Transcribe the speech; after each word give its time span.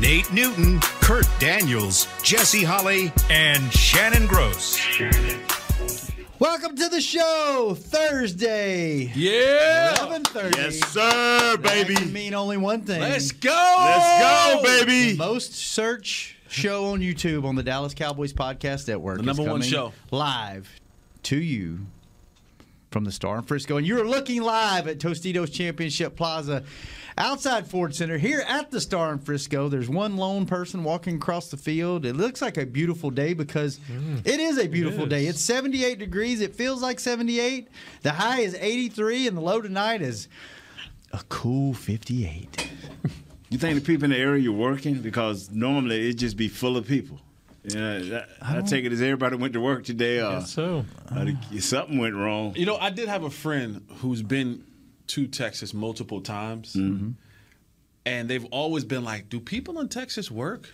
Nate 0.00 0.32
Newton, 0.32 0.80
Kurt 0.80 1.28
Daniels, 1.38 2.08
Jesse 2.22 2.64
Holly, 2.64 3.12
and 3.28 3.70
Shannon 3.72 4.26
Gross. 4.26 4.78
Welcome 6.38 6.74
to 6.76 6.88
the 6.88 7.02
show, 7.02 7.76
Thursday. 7.78 9.12
Yeah. 9.14 9.94
11:30. 9.98 10.56
Yes, 10.56 10.78
sir, 10.90 11.00
That 11.58 11.62
baby. 11.62 11.94
can 11.96 12.12
mean 12.14 12.32
only 12.32 12.56
one 12.56 12.80
thing. 12.82 13.00
Let's 13.00 13.30
go. 13.32 13.50
Let's 13.50 14.22
go, 14.22 14.62
baby. 14.62 15.16
Most 15.18 15.52
search 15.54 16.36
show 16.48 16.86
on 16.86 17.00
YouTube 17.00 17.44
on 17.44 17.56
the 17.56 17.62
Dallas 17.62 17.92
Cowboys 17.92 18.32
Podcast 18.32 18.88
Network. 18.88 19.16
The 19.22 19.30
is 19.30 19.36
number 19.38 19.50
one 19.50 19.60
show. 19.60 19.92
live 20.10 20.80
to 21.24 21.36
you 21.36 21.80
from 22.90 23.04
the 23.04 23.12
Star 23.12 23.36
in 23.36 23.42
Frisco, 23.44 23.76
and 23.76 23.86
you're 23.86 24.08
looking 24.08 24.40
live 24.42 24.88
at 24.88 24.98
Tostitos 24.98 25.52
Championship 25.52 26.16
Plaza. 26.16 26.64
Outside 27.18 27.66
Ford 27.66 27.94
Center, 27.94 28.18
here 28.18 28.42
at 28.46 28.70
the 28.70 28.80
Star 28.80 29.12
in 29.12 29.18
Frisco, 29.18 29.68
there's 29.68 29.88
one 29.88 30.16
lone 30.16 30.46
person 30.46 30.84
walking 30.84 31.16
across 31.16 31.50
the 31.50 31.56
field. 31.56 32.06
It 32.06 32.14
looks 32.16 32.40
like 32.40 32.56
a 32.56 32.64
beautiful 32.64 33.10
day 33.10 33.34
because 33.34 33.78
it 34.24 34.40
is 34.40 34.58
a 34.58 34.66
beautiful 34.68 35.06
day. 35.06 35.26
It's 35.26 35.40
78 35.40 35.98
degrees. 35.98 36.40
It 36.40 36.54
feels 36.54 36.82
like 36.82 37.00
78. 37.00 37.68
The 38.02 38.12
high 38.12 38.40
is 38.40 38.54
83, 38.54 39.26
and 39.28 39.36
the 39.36 39.40
low 39.40 39.60
tonight 39.60 40.02
is 40.02 40.28
a 41.12 41.20
cool 41.28 41.74
58. 41.74 42.70
You 43.50 43.58
think 43.58 43.74
the 43.74 43.84
people 43.84 44.04
in 44.04 44.10
the 44.10 44.16
area 44.16 44.42
you're 44.42 44.52
working? 44.52 45.00
Because 45.00 45.50
normally 45.50 46.06
it'd 46.08 46.18
just 46.18 46.36
be 46.36 46.48
full 46.48 46.76
of 46.76 46.86
people. 46.86 47.20
Yeah, 47.64 47.98
that, 47.98 48.28
I, 48.40 48.60
take 48.62 48.84
it 48.86 48.92
as 48.92 49.02
everybody 49.02 49.36
went 49.36 49.52
to 49.52 49.60
work 49.60 49.84
today. 49.84 50.20
Uh, 50.20 50.40
So 50.40 50.84
uh, 51.10 51.26
something 51.58 51.98
went 51.98 52.14
wrong. 52.14 52.54
You 52.56 52.64
know, 52.64 52.76
I 52.78 52.88
did 52.90 53.08
have 53.08 53.24
a 53.24 53.30
friend 53.30 53.84
who's 53.98 54.22
been 54.22 54.64
to 55.10 55.26
Texas 55.26 55.72
multiple 55.74 56.20
times, 56.20 56.74
Mm-hmm. 56.74 57.10
and 58.06 58.28
they've 58.28 58.44
always 58.46 58.84
been 58.84 59.04
like, 59.04 59.28
"Do 59.28 59.40
people 59.40 59.80
in 59.80 59.88
Texas 59.88 60.30
work?" 60.30 60.68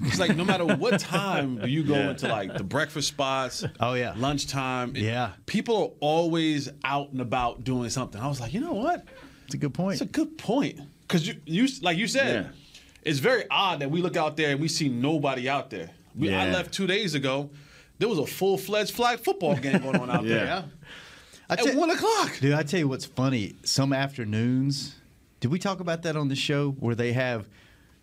It's 0.00 0.18
like 0.18 0.34
no 0.34 0.44
matter 0.44 0.64
what 0.64 0.98
time 1.20 1.60
you 1.66 1.82
go 1.84 1.94
Yeah. 1.94 2.10
into 2.10 2.28
like 2.28 2.56
the 2.56 2.64
breakfast 2.64 3.08
spots, 3.08 3.62
Oh, 3.78 3.92
yeah. 3.94 4.14
lunchtime, 4.16 4.92
Yeah. 4.96 5.32
people 5.44 5.76
are 5.76 5.90
always 6.00 6.68
out 6.82 7.12
and 7.12 7.20
about 7.20 7.62
doing 7.64 7.90
something. 7.90 8.20
I 8.20 8.26
was 8.26 8.40
like, 8.40 8.52
you 8.54 8.60
know 8.60 8.72
what? 8.72 9.04
It's 9.44 9.54
a 9.54 9.58
good 9.58 9.74
point. 9.74 9.92
It's 10.00 10.00
a 10.10 10.12
good 10.12 10.38
point 10.38 10.80
because 11.02 11.28
you, 11.28 11.34
you, 11.44 11.68
like 11.82 11.98
you 11.98 12.06
said, 12.08 12.46
Yeah. 12.46 12.50
it's 13.02 13.18
very 13.20 13.44
odd 13.50 13.80
that 13.80 13.90
we 13.90 14.00
look 14.00 14.16
out 14.16 14.36
there 14.38 14.50
and 14.50 14.60
we 14.60 14.68
see 14.68 14.88
nobody 14.88 15.48
out 15.48 15.68
there. 15.70 15.90
We, 16.14 16.34
I 16.34 16.50
left 16.50 16.72
two 16.72 16.86
days 16.86 17.14
ago. 17.14 17.50
There 17.98 18.08
was 18.08 18.18
a 18.18 18.26
full 18.26 18.56
fledged 18.58 18.92
flag 18.94 19.20
football 19.20 19.54
game 19.56 19.78
going 19.82 20.00
on 20.00 20.10
out 20.10 20.24
Yeah. 20.34 20.36
there 20.44 20.64
Yeah. 21.48 21.56
I 21.56 21.60
at 21.60 21.64
tell- 21.72 21.78
one 21.80 21.90
o'clock. 21.90 22.38
Dude, 22.40 22.52
I 22.54 22.62
tell 22.62 22.80
you 22.80 22.88
what's 22.88 23.04
funny. 23.04 23.54
Some 23.64 23.92
afternoons, 23.92 24.94
did 25.40 25.50
we 25.50 25.58
talk 25.58 25.80
about 25.80 26.02
that 26.02 26.16
on 26.16 26.28
the 26.28 26.36
show 26.36 26.70
where 26.72 26.94
they 26.94 27.12
have 27.12 27.48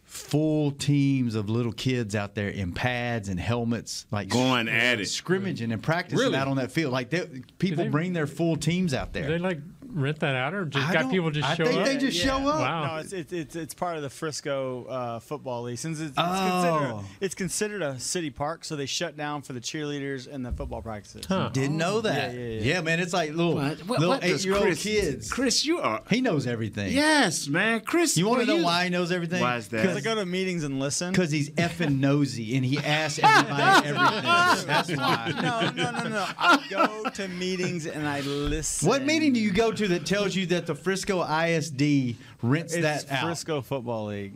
full 0.04 0.72
teams 0.72 1.34
of 1.34 1.50
little 1.50 1.72
kids 1.72 2.14
out 2.16 2.36
there 2.36 2.50
in 2.50 2.74
pads 2.74 3.30
and 3.30 3.40
helmets, 3.40 4.06
like 4.12 4.28
Going 4.28 4.68
at 4.68 5.00
it. 5.00 5.08
scrimmaging 5.08 5.72
and 5.72 5.82
practicing 5.82 6.20
Really? 6.20 6.36
out 6.38 6.48
on 6.50 6.58
that 6.58 6.72
field? 6.72 6.92
Like 6.92 7.10
they, 7.10 7.26
people 7.58 7.86
they- 7.86 7.90
bring 7.90 8.14
their 8.14 8.28
full 8.28 8.56
teams 8.58 8.94
out 8.94 9.14
there. 9.14 9.28
they 9.28 9.40
like 9.40 9.60
rent 9.94 10.20
that 10.20 10.36
out 10.36 10.54
or 10.54 10.66
just 10.66 10.88
I 10.88 10.94
got 10.94 11.02
don't- 11.04 11.12
people 11.12 11.32
just 11.32 11.48
I 11.48 11.56
show 11.56 11.66
think 11.66 11.80
up? 11.80 11.86
they 11.86 11.98
just 11.98 12.18
show 12.18 12.38
up. 12.38 12.44
Wow. 12.60 12.88
No, 12.96 13.02
it's, 13.02 13.14
it's 13.14 13.32
it's 13.34 13.56
it's 13.56 13.74
part 13.74 13.96
of 13.98 14.02
the 14.04 14.10
Frisco 14.10 14.86
uh, 14.86 15.20
football 15.20 15.64
league. 15.64 15.78
Since 15.78 16.00
it's, 16.00 16.10
it's, 16.12 16.18
Oh. 16.18 16.94
considered, 17.00 17.06
it's 17.22 17.36
considered 17.36 17.82
a 17.82 18.00
city 18.00 18.30
park, 18.30 18.66
so 18.66 18.76
they 18.76 18.86
shut 18.86 19.16
down 19.18 19.42
for 19.42 19.54
the 19.54 19.60
cheerleaders 19.62 20.28
and 20.32 20.46
the 20.46 20.52
football 20.52 20.82
practices. 20.82 21.26
Huh. 21.26 21.50
Didn't 21.54 21.78
know 21.78 22.02
that. 22.02 22.34
Yeah, 22.34 22.40
yeah, 22.40 22.62
yeah. 22.62 22.82
man, 22.82 23.00
it's 23.00 23.14
like 23.14 23.32
little 23.32 23.56
What- 23.56 23.80
what- 23.88 24.00
little 24.00 24.10
what 24.16 24.24
eight 24.24 24.44
year 24.44 24.56
old 24.56 24.64
Chris- 24.64 24.84
kids. 24.84 25.32
Chris, 25.32 25.66
you 25.66 25.80
are. 25.80 26.02
He 26.10 26.22
knows 26.22 26.48
everything. 26.48 26.92
Yes, 26.92 27.48
man, 27.48 27.82
Chris. 27.82 28.18
You 28.18 28.28
want 28.28 28.42
to 28.42 28.48
boy, 28.48 28.58
know 28.58 28.64
why 28.64 28.86
he 28.86 28.90
knows 28.90 29.12
everything? 29.12 29.42
Why 29.42 29.58
is 29.58 29.68
that? 29.70 29.82
Because 29.82 29.98
I 29.98 30.02
go 30.02 30.16
to 30.16 30.26
meetings 30.26 30.64
and 30.64 30.80
listen. 30.80 31.12
Because 31.12 31.32
he's 31.32 31.50
effing 31.52 32.00
nosy 32.00 32.56
and 32.56 32.66
he 32.66 32.78
asks 32.80 33.20
everybody 33.24 33.88
everything. 33.90 34.68
That's 34.68 34.90
why. 34.96 35.34
no, 35.36 35.70
no, 35.72 35.92
no, 35.92 36.10
no. 36.10 36.26
I 36.38 36.64
go 36.70 37.10
to 37.10 37.28
meetings 37.28 37.86
and 37.86 38.08
I 38.08 38.22
listen. 38.22 38.88
What 38.88 39.04
meeting 39.04 39.34
do 39.34 39.40
you 39.40 39.52
go 39.52 39.72
to 39.72 39.83
that 39.90 40.06
tells 40.06 40.36
you 40.36 40.46
that 40.48 40.66
the 40.66 40.76
Frisco 40.76 41.22
ISD 41.24 42.16
rents 42.42 42.74
It's 42.74 42.82
that 43.06 43.12
out? 43.12 43.26
Frisco 43.26 43.62
Football 43.62 44.06
League. 44.08 44.34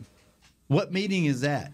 What 0.68 0.92
meeting 0.92 1.24
is 1.26 1.40
that? 1.42 1.72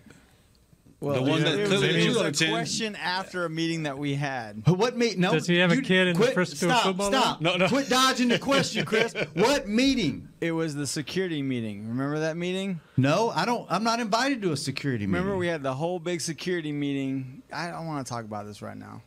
Well, 1.00 1.16
The 1.16 1.30
one 1.30 1.40
it 1.42 1.44
that 1.44 1.58
was- 1.58 1.68
clearly 1.68 2.02
it 2.06 2.08
was 2.08 2.16
a 2.16 2.24
attend. 2.26 2.52
question 2.52 2.96
after 2.96 3.44
a 3.44 3.50
meeting 3.50 3.82
that 3.82 3.98
we 3.98 4.14
had. 4.14 4.66
What 4.66 4.96
meet? 4.96 5.18
No. 5.18 5.32
Does 5.32 5.46
he 5.46 5.58
have 5.58 5.70
a 5.70 5.82
kid 5.82 6.06
in 6.08 6.16
the 6.18 6.26
Frisco 6.28 6.66
stop, 6.68 6.82
football 6.84 7.10
Stop. 7.10 7.40
league? 7.40 7.44
No, 7.44 7.56
no. 7.58 7.68
Quit 7.68 7.90
dodging 7.90 8.28
the 8.28 8.38
question, 8.38 8.86
Chris. 8.86 9.12
what 9.34 9.68
meeting? 9.68 10.28
It 10.40 10.52
was 10.52 10.74
the 10.74 10.86
security 10.86 11.42
meeting. 11.42 11.88
Remember 11.88 12.20
that 12.20 12.38
meeting? 12.38 12.80
No, 12.96 13.30
I 13.34 13.44
don't. 13.44 13.66
I'm 13.70 13.84
not 13.84 14.00
invited 14.00 14.40
to 14.42 14.52
a 14.52 14.56
security 14.56 15.06
meeting. 15.06 15.20
Remember 15.20 15.36
we 15.36 15.46
had 15.48 15.62
the 15.62 15.74
whole 15.74 15.98
big 15.98 16.22
security 16.22 16.72
meeting. 16.72 17.42
I 17.52 17.68
don't 17.70 17.86
want 17.86 18.06
to 18.06 18.10
talk 18.10 18.24
about 18.24 18.46
this 18.46 18.62
right 18.62 18.76
now. 18.76 19.02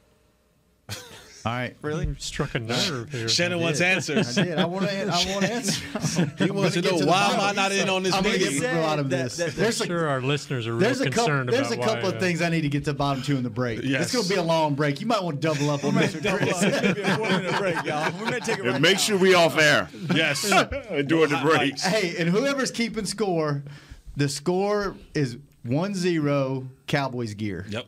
All 1.47 1.53
right. 1.53 1.75
Really? 1.81 2.07
You 2.07 2.15
struck 2.19 2.55
a 2.55 2.59
nerve 2.59 3.09
here. 3.11 3.29
Shannon 3.29 3.61
wants 3.61 3.79
I 3.79 3.85
answers. 3.85 4.35
did. 4.35 4.57
I 4.57 4.65
want 4.65 4.87
to. 4.89 5.01
I 5.01 5.05
want 5.33 5.45
to 5.45 5.53
answer. 5.53 6.33
He 6.37 6.51
wants 6.51 6.73
to 6.75 6.81
know 6.81 6.97
why 7.05 7.31
am 7.33 7.39
I 7.39 7.51
not 7.53 7.71
in 7.71 7.87
on 7.89 8.03
this 8.03 8.13
I'm 8.13 8.23
gonna 8.23 8.37
get 8.37 8.47
meeting? 8.51 8.61
to 8.63 8.67
the 8.67 8.81
bottom 8.81 9.05
of 9.05 9.09
this. 9.09 9.37
that- 9.37 9.53
There's 9.55 9.79
I'm 9.81 9.85
a 9.85 9.87
sure 9.87 10.07
our 10.07 10.21
listeners 10.21 10.67
are 10.67 10.71
real 10.71 10.79
There's 10.81 10.99
a 11.01 11.05
couple. 11.09 11.23
concerned 11.25 11.49
There's 11.49 11.71
a 11.71 11.77
couple 11.77 12.03
why, 12.03 12.09
of 12.09 12.15
uh, 12.15 12.19
things 12.19 12.41
I 12.41 12.49
need 12.49 12.61
to 12.61 12.69
get 12.69 12.83
to 12.85 12.91
the 12.91 12.97
bottom 12.97 13.23
to 13.23 13.37
in 13.37 13.43
the 13.43 13.49
break. 13.49 13.81
Yes. 13.83 14.03
It's 14.03 14.13
going 14.13 14.23
to 14.25 14.29
be 14.29 14.35
a 14.35 14.43
long 14.43 14.75
break. 14.75 14.99
You 15.01 15.07
might 15.07 15.23
want 15.23 15.41
to 15.41 15.47
double 15.47 15.69
up 15.69 15.83
on 15.83 15.91
Mr. 15.93 16.21
Chris. 16.37 16.61
Maybe 16.61 17.01
a 17.01 17.15
four 17.17 17.27
minute 17.29 17.57
break, 17.57 17.83
y'all. 17.85 18.11
We 18.23 18.29
may 18.31 18.39
take 18.39 18.59
it 18.59 18.65
And 18.65 18.73
right 18.73 18.81
make 18.81 18.99
sure 18.99 19.17
we 19.17 19.33
off 19.33 19.57
air 19.57 19.87
Yes. 20.13 20.41
during 20.41 21.29
the 21.29 21.39
breaks. 21.43 21.83
Hey, 21.83 22.15
and 22.17 22.29
whoever's 22.29 22.71
keeping 22.71 23.05
score, 23.05 23.63
the 24.17 24.27
score 24.27 24.95
is 25.13 25.37
1-0 25.65 26.67
Cowboys 26.87 27.33
gear. 27.35 27.65
Yep. 27.69 27.85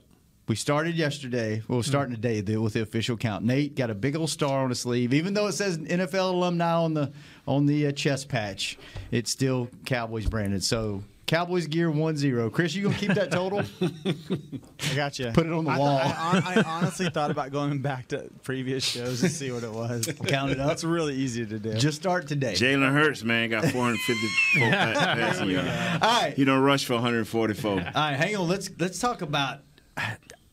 We 0.50 0.56
started 0.56 0.96
yesterday. 0.96 1.62
Well, 1.68 1.78
we're 1.78 1.84
starting 1.84 2.16
today 2.16 2.42
with 2.58 2.74
the 2.74 2.82
official 2.82 3.16
count. 3.16 3.46
Nate 3.46 3.76
got 3.76 3.92
a 3.92 3.94
big 3.94 4.16
old 4.16 4.32
star 4.32 4.64
on 4.64 4.70
his 4.70 4.80
sleeve, 4.80 5.14
even 5.14 5.36
though 5.36 5.46
it 5.46 5.52
says 5.52 5.78
NFL 5.78 6.34
alumni 6.34 6.74
on 6.74 6.96
the 6.96 7.12
on 7.48 7.68
the 7.68 7.86
uh, 7.86 7.92
chest 7.92 8.30
patch. 8.30 8.80
It's 9.12 9.30
still 9.30 9.70
Cowboys 9.86 10.26
branded. 10.26 10.64
So 10.64 11.04
Cowboys 11.28 11.68
gear 11.68 11.92
1-0. 11.92 12.52
Chris, 12.52 12.74
you 12.74 12.82
gonna 12.82 12.96
keep 12.96 13.14
that 13.14 13.30
total? 13.30 13.62
I 14.92 14.96
got 14.96 15.20
you. 15.20 15.30
Put 15.34 15.46
it 15.46 15.54
on 15.54 15.66
the 15.66 15.70
I, 15.70 15.78
wall. 15.78 16.00
I, 16.00 16.42
I, 16.44 16.54
I 16.56 16.64
honestly 16.64 17.12
thought 17.12 17.30
about 17.30 17.52
going 17.52 17.84
back 17.84 18.08
to 18.08 18.28
previous 18.42 18.84
shows 18.84 19.22
to 19.22 19.30
see 19.30 19.52
what 19.52 19.62
it 19.62 19.72
was. 19.72 20.08
Count 20.26 20.50
it 20.50 20.60
up. 20.60 20.72
It's 20.72 20.84
really 20.84 21.14
easy 21.14 21.46
to 21.46 21.60
do. 21.60 21.76
Just 21.76 22.00
start 22.00 22.28
today. 22.28 22.54
Jalen 22.54 22.92
Hurts, 22.92 23.24
man, 23.24 23.52
got 23.52 23.66
454 23.66 24.72
pa- 24.72 25.16
passing 25.16 25.52
yards. 25.52 26.04
All 26.04 26.22
right. 26.24 26.34
He 26.34 26.44
don't 26.44 26.64
rush 26.64 26.86
for 26.86 26.96
144. 26.96 27.72
All 27.72 27.78
right, 27.78 28.16
hang 28.16 28.36
on. 28.36 28.48
Let's 28.48 28.72
let's 28.80 28.98
talk 28.98 29.22
about 29.22 29.60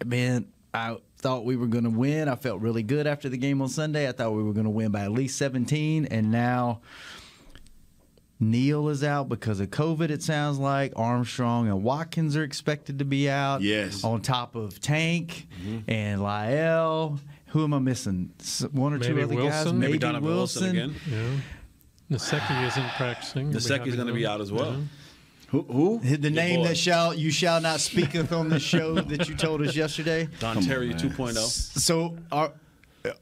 man. 0.04 0.46
I 0.74 0.98
thought 1.16 1.44
we 1.44 1.56
were 1.56 1.66
going 1.66 1.84
to 1.84 1.90
win. 1.90 2.28
I 2.28 2.36
felt 2.36 2.60
really 2.60 2.82
good 2.82 3.06
after 3.06 3.28
the 3.28 3.38
game 3.38 3.62
on 3.62 3.68
Sunday. 3.68 4.08
I 4.08 4.12
thought 4.12 4.32
we 4.32 4.42
were 4.42 4.52
going 4.52 4.64
to 4.64 4.70
win 4.70 4.90
by 4.90 5.00
at 5.02 5.12
least 5.12 5.38
17, 5.38 6.06
and 6.06 6.30
now 6.30 6.80
Neal 8.38 8.90
is 8.90 9.02
out 9.02 9.28
because 9.28 9.60
of 9.60 9.70
COVID. 9.70 10.10
It 10.10 10.22
sounds 10.22 10.58
like 10.58 10.92
Armstrong 10.96 11.68
and 11.68 11.82
Watkins 11.82 12.36
are 12.36 12.42
expected 12.42 12.98
to 12.98 13.04
be 13.04 13.31
out. 13.31 13.62
Yes. 13.62 14.04
on 14.04 14.20
top 14.20 14.54
of 14.54 14.81
Tank 14.81 15.46
mm-hmm. 15.58 15.90
and 15.90 16.22
Lyle. 16.22 17.19
Who 17.49 17.64
am 17.64 17.72
I 17.72 17.78
missing? 17.78 18.32
One 18.72 18.92
or 18.92 18.99
two 18.99 19.14
Maybe 19.14 19.22
other 19.22 19.49
guys. 19.49 19.66
Maybe 19.66 19.78
Maybe 19.78 19.99
Donovan 19.99 20.28
Wilson 20.28 20.70
again. 20.70 20.94
Yeah. 21.10 22.16
Naseki 22.19 22.66
isn't 22.69 22.88
practicing. 22.90 23.52
Naseki's 23.52 23.96
going 23.96 24.06
to 24.06 24.12
be 24.12 24.26
out 24.26 24.40
as 24.40 24.52
well. 24.52 24.82
Who? 25.48 25.62
who? 25.62 26.00
The 26.00 26.31
name 26.31 26.60
boy. 26.60 26.69
that 26.69 26.76
shall 26.76 27.14
you 27.14 27.31
shall 27.31 27.60
not 27.60 27.81
speaketh 27.81 28.32
on 28.32 28.48
the 28.48 28.58
show 28.58 28.94
that 28.94 29.28
you 29.28 29.34
told 29.37 29.62
us 29.62 29.76
yesterday. 29.76 30.28
Don 30.40 30.60
Terry 30.60 30.93
oh. 30.93 30.96
2.0. 30.96 31.37
So 31.37 32.16
are 32.32 32.52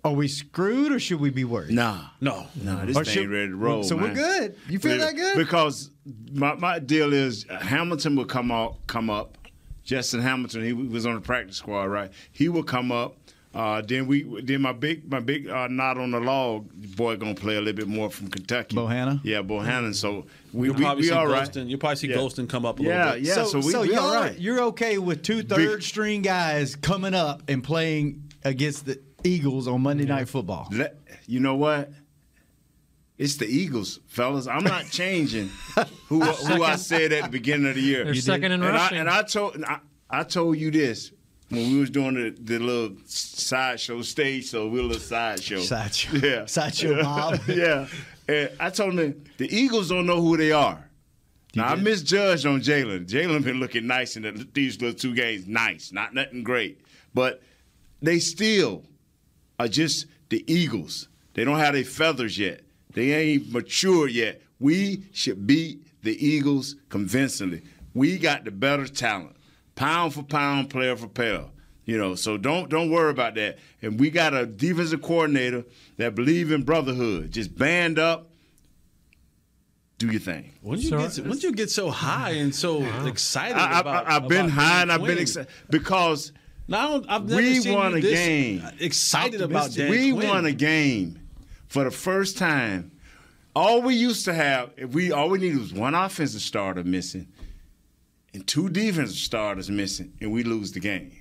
are 0.02 0.12
we 0.12 0.28
screwed 0.28 0.92
or 0.92 0.98
should 0.98 1.20
we 1.20 1.30
be 1.30 1.44
worried? 1.44 1.72
Nah. 1.74 2.00
No. 2.20 2.46
Nah, 2.62 2.86
this 2.86 2.96
Or 2.96 3.04
thing 3.04 3.14
should- 3.14 3.30
ready 3.30 3.48
to 3.48 3.56
roll. 3.56 3.82
so 3.82 3.96
we're 3.96 4.08
man. 4.08 4.14
good. 4.14 4.56
You 4.68 4.78
feel 4.78 4.98
that 4.98 5.14
good? 5.14 5.36
Because 5.36 5.90
my, 6.32 6.54
my 6.54 6.78
deal 6.78 7.12
is 7.12 7.44
uh, 7.50 7.58
Hamilton 7.58 8.16
will 8.16 8.24
come 8.24 8.50
out, 8.50 8.78
come 8.86 9.10
up. 9.10 9.36
Justin 9.84 10.22
Hamilton, 10.22 10.64
he 10.64 10.72
was 10.72 11.04
on 11.04 11.14
the 11.16 11.20
practice 11.20 11.58
squad, 11.58 11.84
right? 11.84 12.10
He 12.32 12.48
will 12.48 12.62
come 12.62 12.90
up. 12.90 13.18
Uh, 13.54 13.80
then 13.82 14.06
we, 14.08 14.24
then 14.42 14.60
my 14.62 14.72
big, 14.72 15.08
my 15.10 15.20
big 15.20 15.48
uh, 15.48 15.68
knot 15.68 15.96
on 15.96 16.10
the 16.10 16.18
log 16.18 16.68
boy 16.96 17.16
gonna 17.16 17.34
play 17.36 17.54
a 17.56 17.60
little 17.60 17.72
bit 17.76 17.86
more 17.86 18.10
from 18.10 18.26
Kentucky. 18.28 18.74
Bohanna? 18.74 19.20
yeah, 19.22 19.42
Bohanna. 19.42 19.94
So 19.94 20.26
we, 20.52 20.66
You'll 20.66 20.76
we, 20.76 20.82
probably 20.82 21.02
we 21.02 21.08
see 21.08 21.14
all 21.14 21.26
right. 21.28 21.48
Golston. 21.48 21.68
You'll 21.68 21.78
probably 21.78 21.96
see 21.96 22.08
Yeah. 22.08 22.16
Golston 22.16 22.48
come 22.48 22.66
up 22.66 22.80
a 22.80 22.82
Yeah, 22.82 23.04
little 23.04 23.12
bit. 23.20 23.22
yeah. 23.28 23.44
So, 23.44 23.58
we, 23.60 23.66
we 23.88 23.94
y'all 23.94 23.98
all 24.06 24.14
are- 24.14 24.20
right. 24.22 24.38
you're 24.38 24.60
okay 24.64 24.98
with 24.98 25.22
two 25.22 25.42
third 25.42 25.84
string 25.84 26.22
guys 26.22 26.74
coming 26.74 27.14
up 27.14 27.42
and 27.48 27.62
playing 27.62 28.24
against 28.44 28.86
the 28.86 29.00
Eagles 29.22 29.68
on 29.68 29.82
Monday 29.82 30.04
Night 30.04 30.28
Football. 30.28 30.68
Let, 30.72 30.96
you 31.26 31.38
know 31.40 31.54
what? 31.54 31.90
It's 33.16 33.36
the 33.36 33.46
Eagles, 33.46 34.00
fellas. 34.08 34.48
I'm 34.48 34.64
not 34.64 34.86
changing 34.90 35.48
who 36.08 36.20
who 36.20 36.64
I 36.64 36.74
said 36.74 37.12
at 37.12 37.22
the 37.24 37.30
beginning 37.30 37.68
of 37.68 37.76
the 37.76 37.80
year. 37.80 38.04
They're 38.04 38.14
second 38.16 38.50
in 38.50 38.62
and 38.62 38.64
rushing. 38.74 38.96
I, 38.98 39.00
and 39.00 39.08
I 39.08 39.22
told 39.22 39.62
I, 39.64 39.78
I 40.10 40.24
told 40.24 40.58
you 40.58 40.72
this 40.72 41.12
when 41.56 41.72
we 41.72 41.80
was 41.80 41.90
doing 41.90 42.14
the, 42.14 42.30
the 42.30 42.58
little 42.58 42.96
sideshow 43.06 44.02
stage, 44.02 44.46
so 44.46 44.68
we 44.68 44.78
were 44.78 44.84
a 44.84 44.88
little 44.88 45.02
sideshow. 45.02 45.60
Sideshow. 45.60 46.16
Yeah. 46.16 46.46
Sideshow 46.46 47.02
Bob. 47.02 47.40
yeah. 47.48 47.86
And 48.28 48.50
I 48.58 48.70
told 48.70 48.96
them 48.96 49.24
the 49.38 49.54
Eagles 49.54 49.88
don't 49.88 50.06
know 50.06 50.20
who 50.20 50.36
they 50.36 50.52
are. 50.52 50.88
Now 51.56 51.66
I 51.66 51.74
misjudged 51.76 52.46
on 52.46 52.60
Jalen. 52.60 53.06
Jalen 53.06 53.44
been 53.44 53.60
looking 53.60 53.86
nice 53.86 54.16
in 54.16 54.22
the, 54.22 54.48
these 54.52 54.80
little 54.80 54.98
two 54.98 55.14
games. 55.14 55.46
Nice, 55.46 55.92
not 55.92 56.12
nothing 56.12 56.42
great, 56.42 56.80
but 57.12 57.42
they 58.02 58.18
still 58.18 58.84
are 59.58 59.68
just 59.68 60.06
the 60.30 60.44
Eagles. 60.52 61.08
They 61.34 61.44
don't 61.44 61.58
have 61.58 61.74
their 61.74 61.84
feathers 61.84 62.38
yet. 62.38 62.62
They 62.92 63.12
ain't 63.12 63.52
mature 63.52 64.08
yet. 64.08 64.42
We 64.58 65.04
should 65.12 65.46
beat 65.46 65.86
the 66.02 66.24
Eagles 66.24 66.76
convincingly. 66.88 67.62
We 67.94 68.18
got 68.18 68.44
the 68.44 68.50
better 68.50 68.86
talent, 68.86 69.36
pound 69.74 70.14
for 70.14 70.22
pound, 70.22 70.70
player 70.70 70.96
for 70.96 71.08
player. 71.08 71.46
You 71.86 71.98
know, 71.98 72.14
so 72.14 72.38
don't 72.38 72.70
don't 72.70 72.90
worry 72.90 73.10
about 73.10 73.34
that. 73.34 73.58
And 73.82 74.00
we 74.00 74.08
got 74.10 74.32
a 74.32 74.46
defensive 74.46 75.02
coordinator 75.02 75.64
that 75.98 76.14
believe 76.14 76.50
in 76.50 76.62
brotherhood. 76.62 77.30
Just 77.30 77.56
band 77.58 77.98
up, 77.98 78.30
do 79.98 80.06
your 80.10 80.20
thing. 80.20 80.52
When 80.62 80.80
you 80.80 80.88
So- 80.88 80.98
get 80.98 81.26
when 81.26 81.38
you 81.40 81.52
get 81.52 81.70
so 81.70 81.90
high 81.90 82.30
and 82.30 82.54
so 82.54 82.82
excited 83.06 83.56
I, 83.58 83.80
about, 83.80 84.06
I, 84.06 84.12
have 84.14 84.28
been 84.28 84.46
about 84.46 84.50
high 84.50 84.80
and 84.82 84.88
Dan 84.90 85.00
I've 85.00 85.06
been 85.06 85.18
excited 85.18 85.50
because 85.70 86.32
No, 86.66 87.04
I 87.06 87.16
I've 87.16 87.28
never 87.28 87.42
we 87.42 87.60
seen 87.60 87.74
won 87.74 87.92
you 87.92 87.98
a 87.98 88.00
this 88.00 88.12
game. 88.18 88.62
Excited 88.80 89.40
about 89.42 89.72
Dan 89.74 89.90
we 89.90 90.12
Quinn. 90.12 90.28
won 90.28 90.46
a 90.46 90.52
game 90.52 91.20
for 91.68 91.84
the 91.84 91.90
first 91.90 92.38
time. 92.38 92.92
All 93.54 93.82
we 93.82 93.94
used 93.94 94.24
to 94.24 94.32
have, 94.34 94.70
if 94.78 94.90
we 94.94 95.12
all 95.12 95.28
we 95.28 95.38
needed 95.38 95.58
was 95.60 95.72
one 95.74 95.94
offensive 95.94 96.40
starter 96.40 96.82
missing 96.82 97.28
and 98.34 98.46
two 98.46 98.68
defensive 98.68 99.16
starters 99.16 99.70
missing, 99.70 100.12
and 100.20 100.32
we 100.32 100.42
lose 100.42 100.72
the 100.72 100.80
game. 100.80 101.12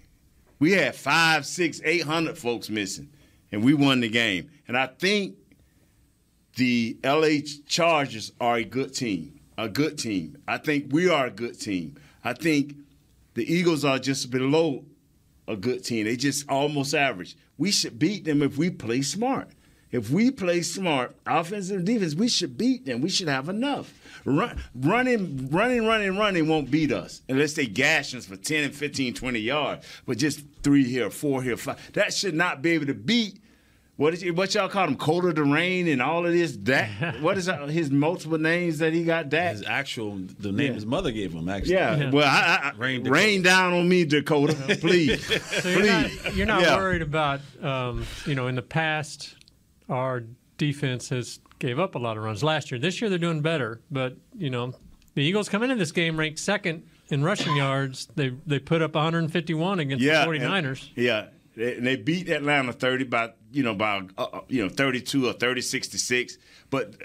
We 0.59 0.71
had 0.71 0.95
five, 0.95 1.45
six, 1.45 1.79
eight 1.85 2.03
hundred 2.03 2.37
folks 2.37 2.69
missing, 2.69 3.09
and 3.51 3.63
we 3.63 3.73
won 3.73 4.01
the 4.01 4.09
game. 4.09 4.49
And 4.67 4.75
I 4.75 4.87
think 4.87 5.35
the 6.55 6.97
LA 7.03 7.45
Chargers 7.67 8.31
are 8.41 8.57
a 8.57 8.63
good 8.63 8.93
team. 8.93 9.39
A 9.57 9.69
good 9.69 9.97
team. 9.99 10.37
I 10.47 10.57
think 10.57 10.91
we 10.91 11.09
are 11.09 11.27
a 11.27 11.31
good 11.31 11.59
team. 11.59 11.95
I 12.23 12.33
think 12.33 12.75
the 13.35 13.51
Eagles 13.51 13.85
are 13.85 13.99
just 13.99 14.31
below 14.31 14.83
a 15.47 15.55
good 15.55 15.83
team. 15.83 16.05
They 16.05 16.15
just 16.15 16.49
almost 16.49 16.95
average. 16.95 17.37
We 17.57 17.71
should 17.71 17.99
beat 17.99 18.25
them 18.25 18.41
if 18.41 18.57
we 18.57 18.71
play 18.71 19.03
smart. 19.03 19.49
If 19.93 20.09
we 20.09 20.31
play 20.31 20.63
smart, 20.63 21.15
offense 21.27 21.69
and 21.69 21.85
defense, 21.85 22.15
we 22.15 22.27
should 22.27 22.57
beat 22.57 22.85
them. 22.85 22.99
We 22.99 23.09
should 23.09 23.27
have 23.27 23.47
enough. 23.47 23.93
Run, 24.25 24.59
running, 24.73 25.49
running, 25.51 25.85
running, 25.85 26.17
running 26.17 26.47
won't 26.47 26.71
beat 26.71 26.91
us 26.91 27.21
unless 27.29 27.53
they 27.53 27.67
gash 27.67 28.15
us 28.15 28.25
for 28.25 28.35
10 28.35 28.63
and 28.63 28.73
15, 28.75 29.13
20 29.13 29.39
yards. 29.39 29.85
But 30.07 30.17
just 30.17 30.41
three 30.63 30.83
here, 30.85 31.09
four 31.11 31.43
here, 31.43 31.57
five. 31.57 31.77
That 31.93 32.11
should 32.13 32.33
not 32.33 32.61
be 32.63 32.71
able 32.71 32.87
to 32.87 32.93
beat. 32.95 33.39
What 33.95 34.15
is 34.15 34.23
it, 34.23 34.31
what 34.35 34.55
y'all 34.55 34.69
call 34.69 34.87
him? 34.87 34.97
Coda 34.97 35.31
the 35.33 35.43
Rain 35.43 35.87
and 35.87 36.01
all 36.01 36.25
of 36.25 36.33
this. 36.33 36.57
That 36.63 36.89
what 37.21 37.37
is 37.37 37.45
that, 37.45 37.69
his 37.69 37.91
multiple 37.91 38.39
names 38.39 38.79
that 38.79 38.93
he 38.93 39.03
got? 39.03 39.29
That 39.29 39.51
His 39.51 39.63
actual 39.67 40.17
the 40.39 40.51
name 40.51 40.73
his 40.73 40.87
mother 40.87 41.11
gave 41.11 41.31
him. 41.33 41.47
Actually, 41.47 41.75
yeah. 41.75 41.95
Yeah. 41.97 42.09
Well, 42.09 42.27
I, 42.27 42.71
I, 42.71 42.77
Rain 42.77 43.03
rain, 43.03 43.43
down 43.43 43.73
on 43.73 43.87
me, 43.87 44.05
Dakota, 44.05 44.55
please, 44.81 45.23
So 45.61 45.69
you're 45.69 45.85
not, 45.85 46.35
you're 46.35 46.47
not 46.47 46.61
Yeah. 46.63 46.77
worried 46.77 47.03
about, 47.03 47.41
um, 47.61 48.03
you 48.25 48.33
know, 48.33 48.47
in 48.47 48.55
the 48.55 48.63
past, 48.63 49.35
our 49.93 50.23
defense 50.57 51.09
has 51.09 51.39
gave 51.59 51.79
up 51.79 51.95
a 51.95 51.99
lot 51.99 52.17
of 52.17 52.23
runs 52.23 52.43
last 52.43 52.71
year. 52.71 52.79
This 52.79 52.99
year 53.01 53.09
they're 53.09 53.19
doing 53.19 53.41
better, 53.41 53.81
but 53.91 54.17
you 54.37 54.49
know, 54.49 54.73
the 55.15 55.21
Eagles 55.23 55.49
come 55.49 55.63
into 55.63 55.75
this 55.75 55.91
game 55.91 56.17
ranked 56.17 56.39
second 56.39 56.83
in 57.09 57.23
rushing 57.23 57.55
yards. 57.55 58.07
They 58.15 58.33
they 58.45 58.59
put 58.59 58.81
up 58.81 58.95
151 58.95 59.79
against 59.79 60.03
yeah, 60.03 60.25
the 60.25 60.31
and- 60.31 60.41
49ers. 60.65 60.89
yeah, 60.95 61.27
they, 61.55 61.75
and 61.77 61.85
they 61.85 61.95
beat 61.95 62.29
Atlanta 62.29 62.73
thirty 62.73 63.03
by 63.03 63.33
you 63.51 63.63
know 63.63 63.75
by 63.75 64.01
uh, 64.17 64.23
uh, 64.23 64.41
you 64.47 64.63
know 64.63 64.69
thirty 64.69 65.01
two 65.01 65.27
or 65.27 65.33
30, 65.33 65.61
66. 65.61 66.37
But 66.69 66.95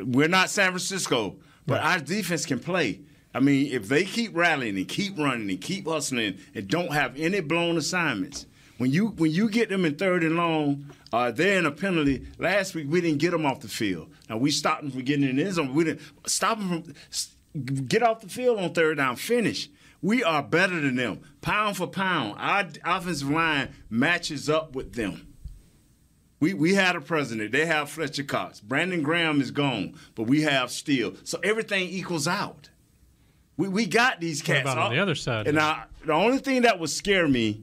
we're 0.00 0.28
not 0.28 0.50
San 0.50 0.70
Francisco. 0.70 1.36
But 1.66 1.80
our 1.82 1.98
defense 1.98 2.44
can 2.44 2.58
play. 2.60 3.00
I 3.32 3.40
mean, 3.40 3.72
if 3.72 3.88
they 3.88 4.04
keep 4.04 4.36
rallying 4.36 4.76
and 4.76 4.86
keep 4.86 5.18
running 5.18 5.48
and 5.48 5.60
keep 5.60 5.88
hustling 5.88 6.38
and 6.54 6.68
don't 6.68 6.92
have 6.92 7.18
any 7.18 7.40
blown 7.40 7.78
assignments, 7.78 8.46
when 8.78 8.90
you 8.90 9.08
when 9.08 9.30
you 9.30 9.48
get 9.48 9.68
them 9.68 9.84
in 9.84 9.94
third 9.96 10.24
and 10.24 10.36
long, 10.36 10.86
uh, 11.12 11.30
they're 11.30 11.58
in 11.58 11.66
a 11.66 11.70
penalty. 11.70 12.26
Last 12.38 12.74
week 12.74 12.86
we 12.88 13.00
didn't 13.00 13.18
get 13.18 13.30
them 13.30 13.46
off 13.46 13.60
the 13.60 13.68
field. 13.68 14.10
Now 14.28 14.36
we 14.36 14.50
stopped 14.50 14.82
them 14.82 14.90
from 14.90 15.02
getting 15.02 15.28
in 15.28 15.36
the 15.36 15.44
end 15.44 15.54
zone. 15.54 15.74
We 15.74 15.84
didn't 15.84 16.00
stop 16.26 16.58
them 16.58 16.82
from 16.82 17.86
get 17.86 18.02
off 18.02 18.20
the 18.20 18.28
field 18.28 18.58
on 18.58 18.72
third 18.72 18.96
down. 18.96 19.16
Finish. 19.16 19.68
We 20.02 20.22
are 20.22 20.42
better 20.42 20.78
than 20.80 20.96
them, 20.96 21.20
pound 21.40 21.78
for 21.78 21.86
pound. 21.86 22.34
Our 22.38 22.66
offensive 22.84 23.30
line 23.30 23.70
matches 23.88 24.50
up 24.50 24.74
with 24.74 24.94
them. 24.94 25.34
We 26.40 26.52
we 26.52 26.74
had 26.74 26.94
a 26.94 27.00
president. 27.00 27.52
They 27.52 27.64
have 27.64 27.88
Fletcher 27.88 28.24
Cox. 28.24 28.60
Brandon 28.60 29.02
Graham 29.02 29.40
is 29.40 29.50
gone, 29.50 29.94
but 30.14 30.24
we 30.24 30.42
have 30.42 30.70
Steele. 30.70 31.14
So 31.24 31.38
everything 31.42 31.88
equals 31.88 32.28
out. 32.28 32.68
We 33.56 33.68
we 33.68 33.86
got 33.86 34.20
these 34.20 34.42
cats. 34.42 34.62
about 34.62 34.78
on 34.78 34.92
the 34.92 34.98
other 34.98 35.14
side, 35.14 35.46
And? 35.46 35.58
I, 35.58 35.84
the 36.04 36.12
only 36.12 36.38
thing 36.38 36.62
that 36.62 36.78
would 36.80 36.90
scare 36.90 37.26
me, 37.26 37.62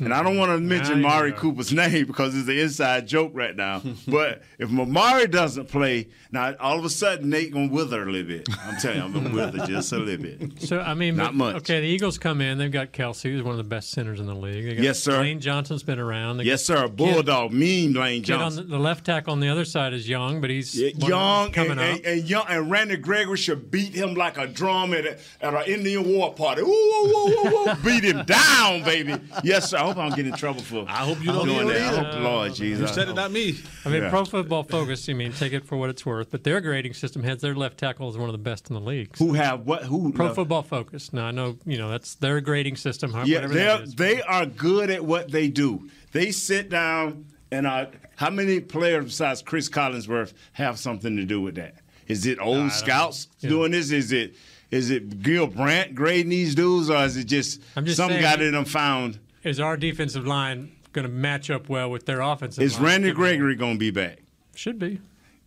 and 0.00 0.12
I 0.12 0.22
don't 0.22 0.36
want 0.36 0.50
to 0.50 0.58
mention 0.58 1.00
Mari. 1.02 1.32
Cooper's 1.32 1.72
name 1.72 2.06
because 2.06 2.34
it's 2.36 2.48
an 2.48 2.58
inside 2.58 3.06
joke 3.06 3.32
right 3.34 3.54
now. 3.54 3.82
but 4.08 4.42
if 4.58 4.70
Mari 4.70 5.26
doesn't 5.28 5.68
play, 5.68 6.08
now 6.32 6.54
all 6.58 6.78
of 6.78 6.84
a 6.84 6.90
sudden 6.90 7.30
Nate 7.30 7.52
gonna 7.52 7.68
wither 7.70 8.02
a 8.02 8.10
little 8.10 8.26
bit. 8.28 8.48
I'm 8.64 8.76
telling 8.80 8.98
you, 8.98 9.04
I'm 9.04 9.12
gonna 9.12 9.34
wither 9.34 9.66
just 9.66 9.92
a 9.92 9.98
little 9.98 10.22
bit. 10.24 10.62
So 10.62 10.80
I 10.80 10.94
mean, 10.94 11.16
Not 11.16 11.26
but- 11.26 11.34
much. 11.34 11.56
Okay, 11.56 11.80
the 11.80 11.86
Eagles 11.86 12.18
come 12.18 12.40
in. 12.40 12.58
They've 12.58 12.70
got 12.72 12.92
Kelce, 12.92 13.22
who's 13.22 13.42
one 13.42 13.52
of 13.52 13.58
the 13.58 13.64
best 13.64 13.90
centers 13.90 14.20
in 14.20 14.26
the 14.26 14.34
league. 14.34 14.64
They 14.64 14.74
got 14.74 14.82
Yes, 14.82 15.00
sir. 15.00 15.20
Lane 15.20 15.40
Johnson's 15.40 15.82
been 15.82 15.98
around. 15.98 16.38
They 16.38 16.44
Yes, 16.44 16.64
sir. 16.64 16.88
Bulldog, 16.88 17.52
mean 17.52 17.92
Lane 17.92 18.22
Kid 18.22 18.32
on 18.34 18.40
Johnson. 18.40 18.64
the, 18.68 18.76
the 18.76 18.82
left 18.82 19.04
tackle 19.06 19.32
on 19.32 19.40
the 19.40 19.48
other 19.48 19.64
side 19.64 19.92
is 19.92 20.08
young, 20.08 20.40
but 20.40 20.50
he's 20.50 20.74
Yeah, 20.78 20.90
young 21.06 21.52
coming 21.52 21.72
and, 21.72 21.80
up. 21.80 21.86
and, 21.98 22.06
and 22.06 22.28
young 22.28 22.44
and 22.48 22.70
Randy 22.70 22.96
Gregory 22.96 23.36
should 23.36 23.70
beat 23.70 23.94
him 23.94 24.14
like 24.14 24.38
a 24.38 24.46
drum 24.46 24.92
at, 24.94 25.04
a, 25.06 25.18
at 25.40 25.54
an 25.54 25.62
Indian 25.66 26.06
war 26.08 26.32
party. 26.34 26.62
Ooh. 26.62 27.74
beat 27.84 28.04
him 28.04 28.24
down, 28.24 28.82
baby. 28.84 29.14
Yes, 29.44 29.70
sir. 29.70 29.89
I 29.90 29.92
hope 29.92 30.02
I 30.02 30.08
don't 30.08 30.16
get 30.16 30.26
in 30.26 30.32
trouble 30.34 30.60
for. 30.62 30.84
I 30.88 30.98
hope 31.04 31.20
you 31.20 31.26
don't 31.26 31.46
doing 31.46 31.60
either. 31.68 31.72
that. 31.74 31.94
I 32.06 32.12
hope, 32.12 32.22
Lord 32.22 32.48
You 32.50 32.54
Jesus. 32.54 32.94
said 32.94 33.08
it, 33.08 33.14
not 33.14 33.30
me. 33.32 33.56
I 33.84 33.88
mean, 33.88 34.02
Yeah. 34.02 34.10
Pro 34.10 34.24
Football 34.24 34.62
Focus. 34.62 35.08
I 35.08 35.12
mean, 35.14 35.32
take 35.32 35.52
it 35.52 35.66
for 35.66 35.76
what 35.76 35.90
it's 35.90 36.04
worth, 36.06 36.30
but 36.30 36.44
their 36.44 36.60
grading 36.60 36.94
system 36.94 37.22
has 37.24 37.40
their 37.40 37.54
left 37.54 37.78
tackle 37.78 38.08
as 38.08 38.16
one 38.16 38.28
of 38.28 38.32
the 38.32 38.38
best 38.38 38.68
in 38.70 38.74
the 38.74 38.80
league. 38.80 39.16
Who 39.18 39.34
have 39.34 39.66
what? 39.66 39.82
Who? 39.84 40.12
Pro 40.12 40.28
no. 40.28 40.34
Football 40.34 40.62
Focus. 40.62 41.12
Now 41.12 41.26
I 41.26 41.30
know 41.30 41.56
you 41.66 41.78
know 41.78 41.90
that's 41.90 42.14
their 42.14 42.40
grading 42.40 42.76
system. 42.76 43.12
how- 43.12 43.24
Yeah, 43.24 43.36
whatever 43.38 43.54
they 43.54 43.64
that 43.64 43.80
is. 43.82 43.94
they 43.94 44.22
are 44.22 44.46
good 44.46 44.90
at 44.90 45.04
what 45.04 45.30
they 45.30 45.48
do. 45.48 45.88
They 46.12 46.30
sit 46.30 46.68
down 46.70 47.26
and 47.52 47.66
uh, 47.66 47.86
how 48.16 48.30
many 48.30 48.60
players 48.60 49.04
besides 49.06 49.42
Cris 49.42 49.68
Collinsworth 49.68 50.32
have 50.52 50.78
something 50.78 51.16
to 51.16 51.24
do 51.24 51.40
with 51.40 51.56
that? 51.56 51.74
Is 52.06 52.26
it 52.26 52.38
old 52.40 52.72
scouts 52.72 53.28
Yeah. 53.40 53.50
doing 53.50 53.72
this? 53.72 53.90
Is 53.90 54.12
it 54.12 54.34
is 54.70 54.90
it 54.90 55.20
Gil 55.22 55.48
Brandt 55.48 55.96
grading 55.96 56.28
these 56.30 56.54
dudes, 56.54 56.90
or 56.90 57.04
is 57.04 57.16
it 57.16 57.24
just, 57.24 57.60
I'm 57.74 57.84
just 57.84 57.96
some 57.96 58.08
saying- 58.10 58.22
guy 58.22 58.36
that 58.36 58.50
them 58.52 58.64
found? 58.64 59.18
Is 59.42 59.58
our 59.60 59.76
defensive 59.76 60.26
line 60.26 60.72
going 60.92 61.06
to 61.06 61.12
match 61.12 61.50
up 61.50 61.68
well 61.68 61.90
with 61.90 62.06
their 62.06 62.20
offensive? 62.20 62.58
Line? 62.58 62.66
Is 62.66 62.74
line? 62.76 62.84
Randy 62.84 63.08
Should. 63.08 63.16
Gregory 63.16 63.54
gonna 63.56 63.78
be 63.78 63.90
back? 63.90 64.18
Should 64.54 64.78
be. 64.78 65.00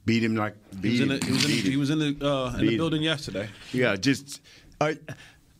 Beat 0.05 0.23
him 0.23 0.35
like 0.35 0.55
He 0.81 0.89
was 0.91 0.99
in 1.01 1.07
the, 1.09 1.25
he 1.25 1.31
was 1.31 1.45
in, 1.45 1.51
the, 1.51 1.57
he 1.71 1.77
was 1.77 1.89
in 1.89 1.99
the, 1.99 2.27
uh, 2.27 2.47
in 2.55 2.59
Beat 2.59 2.65
the 2.65 2.71
him. 2.73 2.77
building 2.77 3.01
yesterday. 3.03 3.49
Yeah, 3.71 3.95
just. 3.95 4.41
Uh, 4.81 4.93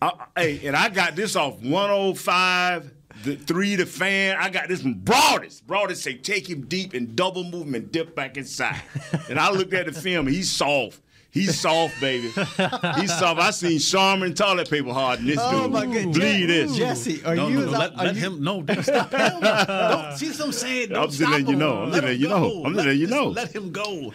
I, 0.01 0.11
hey, 0.35 0.67
and 0.67 0.75
I 0.75 0.89
got 0.89 1.15
this 1.15 1.35
off 1.37 1.61
105, 1.61 2.91
the 3.23 3.35
three 3.37 3.75
the 3.77 3.85
fan. 3.85 4.35
I 4.37 4.49
got 4.49 4.67
this 4.67 4.81
from 4.81 4.95
Broaddus. 4.95 5.61
Broaddus 5.63 5.97
say 5.97 6.15
take 6.15 6.49
him 6.49 6.65
deep 6.65 6.93
and 6.93 7.15
double 7.15 7.45
move 7.45 7.67
him 7.67 7.75
and 7.75 7.89
dip 7.91 8.13
back 8.15 8.35
inside. 8.35 8.81
and 9.29 9.39
I 9.39 9.49
looked 9.51 9.73
at 9.73 9.85
the 9.85 9.93
film. 9.93 10.27
He's 10.27 10.51
soft. 10.51 10.99
He's 11.33 11.59
soft, 11.59 11.99
baby. 11.99 12.27
He's 12.27 13.17
soft. 13.17 13.41
I 13.41 13.49
seen 13.51 13.79
Charmin 13.79 14.35
toilet 14.35 14.69
paper 14.69 14.93
hard 14.93 15.19
in 15.19 15.25
this 15.25 15.39
Oh 15.41 15.63
dude. 15.63 15.71
my 15.71 15.85
God, 15.87 16.13
Bleed 16.13 16.45
this. 16.45 16.75
Jesse, 16.75 17.25
are 17.25 17.35
No, 17.35 17.47
you? 17.47 17.55
no, 17.61 17.65
no, 17.65 17.71
let, 17.71 17.91
are 17.99 18.05
let 18.05 18.15
you- 18.15 18.21
him. 18.21 18.43
No, 18.43 18.61
don't 18.61 18.83
stop 18.83 19.11
him. 19.11 19.39
don't, 19.41 20.15
see 20.17 20.29
what 20.29 20.41
I'm 20.41 20.51
saying? 20.51 20.89
Don't 20.89 21.03
I'm 21.05 21.09
just 21.09 21.21
letting 21.21 21.47
you 21.47 21.55
know. 21.55 21.83
I'm 21.83 21.91
just 21.91 21.95
Let 21.95 22.03
letting 22.03 22.15
him 22.17 22.21
you 22.21 22.27
know. 22.29 22.39
go. 22.49 22.63
I'm 22.65 22.73
just 22.73 22.75
Let- 22.75 22.85
letting 22.85 23.01
you 23.01 23.07
know. 23.07 23.27
Let 23.29 23.55
him 23.55 23.71
go. 23.71 24.13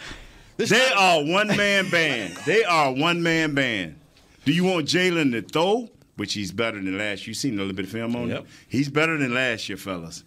This 0.59 0.71
They 0.71 0.79
guy- 0.91 0.95
are 1.19 1.25
one 1.25 1.49
man 1.49 1.91
band. 1.91 2.37
They 2.47 2.63
are 2.65 2.93
one 2.93 3.21
man 3.23 3.53
band. 3.55 3.97
Do 4.45 4.53
you 4.53 4.63
want 4.65 4.87
Jalen 4.87 5.33
to 5.33 5.43
throw? 5.43 5.91
Which 6.17 6.35
he's 6.35 6.53
better 6.53 6.77
than 6.81 6.97
last 6.99 7.23
year. 7.27 7.31
You 7.31 7.35
seen 7.35 7.55
a 7.55 7.59
little 7.59 7.75
bit 7.75 7.85
of 7.87 7.91
film 7.93 8.15
on 8.17 8.29
Yep. 8.29 8.39
him. 8.41 8.47
He's 8.69 8.89
better 8.89 9.17
than 9.19 9.35
last 9.35 9.69
year, 9.69 9.77
fellas. 9.77 10.23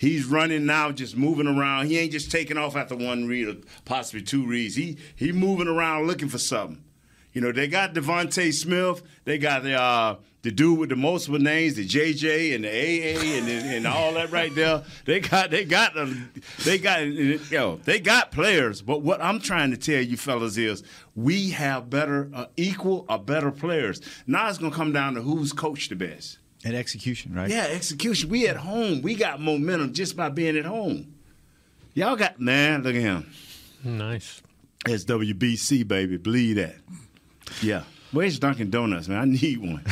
He's 0.00 0.24
running 0.24 0.64
now, 0.64 0.92
just 0.92 1.14
moving 1.14 1.46
around. 1.46 1.88
He 1.88 1.98
ain't 1.98 2.12
just 2.12 2.30
taking 2.30 2.56
off 2.56 2.74
after 2.74 2.96
one 2.96 3.26
read 3.26 3.48
or 3.48 3.56
possibly 3.84 4.22
two 4.22 4.46
reads. 4.46 4.74
He 4.74 4.96
he 5.14 5.30
moving 5.30 5.68
around 5.68 6.06
looking 6.06 6.30
for 6.30 6.38
something. 6.38 6.82
You 7.34 7.42
know, 7.42 7.52
they 7.52 7.68
got 7.68 7.92
DeVonta 7.92 8.50
Smith. 8.50 9.02
They 9.26 9.36
got 9.36 9.62
the 9.62 9.74
uh, 9.74 10.16
the 10.40 10.52
dude 10.52 10.78
with 10.78 10.88
the 10.88 10.96
multiple 10.96 11.38
names, 11.38 11.74
the 11.74 11.86
JJ 11.86 12.54
and 12.54 12.64
the 12.64 12.70
AA 12.70 13.36
and 13.36 13.46
and 13.46 13.86
all 13.86 14.14
that 14.14 14.30
right 14.30 14.54
there. 14.54 14.84
They 15.04 15.20
got 15.20 15.50
they 15.50 15.66
got 15.66 15.92
they 16.64 16.78
got 16.78 17.02
you 17.04 17.38
know 17.50 17.76
they 17.84 18.00
got 18.00 18.30
players. 18.30 18.80
But 18.80 19.02
what 19.02 19.22
I'm 19.22 19.38
trying 19.38 19.70
to 19.72 19.76
tell 19.76 20.00
you 20.00 20.16
fellas 20.16 20.56
is 20.56 20.82
we 21.14 21.50
have 21.50 21.90
better 21.90 22.30
uh, 22.32 22.46
equal 22.56 23.04
or 23.06 23.18
better 23.18 23.50
players. 23.50 24.00
Now 24.26 24.48
it's 24.48 24.56
gonna 24.56 24.74
come 24.74 24.94
down 24.94 25.12
to 25.16 25.20
who's 25.20 25.52
coached 25.52 25.90
the 25.90 25.96
best. 25.96 26.38
And 26.64 26.74
execution, 26.74 27.34
right? 27.34 27.48
Yeah, 27.48 27.66
execution. 27.70 28.28
We 28.28 28.46
at 28.46 28.56
home. 28.56 29.00
We 29.00 29.14
got 29.14 29.40
momentum 29.40 29.94
just 29.94 30.16
by 30.16 30.28
being 30.28 30.58
at 30.58 30.66
home. 30.66 31.14
Y'all 31.94 32.16
got 32.16 32.38
man. 32.38 32.82
Look 32.82 32.94
at 32.94 33.00
him. 33.00 33.32
Nice. 33.82 34.42
It's 34.86 35.04
WBC 35.04 35.86
baby. 35.88 36.16
Believe 36.16 36.56
that. 36.56 36.76
Yeah. 37.62 37.84
Where's 38.12 38.40
Dunkin' 38.40 38.70
Donuts, 38.70 39.06
man? 39.06 39.18
I 39.18 39.24
need 39.24 39.58
one. 39.58 39.82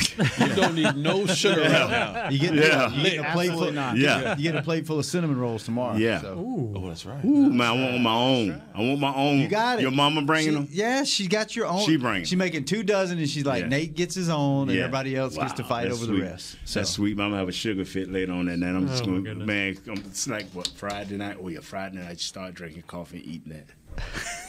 You 0.40 0.54
don't 0.56 0.74
need 0.74 0.96
no 0.96 1.24
sugar 1.26 1.60
right 1.60 1.70
now. 1.88 2.28
You 2.30 2.38
get, 2.40 2.52
Yeah. 2.54 2.90
you 2.92 3.02
get 3.10 3.24
a 3.24 3.32
plate 3.32 3.50
full. 3.52 3.70
Not. 3.70 3.96
Yeah. 3.96 4.36
You 4.36 4.42
get 4.42 4.56
a 4.56 4.62
plate 4.62 4.86
full 4.88 4.98
of 4.98 5.04
cinnamon 5.06 5.38
rolls 5.38 5.62
tomorrow. 5.64 5.96
Yeah. 5.96 6.20
so. 6.20 6.72
Oh, 6.76 6.88
that's 6.88 7.06
right. 7.06 7.24
Ooh, 7.24 7.50
man, 7.52 7.60
I 7.68 7.72
want 7.92 8.02
my 8.02 8.14
own. 8.14 8.62
I 8.74 8.80
want 8.80 8.98
my 8.98 9.14
own. 9.14 9.38
You 9.38 9.46
got 9.46 9.78
it. 9.78 9.82
Your 9.82 9.92
mama 9.92 10.22
bringing 10.22 10.50
She- 10.50 10.54
them? 10.56 10.68
Yeah, 10.68 11.04
she 11.04 11.28
got 11.28 11.54
your 11.54 11.66
own. 11.66 11.86
She 11.86 11.96
bringing. 11.96 12.24
She's 12.24 12.36
making 12.38 12.64
two 12.64 12.82
dozen, 12.82 13.18
and 13.18 13.28
she's 13.28 13.44
like, 13.46 13.62
Yeah. 13.62 13.68
Nate 13.68 13.94
gets 13.94 14.16
his 14.16 14.28
own, 14.28 14.68
and 14.68 14.76
Yeah. 14.76 14.84
everybody 14.86 15.14
else 15.14 15.36
gets 15.36 15.52
to 15.54 15.62
fight 15.64 15.84
that's 15.88 15.98
over 15.98 16.06
sweet. 16.06 16.20
the 16.20 16.26
rest. 16.26 16.56
So 16.64 16.80
That's 16.80 16.90
sweet. 16.90 17.16
Mama 17.16 17.36
have 17.36 17.48
a 17.48 17.52
sugar 17.52 17.84
fit 17.84 18.10
later 18.10 18.32
on 18.32 18.46
that 18.46 18.56
night. 18.56 18.74
I'm 18.74 18.88
just 18.88 19.04
Oh, 19.04 19.06
going, 19.06 19.22
goodness. 19.22 19.46
man. 19.46 19.78
I'm, 19.86 19.98
it's 20.06 20.26
like 20.26 20.46
what 20.54 20.66
Friday 20.76 21.16
night. 21.16 21.36
Oh 21.40 21.46
yeah, 21.48 21.60
Friday 21.60 21.98
night. 21.98 22.08
I 22.10 22.14
just 22.14 22.26
start 22.26 22.54
drinking 22.54 22.82
coffee 22.88 23.18
and 23.18 23.26
eating 23.26 23.52
that. 23.52 23.66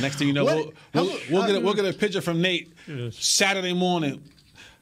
Next 0.00 0.16
thing 0.16 0.28
you 0.28 0.32
know, 0.34 0.44
What? 0.44 0.54
we'll, 0.56 0.72
we'll, 0.94 1.10
How- 1.12 1.18
we'll, 1.30 1.46
get 1.46 1.56
a, 1.56 1.60
we'll 1.60 1.74
get 1.74 1.84
a 1.86 1.92
picture 1.92 2.20
from 2.20 2.40
Nate 2.40 2.72
Saturday 3.12 3.72
morning. 3.72 4.22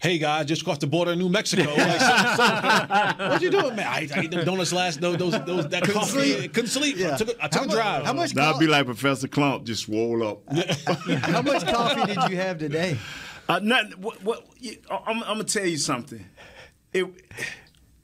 Hey 0.01 0.19
guys, 0.19 0.47
just 0.47 0.63
crossed 0.65 0.81
the 0.83 0.87
border 0.87 1.11
of 1.13 1.19
New 1.19 1.29
Mexico. 1.29 1.63
Like, 1.75 2.01
so- 2.01 2.07
so- 2.37 3.29
what 3.31 3.43
you 3.43 3.51
doing, 3.51 3.75
man? 3.75 3.87
I, 3.87 4.09
I 4.15 4.21
ate 4.21 4.31
them 4.31 4.45
donuts 4.45 4.73
last. 4.73 5.01
Those, 5.01 5.17
those, 5.19 5.33
those 5.45 5.69
that 5.71 5.83
coffee. 5.83 6.35
sleep. 6.37 6.55
Couldn't 6.55 6.71
sleep. 6.71 6.97
I 6.97 7.01
Yeah. 7.01 7.17
took, 7.17 7.29
a, 7.31 7.45
I 7.45 7.49
took 7.49 7.61
How 7.61 7.65
a 7.65 7.69
mu- 7.69 7.75
drive. 7.75 8.05
how 8.05 8.13
much- 8.13 8.33
That'd 8.33 8.61
be 8.61 8.67
like 8.69 8.85
Professor 8.87 9.27
Klump 9.27 9.65
just 9.65 9.85
swole 9.85 10.23
up. 10.27 10.43
how 11.23 11.43
much 11.43 11.67
coffee 11.67 12.15
did 12.15 12.31
you 12.31 12.37
have 12.37 12.59
today? 12.59 12.97
Uh, 13.49 13.59
not, 13.63 13.99
what, 13.99 14.23
what, 14.23 14.47
you- 14.61 14.77
I'm, 14.91 15.17
I'm 15.23 15.33
gonna 15.39 15.45
tell 15.45 15.67
you 15.67 15.79
something. 15.79 16.25
It, 16.93 17.07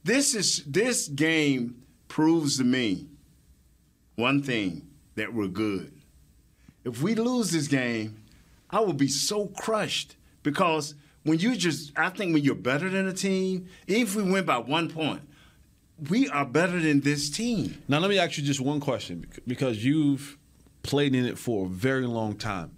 this 0.03 0.35
is 0.35 0.63
this 0.65 1.07
game 1.07 1.81
proves 2.09 2.57
to 2.57 2.63
me 2.65 3.07
one 4.15 4.43
thing 4.43 4.87
that 5.15 5.33
we're 5.33 5.47
good. 5.47 5.93
If 6.85 7.01
we 7.01 7.15
lose 7.15 7.51
this 7.51 7.67
game, 7.67 8.23
I 8.69 8.79
will 8.79 8.93
be 8.93 9.07
so 9.07 9.47
crushed 9.47 10.15
because 10.43 10.93
when 11.23 11.39
you 11.39 11.55
just, 11.55 11.91
I 11.97 12.09
think 12.09 12.33
when 12.33 12.43
you're 12.43 12.55
better 12.55 12.89
than 12.89 13.07
a 13.07 13.13
team, 13.13 13.67
even 13.87 14.03
if 14.03 14.15
we 14.15 14.23
win 14.23 14.45
by 14.45 14.59
one 14.59 14.89
point, 14.89 15.21
we 16.09 16.29
are 16.29 16.45
better 16.45 16.79
than 16.79 17.01
this 17.01 17.29
team. 17.29 17.81
Now 17.87 17.99
let 17.99 18.09
me 18.09 18.19
ask 18.19 18.37
you 18.37 18.43
just 18.43 18.61
one 18.61 18.79
question 18.79 19.25
because 19.47 19.83
you've 19.83 20.37
played 20.83 21.15
in 21.15 21.25
it 21.25 21.39
for 21.39 21.65
a 21.65 21.69
very 21.69 22.05
long 22.05 22.35
time, 22.35 22.75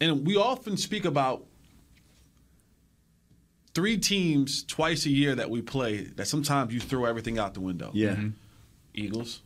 and 0.00 0.24
we 0.26 0.36
often 0.36 0.76
speak 0.76 1.04
about 1.04 1.44
three 3.74 3.96
teams 3.96 4.62
twice 4.64 5.06
a 5.06 5.10
year 5.10 5.34
that 5.34 5.50
we 5.50 5.62
play. 5.62 6.02
That 6.02 6.26
sometimes 6.26 6.72
you 6.72 6.80
throw 6.80 7.06
everything 7.06 7.38
out 7.38 7.54
the 7.54 7.60
window. 7.60 7.90
Yeah. 7.94 8.10
Mm-hmm. 8.10 8.28
Eagles, 8.92 9.40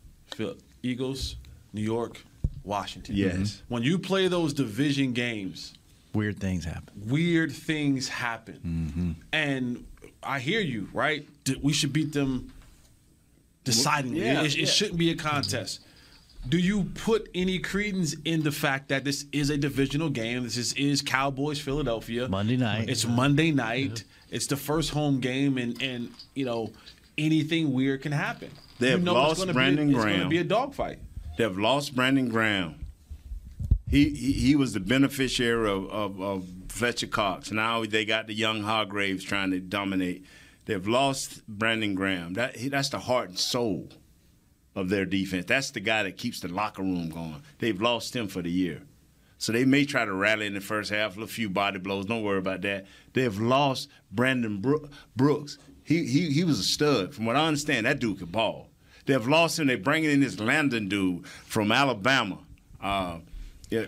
Eagles, 0.83 1.37
New 1.73 1.83
York, 1.83 2.21
Washington. 2.65 3.15
Yes. 3.17 3.35
Mm-hmm. 3.37 3.75
When 3.75 3.83
you 3.83 3.99
play 3.99 4.29
those 4.29 4.53
division 4.53 5.13
games, 5.13 5.75
Weird 6.13 6.39
things 6.39 6.65
happen. 6.65 7.09
weird 7.09 7.53
things 7.53 8.09
happen. 8.09 8.61
Mm-hmm. 8.65 9.13
And 9.33 9.85
I 10.23 10.39
hear 10.41 10.61
you, 10.61 10.89
right? 10.93 11.27
D- 11.45 11.59
We 11.63 11.73
should 11.73 11.93
beat 11.93 12.13
them 12.13 12.53
decidingly. 13.65 14.21
Yeah, 14.21 14.43
it, 14.43 14.55
it 14.55 14.59
yeah. 14.61 14.65
shouldn't 14.67 14.99
be 14.99 15.11
a 15.11 15.17
contest. 15.17 15.81
Mm-hmm. 15.81 15.91
Do 16.51 16.59
you 16.59 16.85
put 16.95 17.29
any 17.35 17.59
credence 17.59 18.15
in 18.27 18.43
the 18.43 18.53
fact 18.53 18.91
that 18.91 19.03
this 19.05 19.25
is 19.33 19.49
a 19.49 19.57
divisional 19.57 20.11
game? 20.11 20.45
This 20.45 20.59
is, 20.59 20.73
is 20.75 21.01
Cowboys 21.01 21.59
Philadelphia 21.59 22.29
Monday 22.29 22.59
night. 22.59 22.91
It's 22.91 23.07
Monday 23.07 23.51
night. 23.51 24.05
It's 24.31 24.47
the 24.47 24.57
first 24.57 24.91
home 24.91 25.21
game, 25.21 25.57
and 25.59 25.81
and 25.83 26.11
you 26.35 26.45
know 26.45 26.71
anything 27.17 27.73
weird 27.73 28.03
can 28.03 28.13
happen. 28.13 28.51
They 28.79 28.89
you 28.89 28.93
have 28.93 29.03
know 29.03 29.15
lost 29.15 29.33
it's 29.33 29.41
gonna 29.41 29.53
Brandon 29.55 29.89
be 29.89 29.95
a, 29.95 29.97
It's 29.97 30.05
Graham. 30.05 30.17
going 30.19 30.29
to 30.29 30.31
be 30.31 30.39
a 30.39 30.45
dogfight. 30.45 30.99
They've 31.37 31.59
lost 31.59 31.97
Brandon 31.97 32.29
Graham. 32.29 32.87
He, 33.89 34.11
he 34.11 34.33
he 34.33 34.57
was 34.57 34.73
the 34.73 34.81
beneficiary 34.81 35.71
of, 35.71 35.89
of, 35.91 36.21
of 36.21 36.49
Fletcher 36.69 37.07
Cox. 37.07 37.51
Now 37.51 37.85
they 37.85 38.05
got 38.05 38.27
the 38.27 38.35
young 38.35 38.63
Hargraves 38.63 39.25
trying 39.25 39.51
to 39.51 39.61
dominate. 39.61 40.25
They've 40.65 40.87
lost 40.87 41.47
Brandon 41.47 41.95
Graham. 41.95 42.35
That 42.35 42.57
that's 42.71 42.89
the 42.89 42.99
heart 42.99 43.29
and 43.29 43.39
soul 43.39 43.91
of 44.75 44.89
their 44.89 45.05
defense. 45.05 45.45
That's 45.47 45.71
the 45.71 45.81
guy 45.81 46.03
that 46.03 46.17
keeps 46.17 46.41
the 46.41 46.49
locker 46.49 46.83
room 46.83 47.11
going. 47.11 47.43
They've 47.59 47.81
lost 47.81 48.17
him 48.17 48.29
for 48.29 48.43
the 48.43 48.51
year. 48.51 48.83
So 49.39 49.53
they 49.53 49.65
may 49.65 49.85
try 49.85 50.05
to 50.05 50.13
rally 50.13 50.47
in 50.47 50.55
the 50.55 50.61
first 50.61 50.91
half, 50.91 51.19
a 51.19 51.27
few 51.27 51.51
body 51.51 51.79
blows. 51.79 52.07
Don't 52.07 52.23
worry 52.23 52.39
about 52.39 52.63
that. 52.63 52.87
They've 53.13 53.39
lost 53.39 53.91
Brandon 54.11 54.89
Brooks. 55.15 55.59
He, 55.83 56.07
he 56.07 56.31
he 56.31 56.45
was 56.45 56.59
a 56.59 56.65
stud. 56.65 57.15
From 57.15 57.27
what 57.27 57.37
I 57.37 57.47
understand, 57.47 57.87
that 57.87 57.99
dude 57.99 58.19
could 58.19 58.33
ball. 58.33 58.71
They've 59.07 59.27
lost 59.27 59.59
him. 59.59 59.67
They're 59.67 59.79
bringing 59.79 60.11
in 60.11 60.21
this 60.21 60.41
Landon 60.41 60.89
dude 60.89 61.27
from 61.27 61.71
Alabama. 61.73 62.39
Uh, 62.81 63.19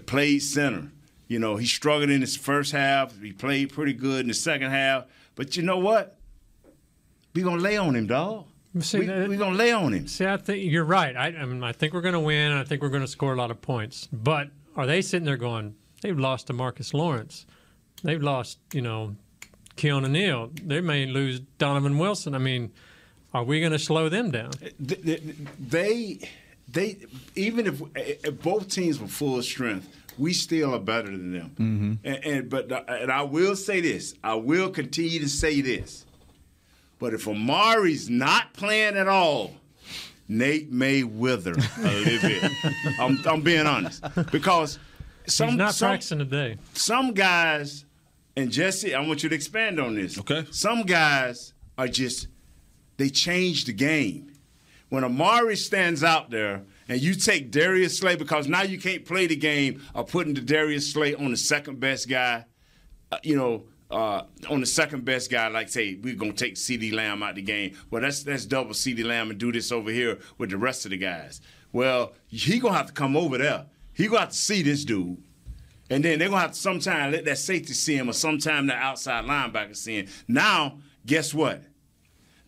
played 0.07 0.41
center. 0.41 0.91
You 1.29 1.39
know, 1.39 1.57
he 1.57 1.67
struggled 1.67 2.11
in 2.11 2.21
his 2.21 2.37
first 2.37 2.73
half. 2.73 3.19
He 3.21 3.33
played 3.33 3.73
pretty 3.73 3.93
good 3.93 4.21
in 4.21 4.29
the 4.29 4.35
second 4.35 4.71
half. 4.71 5.05
But 5.35 5.57
you 5.57 5.63
know 5.63 5.79
what? 5.79 6.17
We're 7.35 7.45
gonna 7.45 7.61
lay 7.61 7.77
on 7.77 7.95
him, 7.97 8.07
dog. 8.07 8.47
See, 8.81 9.01
we, 9.01 9.07
that- 9.07 9.29
we 9.29 9.37
gonna 9.37 9.57
lay 9.57 9.73
on 9.73 9.93
him. 9.93 10.07
See, 10.07 10.27
I 10.27 10.37
think 10.37 10.71
you're 10.71 10.85
right. 10.85 11.17
I, 11.17 11.29
I, 11.29 11.45
mean, 11.45 11.63
I 11.63 11.73
think 11.73 11.95
we're 11.95 12.01
going 12.03 12.15
to 12.15 12.21
win, 12.21 12.53
and 12.53 12.61
I 12.61 12.65
think 12.65 12.83
we're 12.83 12.91
going 12.91 13.03
to 13.03 13.09
score 13.09 13.33
a 13.33 13.37
lot 13.37 13.51
of 13.51 13.61
points. 13.63 14.09
But 14.13 14.49
are 14.75 14.87
they 14.87 15.03
sitting 15.03 15.25
there 15.25 15.37
going, 15.37 15.75
they've 16.03 16.19
lost 16.19 16.49
to 16.49 16.53
Marcus 16.53 16.93
Lawrence, 16.93 17.47
they've 18.03 18.23
lost, 18.23 18.59
you 18.73 18.83
know, 18.83 19.17
Keanu 19.77 20.11
Neal, 20.11 20.51
they 20.63 20.81
may 20.81 21.07
lose 21.07 21.41
Donovan 21.41 21.99
Wilson. 21.99 22.35
I 22.35 22.39
mean, 22.39 22.73
are 23.37 23.45
we 23.45 23.61
going 23.61 23.73
to 23.73 23.79
slow 23.79 24.09
them 24.09 24.31
down? 24.31 24.51
Th- 24.53 25.03
th- 25.03 25.23
They, 25.59 26.19
they, 26.69 26.97
even 27.35 27.67
if, 27.67 27.83
if 27.95 28.43
both 28.43 28.69
teams 28.69 28.99
were 29.01 29.09
full 29.09 29.39
of 29.39 29.45
strength, 29.45 29.89
we 30.19 30.33
still 30.33 30.75
are 30.75 30.79
better 30.81 31.09
than 31.09 31.33
them. 31.33 31.51
Mm-hmm. 31.51 31.93
And, 32.09 32.25
and 32.25 32.51
but 32.51 32.71
and 32.89 33.13
I 33.13 33.23
will 33.23 33.55
say 33.57 33.81
this. 33.81 34.15
I 34.25 34.35
will 34.35 34.71
continue 34.71 35.21
to 35.21 35.29
say 35.29 35.61
this. 35.61 36.07
But 36.99 37.13
if 37.13 37.27
Amari's 37.27 38.09
not 38.09 38.55
playing 38.55 38.97
at 38.97 39.07
all, 39.09 39.53
Nate 40.29 40.73
may 40.73 41.03
wither 41.03 41.53
a 41.53 41.83
little 41.83 42.29
bit. 42.29 42.51
I'm, 42.99 43.19
I'm 43.27 43.43
being 43.43 43.67
honest 43.67 44.03
because 44.33 44.79
some 45.27 45.49
He's 45.51 45.57
not 45.59 45.75
some, 45.75 45.89
practicing 45.91 46.19
today. 46.21 46.57
some 46.73 47.13
guys, 47.13 47.85
and 48.37 48.51
Jesse, 48.51 48.95
I 48.95 49.01
want 49.07 49.23
you 49.23 49.29
to 49.29 49.35
expand 49.35 49.79
on 49.79 49.95
this. 49.95 50.19
Okay. 50.19 50.47
Some 50.51 50.83
guys 50.85 51.53
are 51.77 51.89
just, 51.89 52.29
they 52.97 53.11
change 53.11 53.65
the 53.65 53.73
game. 53.73 54.33
When 54.89 55.03
Amari 55.03 55.57
stands 55.57 56.05
out 56.05 56.31
there 56.31 56.63
and 56.89 57.01
you 57.01 57.15
take 57.15 57.51
Darius 57.51 57.99
Slay, 57.99 58.15
because 58.15 58.47
now 58.47 58.63
you 58.63 58.79
can't 58.79 59.05
play 59.05 59.27
the 59.27 59.37
game 59.37 59.83
of 59.95 60.09
putting 60.09 60.35
the 60.35 60.41
Darius 60.41 60.93
Slay 60.93 61.15
on 61.15 61.31
the 61.31 61.37
second 61.37 61.81
best 61.81 62.09
guy, 62.09 62.45
uh, 63.11 63.19
you 63.23 63.37
know, 63.37 63.65
uh, 63.91 64.23
on 64.49 64.61
the 64.61 64.67
second 64.67 65.05
best 65.05 65.31
guy, 65.31 65.49
like 65.49 65.69
say 65.69 65.99
we're 66.03 66.15
gonna 66.15 66.33
take 66.33 66.55
CeeDee 66.55 66.93
Lamb 66.93 67.23
out 67.23 67.35
the 67.35 67.43
game. 67.43 67.77
Well, 67.91 68.03
that's 68.03 68.23
that's 68.23 68.45
double 68.45 68.73
CeeDee 68.73 69.05
Lamb 69.05 69.31
and 69.31 69.39
do 69.39 69.53
this 69.53 69.71
over 69.73 69.91
here 69.91 70.19
with 70.39 70.51
the 70.51 70.57
rest 70.57 70.85
of 70.85 70.91
the 70.91 70.97
guys. 70.97 71.41
Well, 71.73 72.15
he 72.27 72.59
gonna 72.59 72.77
have 72.77 72.87
to 72.87 72.93
come 72.93 73.17
over 73.17 73.39
there. 73.39 73.67
He 73.93 74.07
gonna 74.07 74.21
have 74.21 74.31
to 74.31 74.37
see 74.37 74.63
this 74.63 74.85
dude. 74.85 75.19
And 75.89 76.05
then 76.05 76.19
they're 76.19 76.29
gonna 76.29 76.41
have 76.41 76.53
to 76.53 76.59
sometime 76.59 77.13
let 77.13 77.25
that 77.27 77.39
safety 77.39 77.75
see 77.75 77.97
him, 77.97 78.11
or 78.11 78.13
sometime 78.13 78.67
the 78.67 78.75
outside 78.75 79.25
linebacker 79.25 79.77
see 79.77 79.99
him. 79.99 80.07
Now, 80.27 80.79
guess 81.05 81.33
what? 81.33 81.63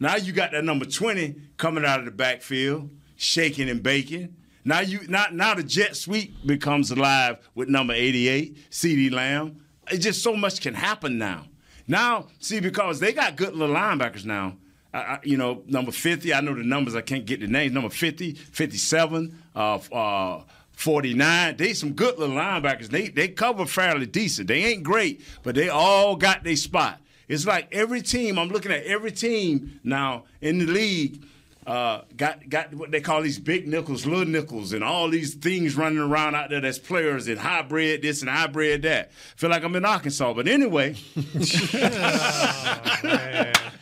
Now 0.01 0.17
you 0.17 0.33
got 0.33 0.53
that 0.53 0.65
number 0.65 0.85
20 0.85 1.35
coming 1.57 1.85
out 1.85 1.99
of 1.99 2.05
the 2.05 2.11
backfield, 2.11 2.91
shaking 3.17 3.69
and 3.69 3.83
baking. 3.83 4.37
Now 4.65 4.81
you 4.81 5.01
now, 5.09 5.27
now 5.33 5.55
the 5.55 5.63
jet 5.63 5.97
sweep 5.97 6.35
becomes 6.47 6.91
alive 6.91 7.39
with 7.55 7.69
number 7.69 7.95
88, 7.95 8.71
CeeDee 8.71 9.13
Lamb. 9.13 9.65
It's 9.91 10.05
just 10.05 10.23
so 10.23 10.37
much 10.37 10.61
can 10.61 10.75
happen 10.75 11.19
now. 11.19 11.47
Now, 11.87 12.27
see, 12.39 12.61
because 12.61 13.01
they 13.01 13.13
got 13.13 13.37
good 13.37 13.55
little 13.55 13.75
linebackers 13.75 14.27
now. 14.27 14.57
I, 14.93 14.99
I, 14.99 15.19
you 15.23 15.39
know, 15.39 15.63
number 15.67 15.91
50, 15.91 16.35
I 16.35 16.41
know 16.41 16.55
the 16.55 16.63
numbers, 16.63 16.95
I 16.95 17.01
can't 17.01 17.25
get 17.25 17.41
the 17.41 17.47
names. 17.47 17.73
Number 17.73 17.89
50, 17.89 18.35
57, 18.35 19.43
uh, 19.57 19.79
uh, 19.91 20.43
49. 20.73 21.57
They 21.57 21.73
some 21.73 21.93
good 21.93 22.19
little 22.19 22.37
linebackers. 22.37 22.89
They 22.89 23.09
they 23.09 23.29
cover 23.29 23.67
fairly 23.67 24.07
decent. 24.07 24.47
They 24.47 24.65
ain't 24.65 24.85
great, 24.85 25.23
but 25.43 25.57
they 25.57 25.69
all 25.69 26.15
got 26.15 26.45
their 26.45 26.55
spot. 26.55 27.01
It's 27.29 27.47
like 27.47 27.69
every 27.73 28.03
team, 28.03 28.39
I'm 28.39 28.49
looking 28.49 28.73
at 28.73 28.85
every 28.85 29.13
team 29.13 29.81
now 29.85 30.25
in 30.41 30.59
the 30.59 30.67
league. 30.67 31.23
uh, 31.67 32.01
got 32.17 32.49
got 32.49 32.73
what 32.75 32.91
they 32.91 33.01
call 33.03 33.21
these 33.21 33.39
big 33.39 33.69
nickels, 33.69 34.07
little 34.07 34.25
nickels, 34.25 34.73
and 34.73 34.83
all 34.83 35.07
these 35.11 35.35
things 35.35 35.77
running 35.77 35.99
around 35.99 36.35
out 36.35 36.49
there 36.49 36.63
that's 36.63 36.79
players 36.79 37.29
and 37.29 37.39
hybrid 37.39 38.01
this 38.01 38.23
and 38.23 38.31
hybrid 38.31 38.81
that. 38.83 39.13
Feel 39.37 39.51
like 39.51 39.63
I'm 39.63 39.77
in 39.77 39.85
Arkansas, 39.85 40.33
but 40.33 40.49
anyway. 40.49 40.97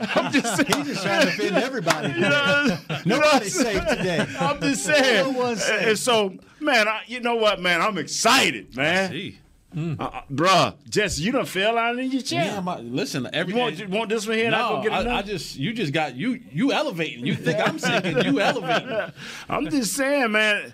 I'm 0.00 0.32
just 0.32 0.56
saying. 0.56 0.84
He's 0.84 0.86
just 0.88 1.02
trying 1.04 1.26
to 1.26 1.36
defend 1.36 1.56
everybody. 1.56 2.08
You 2.14 2.20
know, 2.20 2.78
Nobody's 3.04 3.54
safe 3.54 3.86
today. 3.86 4.26
I'm 4.40 4.60
just 4.60 4.84
saying. 4.84 5.32
No 5.32 5.38
one's 5.38 5.62
safe. 5.62 5.86
And 5.86 5.98
so, 5.98 6.34
man, 6.60 6.88
I, 6.88 7.02
you 7.06 7.20
know 7.20 7.36
what, 7.36 7.60
man? 7.60 7.80
I'm 7.80 7.98
excited, 7.98 8.74
man. 8.76 9.34
See. 9.76 9.97
Uh, 9.99 10.04
uh, 10.04 10.23
bruh, 10.33 10.75
Jesse, 10.88 11.23
you 11.23 11.33
done 11.33 11.45
fell 11.45 11.76
out 11.76 11.99
in 11.99 12.11
your 12.11 12.23
chair. 12.23 12.47
Yeah, 12.47 12.61
my, 12.61 12.80
listen. 12.80 13.28
Every 13.33 13.52
you 13.52 13.59
want, 13.59 13.78
you 13.78 13.88
want 13.88 14.09
this 14.09 14.26
one 14.26 14.38
here? 14.38 14.47
and 14.47 14.54
I 14.54 14.59
no, 14.61 14.76
go 14.76 14.83
get 14.83 14.92
I. 14.92 15.18
I 15.18 15.23
just 15.23 15.56
you 15.56 15.75
just 15.75 15.92
got 15.92 16.16
you 16.16 16.40
you 16.50 16.73
elevating. 16.73 17.26
You 17.26 17.35
think 17.35 17.59
I'm 17.59 17.78
sinking? 17.78 18.25
You 18.25 18.40
elevating. 18.40 19.12
I'm 19.49 19.68
just 19.68 19.95
saying, 19.95 20.33
man. 20.33 20.73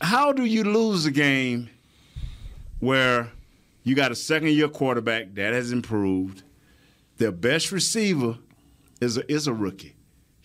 How 0.00 0.32
do 0.32 0.46
you 0.46 0.64
lose 0.64 1.04
a 1.04 1.10
game 1.10 1.68
where 2.78 3.30
you 3.82 3.94
got 3.94 4.10
a 4.10 4.14
second 4.14 4.48
year 4.48 4.68
quarterback 4.68 5.34
that 5.34 5.52
has 5.52 5.72
improved? 5.72 6.42
Their 7.18 7.32
best 7.32 7.70
receiver 7.70 8.38
is 9.02 9.18
a, 9.18 9.30
is 9.30 9.46
a 9.46 9.52
rookie. 9.52 9.94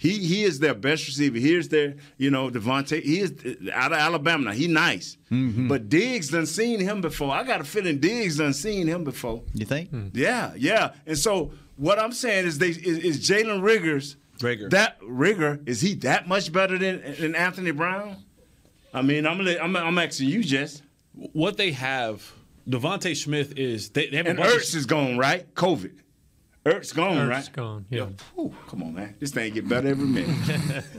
He 0.05 0.19
he 0.19 0.43
is 0.43 0.59
their 0.59 0.73
best 0.73 1.07
receiver. 1.07 1.37
Here's 1.37 1.67
their 1.69 1.95
you 2.17 2.29
know 2.29 2.49
DeVonta. 2.49 3.01
He 3.01 3.19
is 3.19 3.31
out 3.73 3.91
of 3.91 3.97
Alabama. 3.97 4.45
Now 4.45 4.51
he 4.51 4.67
nice, 4.67 5.17
mm-hmm. 5.31 5.67
but 5.67 5.89
Diggs 5.89 6.29
done 6.29 6.45
seen 6.45 6.79
him 6.79 7.01
before. 7.01 7.31
I 7.33 7.43
got 7.43 7.61
a 7.61 7.63
feeling 7.63 7.99
Diggs 7.99 8.37
done 8.37 8.53
seen 8.53 8.87
him 8.87 9.03
before. 9.03 9.43
You 9.53 9.65
think? 9.65 9.89
Hmm. 9.89 10.07
Yeah, 10.13 10.53
yeah. 10.55 10.93
And 11.05 11.17
so 11.17 11.51
what 11.77 11.97
I'm 11.99 12.11
saying 12.11 12.45
is 12.45 12.57
they 12.59 12.69
is, 12.69 12.97
is 12.99 13.29
Jalen 13.29 13.63
Riggers 13.63 14.15
Rigger. 14.41 14.69
that 14.69 14.97
Rigger 15.01 15.59
is 15.65 15.81
he 15.81 15.95
that 15.95 16.27
much 16.27 16.51
better 16.51 16.77
than 16.77 17.01
than 17.19 17.35
Anthony 17.35 17.71
Brown? 17.71 18.17
I 18.93 19.01
mean, 19.01 19.25
I'm 19.25 19.37
gonna, 19.37 19.57
I'm 19.61 19.75
I'm 19.75 19.97
asking 19.97 20.29
you, 20.29 20.43
Jess. 20.43 20.81
What 21.33 21.57
they 21.57 21.71
have, 21.71 22.31
DeVonta 22.69 23.15
Smith 23.15 23.57
is 23.57 23.89
they, 23.89 24.07
they 24.09 24.17
have 24.17 24.27
And 24.27 24.37
bunch 24.37 24.53
of- 24.53 24.61
Ertz 24.61 24.75
is 24.75 24.85
gone, 24.85 25.17
right? 25.17 25.53
COVID. 25.55 25.93
Ertz 26.65 26.95
gone, 26.95 27.15
Ertz 27.17 27.29
right? 27.29 27.49
gone, 27.53 27.85
yeah. 27.89 28.07
Whew, 28.35 28.53
come 28.67 28.81
on, 28.83 28.95
man. 28.95 29.15
This 29.19 29.31
thing 29.31 29.53
get 29.53 29.67
better 29.69 29.89
every 29.89 30.07
minute. 30.07 30.83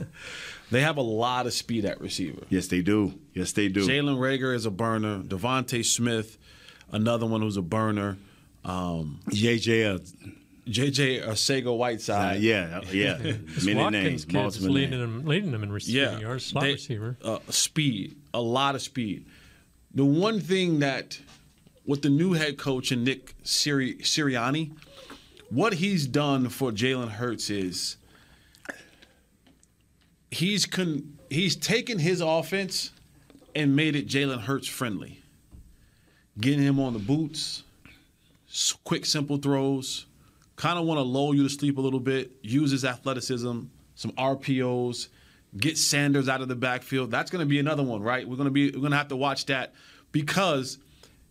They 0.69 0.81
have 0.81 0.97
a 0.97 1.01
lot 1.01 1.45
of 1.47 1.53
speed 1.53 1.85
at 1.85 2.01
receiver. 2.01 2.41
yes, 2.49 2.67
they 2.67 2.81
do. 2.81 3.13
Yes, 3.33 3.53
they 3.53 3.69
do. 3.69 3.87
Jalen 3.87 4.17
Reagor 4.17 4.53
is 4.53 4.65
a 4.65 4.69
burner. 4.71 5.19
DeVonta 5.19 5.85
Smith, 5.85 6.37
another 6.91 7.25
one 7.25 7.41
who's 7.41 7.55
a 7.55 7.61
burner. 7.61 8.17
Um, 8.65 9.21
JJ, 9.29 9.95
uh, 9.95 9.99
JJ 10.67 11.25
Arcega 11.25 11.67
uh, 11.67 11.73
Whiteside. 11.73 12.41
yeah, 12.41 12.81
yeah. 12.91 13.17
Many 13.63 13.75
Watkins 13.75 13.91
names, 13.91 14.25
kids 14.25 14.25
is 14.25 14.33
multiple 14.33 14.69
leading 14.71 14.89
names. 14.99 15.01
them, 15.01 15.25
leading 15.25 15.51
them 15.53 15.63
in 15.63 15.71
receiving 15.71 16.01
yeah, 16.01 16.19
yards, 16.19 16.45
slot 16.47 16.63
They- 16.65 16.73
receiver. 16.73 17.15
Uh, 17.23 17.39
speed, 17.49 18.17
a 18.33 18.41
lot 18.41 18.75
of 18.75 18.81
speed. 18.81 19.25
The 19.95 20.03
one 20.03 20.41
thing 20.41 20.79
that 20.79 21.17
with 21.85 22.01
the 22.01 22.09
new 22.09 22.33
head 22.33 22.57
coach 22.57 22.91
and 22.91 23.05
Nick 23.05 23.35
Siri- 23.43 23.99
Sirianni, 23.99 24.73
what 25.49 25.73
he's 25.73 26.07
done 26.07 26.49
for 26.49 26.71
Jalen 26.71 27.09
Hurts 27.09 27.49
is 27.49 27.97
he's 30.31 30.65
con- 30.65 31.17
he's 31.29 31.55
taken 31.55 31.99
his 31.99 32.21
offense 32.21 32.91
and 33.55 33.75
made 33.75 33.95
it 33.95 34.07
Jalen 34.07 34.41
Hurts 34.41 34.67
friendly, 34.67 35.21
getting 36.39 36.61
him 36.61 36.79
on 36.79 36.93
the 36.93 36.99
boots, 36.99 37.63
quick 38.83 39.05
simple 39.05 39.37
throws, 39.37 40.05
kind 40.55 40.77
of 40.77 40.85
want 40.85 40.97
to 40.97 41.03
lull 41.03 41.33
you 41.33 41.43
to 41.43 41.49
sleep 41.49 41.77
a 41.77 41.81
little 41.81 41.99
bit, 41.99 42.31
use 42.41 42.71
his 42.71 42.85
athleticism, 42.85 43.61
some 43.95 44.11
RPOs, 44.11 45.07
get 45.55 45.77
Sanders 45.77 46.27
out 46.27 46.41
of 46.41 46.47
the 46.47 46.55
backfield. 46.55 47.09
That's 47.09 47.31
going 47.31 47.39
to 47.39 47.49
be 47.49 47.59
another 47.59 47.83
one, 47.83 48.01
right? 48.01 48.27
We're 48.27 48.35
going 48.35 48.47
to 48.47 48.51
be 48.51 48.71
we're 48.71 48.79
going 48.79 48.91
to 48.91 48.97
have 48.97 49.07
to 49.09 49.15
watch 49.15 49.45
that 49.45 49.73
because 50.11 50.77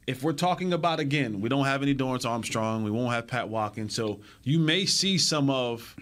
if 0.06 0.22
we're 0.22 0.32
talking 0.32 0.72
about 0.72 1.00
again, 1.00 1.40
we 1.40 1.48
don't 1.48 1.64
have 1.64 1.82
any 1.82 1.94
Dorance 1.94 2.28
Armstrong, 2.28 2.84
we 2.84 2.90
won't 2.90 3.12
have 3.12 3.26
Pat 3.26 3.48
Watkins, 3.48 3.94
so 3.94 4.20
you 4.42 4.58
may 4.58 4.86
see 4.86 5.18
some 5.18 5.50
of 5.50 5.96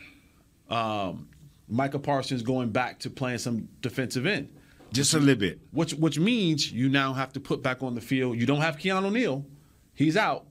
um, 0.69 1.29
Micah 1.69 1.99
Parsons 1.99 2.43
going 2.43 2.71
back 2.71 2.99
to 3.01 3.11
playing 3.11 3.39
some 3.39 3.69
defensive 3.81 4.27
end. 4.27 4.49
Just 4.93 5.15
a 5.15 5.19
little 5.19 5.35
bit. 5.35 5.59
Which 5.73 5.95
which 5.95 6.21
means 6.21 6.71
you 6.71 6.89
now 6.89 7.15
have 7.15 7.33
to 7.33 7.41
put 7.41 7.63
back 7.63 7.83
on 7.83 7.97
the 7.97 8.01
field. 8.01 8.39
You 8.39 8.47
don't 8.47 8.61
have 8.61 8.77
Keanu 8.77 9.07
O'Neal. 9.07 9.45
He's 9.93 10.17
out. 10.17 10.47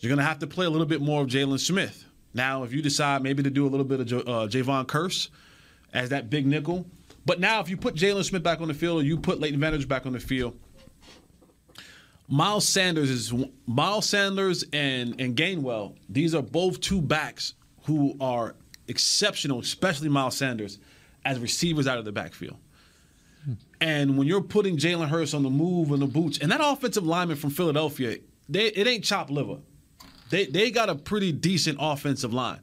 You're 0.00 0.08
going 0.08 0.18
to 0.18 0.24
have 0.24 0.40
to 0.40 0.46
play 0.46 0.66
a 0.66 0.70
little 0.70 0.86
bit 0.86 1.00
more 1.00 1.22
of 1.22 1.28
Jaylon 1.28 1.60
Smith. 1.60 2.04
Now, 2.34 2.64
if 2.64 2.72
you 2.72 2.82
decide 2.82 3.22
maybe 3.22 3.42
to 3.44 3.50
do 3.50 3.64
a 3.64 3.68
little 3.68 3.86
bit 3.86 4.00
of 4.00 4.06
Jo- 4.06 4.18
uh, 4.20 4.46
Jayron 4.48 4.86
Kearse 4.86 5.28
as 5.92 6.08
that 6.10 6.28
big 6.28 6.46
nickel, 6.46 6.84
but 7.24 7.38
now 7.38 7.60
if 7.60 7.68
you 7.68 7.76
put 7.76 7.94
Jaylon 7.94 8.24
Smith 8.24 8.42
back 8.42 8.60
on 8.60 8.68
the 8.68 8.74
field 8.74 9.02
or 9.02 9.04
you 9.04 9.16
put 9.16 9.40
Leighton 9.40 9.60
Vander 9.60 9.78
Esch 9.78 9.84
back 9.84 10.04
on 10.04 10.12
the 10.12 10.20
field, 10.20 10.58
Miles 12.28 12.68
Sanders 12.68 13.08
is 13.08 13.32
Miles 13.66 14.08
Sanders 14.08 14.64
and 14.72 15.20
and 15.20 15.36
Gainwell. 15.36 15.96
These 16.08 16.34
are 16.34 16.42
both 16.42 16.80
two 16.80 17.00
backs 17.00 17.54
who 17.84 18.16
are 18.20 18.56
exceptional, 18.88 19.60
especially 19.60 20.08
Miles 20.08 20.36
Sanders, 20.36 20.78
as 21.24 21.38
receivers 21.38 21.86
out 21.86 21.98
of 21.98 22.04
the 22.04 22.12
backfield. 22.12 22.56
And 23.80 24.18
when 24.18 24.26
you're 24.26 24.42
putting 24.42 24.76
Jalen 24.76 25.08
Hurts 25.08 25.34
on 25.34 25.42
the 25.42 25.50
move 25.50 25.92
and 25.92 26.02
the 26.02 26.06
boots, 26.06 26.38
and 26.38 26.50
that 26.50 26.60
offensive 26.62 27.06
lineman 27.06 27.36
from 27.36 27.50
Philadelphia, 27.50 28.18
they, 28.48 28.66
it 28.66 28.86
ain't 28.86 29.04
chopped 29.04 29.30
liver. 29.30 29.58
They 30.30 30.46
they 30.46 30.70
got 30.70 30.88
a 30.88 30.94
pretty 30.96 31.30
decent 31.32 31.78
offensive 31.80 32.32
line. 32.32 32.60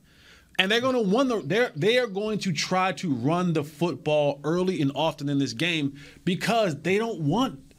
And 0.59 0.71
they're 0.71 0.81
going 0.81 0.95
to 0.95 1.01
wonder 1.01 1.41
they're 1.41 1.71
they 1.75 1.97
are 1.97 2.07
going 2.07 2.39
to 2.39 2.51
try 2.51 2.91
to 2.93 3.13
run 3.13 3.53
the 3.53 3.63
football 3.63 4.39
early 4.43 4.81
and 4.81 4.91
often 4.93 5.29
in 5.29 5.39
this 5.39 5.53
game 5.53 5.97
because 6.25 6.75
they 6.81 6.97
don't 6.97 7.21
want 7.21 7.72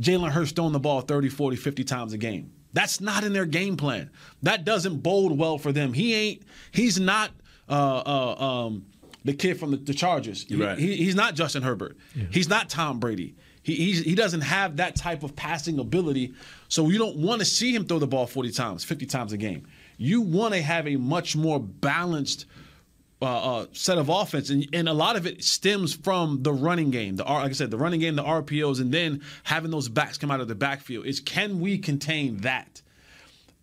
Jalen 0.00 0.30
Hurts 0.30 0.52
throwing 0.52 0.72
the 0.72 0.80
ball 0.80 1.00
30, 1.00 1.28
40, 1.28 1.56
50 1.56 1.84
times 1.84 2.12
a 2.12 2.18
game. 2.18 2.52
That's 2.72 3.00
not 3.00 3.24
in 3.24 3.32
their 3.32 3.46
game 3.46 3.76
plan. 3.76 4.10
That 4.42 4.64
doesn't 4.64 4.98
bode 4.98 5.32
well 5.38 5.56
for 5.58 5.72
them. 5.72 5.92
He 5.94 6.14
ain't 6.14 6.42
he's 6.72 7.00
not 7.00 7.30
uh, 7.68 8.02
uh, 8.04 8.34
um, 8.66 8.84
the 9.24 9.32
kid 9.32 9.58
from 9.58 9.70
the, 9.70 9.76
the 9.78 9.94
Chargers. 9.94 10.44
He- 10.46 10.56
Right. 10.56 10.78
he- 10.78 10.96
he's 10.96 11.14
not 11.14 11.34
Justin 11.34 11.62
Herbert. 11.62 11.96
He's 12.30 12.48
not 12.48 12.68
Tom 12.68 13.00
Brady. 13.00 13.34
He, 13.62 13.74
he's, 13.74 14.04
he 14.04 14.14
doesn't 14.14 14.42
have 14.42 14.76
that 14.76 14.94
type 14.94 15.22
of 15.24 15.34
passing 15.34 15.78
ability. 15.80 16.34
So 16.68 16.88
you 16.88 16.98
don't 16.98 17.16
want 17.16 17.40
to 17.40 17.44
see 17.44 17.74
him 17.74 17.84
throw 17.86 17.98
the 17.98 18.06
ball 18.06 18.26
40 18.26 18.52
times, 18.52 18.84
50 18.84 19.06
times 19.06 19.32
a 19.32 19.36
game. 19.36 19.66
You 19.96 20.20
want 20.20 20.54
to 20.54 20.62
have 20.62 20.86
a 20.86 20.96
much 20.96 21.34
more 21.34 21.58
balanced 21.58 22.44
uh, 23.22 23.24
uh, 23.60 23.66
set 23.72 23.96
of 23.96 24.10
offense, 24.10 24.50
and, 24.50 24.68
and 24.74 24.88
a 24.88 24.92
lot 24.92 25.16
of 25.16 25.26
it 25.26 25.42
stems 25.42 25.94
from 25.94 26.42
the 26.42 26.52
running 26.52 26.90
game. 26.90 27.16
The 27.16 27.24
like 27.24 27.50
I 27.50 27.52
said, 27.52 27.70
the 27.70 27.78
running 27.78 28.00
game, 28.00 28.14
the 28.14 28.22
RPOs, 28.22 28.80
and 28.80 28.92
then 28.92 29.22
having 29.42 29.70
those 29.70 29.88
backs 29.88 30.18
come 30.18 30.30
out 30.30 30.40
of 30.40 30.48
the 30.48 30.54
backfield. 30.54 31.06
Is 31.06 31.20
can 31.20 31.60
we 31.60 31.78
contain 31.78 32.38
that? 32.38 32.82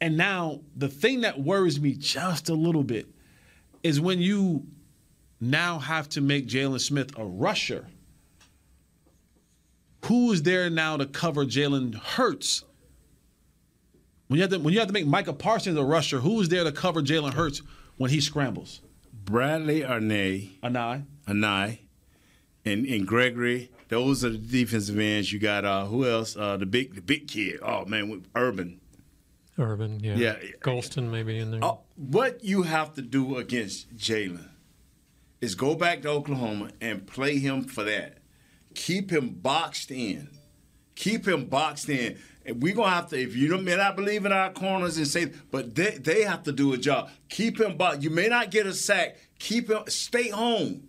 And 0.01 0.17
now 0.17 0.61
the 0.75 0.89
thing 0.89 1.21
that 1.21 1.39
worries 1.39 1.79
me 1.79 1.93
just 1.93 2.49
a 2.49 2.55
little 2.55 2.83
bit 2.83 3.07
is 3.83 4.01
when 4.01 4.19
you 4.19 4.65
now 5.39 5.77
have 5.77 6.09
to 6.09 6.21
make 6.21 6.47
Jaylon 6.47 6.79
Smith 6.79 7.17
a 7.17 7.23
rusher. 7.23 7.87
Who 10.05 10.31
is 10.31 10.43
there 10.43 10.69
now 10.69 10.97
to 10.97 11.05
cover 11.05 11.45
Jalen 11.45 11.95
Hurts? 11.95 12.63
When 14.27 14.37
you 14.37 14.41
have 14.41 14.51
to 14.51 14.59
when 14.59 14.73
you 14.73 14.79
have 14.79 14.87
to 14.87 14.93
make 14.93 15.05
Micah 15.05 15.33
Parsons 15.33 15.77
a 15.77 15.83
rusher, 15.83 16.19
who 16.19 16.41
is 16.41 16.49
there 16.49 16.63
to 16.63 16.71
cover 16.71 17.01
Jalen 17.01 17.33
Hurts 17.33 17.61
when 17.97 18.09
he 18.09 18.19
scrambles? 18.19 18.81
Bradlee 19.23 19.88
Anae, 19.88 20.59
Anae. 20.62 21.05
Anae, 21.27 21.79
and 22.65 22.86
and 22.86 23.07
Gregory. 23.07 23.71
Those 23.89 24.25
are 24.25 24.29
the 24.29 24.38
defensive 24.38 24.97
ends. 24.97 25.31
You 25.31 25.39
got 25.39 25.65
uh, 25.65 25.86
who 25.86 26.07
else? 26.07 26.36
Uh, 26.36 26.57
the 26.57 26.65
big 26.65 26.95
the 26.95 27.01
big 27.01 27.27
kid. 27.27 27.59
Oh 27.62 27.86
man, 27.86 28.09
with 28.09 28.27
Urban. 28.36 28.79
Urban, 29.57 29.99
yeah. 29.99 30.15
Yeah. 30.15 30.36
Golston 30.62 31.12
maybe 31.12 31.38
in 31.38 31.51
there. 31.51 31.63
Uh, 31.63 31.75
what 31.95 32.43
you 32.43 32.63
have 32.63 32.95
to 32.95 33.01
do 33.03 33.38
against 33.38 33.95
Jalen 33.95 34.49
is 35.41 35.53
go 35.55 35.75
back 35.75 36.01
to 36.01 36.09
Oklahoma 36.09 36.71
and 36.81 37.05
play 37.05 37.38
him 37.38 37.63
for 37.63 37.83
that. 37.83 38.17
Keep 38.73 39.12
him 39.12 39.29
boxed 39.29 39.91
in. 39.91 40.29
Keep 40.95 41.27
him 41.27 41.45
boxed 41.45 41.89
in. 41.89 42.17
And 42.45 42.62
we're 42.62 42.75
gonna 42.75 42.89
have 42.89 43.10
to, 43.10 43.19
if 43.19 43.36
you 43.36 43.58
may 43.58 43.75
not 43.77 43.95
believe 43.95 44.25
in 44.25 44.32
our 44.34 44.51
corners 44.51 44.97
and 44.97 45.08
say, 45.08 45.32
but 45.51 45.73
they, 45.75 45.91
they 45.91 46.23
have 46.23 46.43
to 46.43 46.51
do 46.51 46.73
a 46.73 46.77
job. 46.77 47.10
Keep 47.29 47.62
him 47.62 47.77
boxed. 47.77 48.01
You 48.03 48.10
may 48.10 48.27
not 48.27 48.51
get 48.51 48.65
a 48.67 48.73
sack. 48.73 49.17
Keep 49.39 49.69
him 49.69 49.84
stay 49.88 50.29
home. 50.29 50.88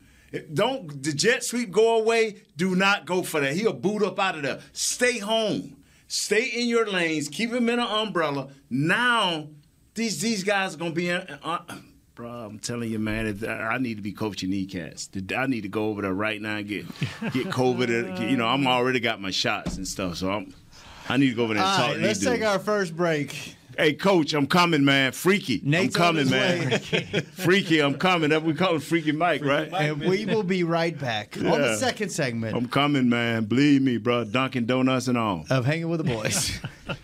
Don't 0.52 1.00
the 1.02 1.12
jet 1.12 1.44
sweep 1.44 1.70
go 1.70 2.00
away. 2.00 2.42
Do 2.56 2.74
not 2.74 3.06
go 3.06 3.22
for 3.22 3.38
that. 3.40 3.54
He'll 3.54 3.72
boot 3.72 4.02
up 4.02 4.18
out 4.18 4.34
of 4.34 4.42
there. 4.42 4.60
Stay 4.72 5.18
home. 5.18 5.76
Stay 6.08 6.44
in 6.44 6.66
your 6.66 6.86
lanes. 6.90 7.28
Keep 7.28 7.52
him 7.52 7.68
in 7.68 7.78
an 7.78 7.86
umbrella. 7.86 8.48
Now, 8.68 9.48
these 9.94 10.20
these 10.20 10.42
guys 10.42 10.74
are 10.74 10.78
gonna 10.78 10.90
be. 10.90 11.08
in- 11.08 11.38
Uh, 11.42 11.58
bro, 12.14 12.30
I'm 12.30 12.58
telling 12.58 12.90
you, 12.90 12.98
man. 12.98 13.44
I 13.48 13.78
need 13.78 13.96
to 13.96 14.02
be 14.02 14.12
coaching 14.12 14.50
kneecaps. 14.50 15.10
I 15.36 15.46
need 15.46 15.62
to 15.62 15.68
go 15.68 15.88
over 15.88 16.02
there 16.02 16.12
right 16.14 16.40
now 16.40 16.56
and 16.56 16.68
get 16.68 16.86
get 17.32 17.46
COVID. 17.48 18.18
Uh, 18.18 18.22
you 18.24 18.36
know, 18.36 18.46
I'm 18.46 18.66
already 18.66 19.00
got 19.00 19.20
my 19.20 19.30
shots 19.30 19.76
and 19.76 19.86
stuff, 19.86 20.16
so 20.16 20.30
I'm. 20.30 20.54
I 21.08 21.18
need 21.18 21.30
to 21.30 21.34
go 21.34 21.44
over 21.44 21.52
there 21.54 21.62
and 21.62 21.70
All 21.70 21.76
talk 21.78 21.88
right, 21.88 21.96
to 21.96 22.02
let's 22.02 22.18
take 22.20 22.38
dudes. 22.40 22.44
our 22.44 22.58
first 22.58 22.96
break. 22.96 23.56
Hey, 23.76 23.92
coach, 23.92 24.32
I'm 24.34 24.46
coming, 24.46 24.84
man. 24.84 25.10
Freaky, 25.12 25.60
Nate's 25.64 25.96
I'm 25.96 26.00
coming, 26.00 26.30
man. 26.30 26.70
way. 26.70 26.78
Freaky, 27.32 27.80
I'm 27.80 27.94
coming. 27.96 28.30
That 28.30 28.42
we 28.44 28.54
call 28.54 28.76
him 28.76 28.80
Freaky 28.80 29.10
Mike, 29.12 29.44
right? 29.44 29.70
and 29.72 30.00
we 30.00 30.24
will 30.24 30.44
be 30.44 30.62
right 30.62 30.96
back 30.98 31.36
on 31.38 31.42
the 31.44 31.76
second 31.76 32.10
segment 32.10 32.56
I'm 32.56 32.68
coming, 32.68 33.08
man. 33.08 33.44
Believe 33.46 33.82
me, 33.82 33.98
bro. 33.98 34.24
Dunkin' 34.24 34.64
Donuts 34.66 35.08
and 35.08 35.18
all. 35.18 35.44
of 35.50 35.66
Hanging 35.66 35.88
with 35.88 35.98
the 35.98 36.04
Boys. 36.04 36.58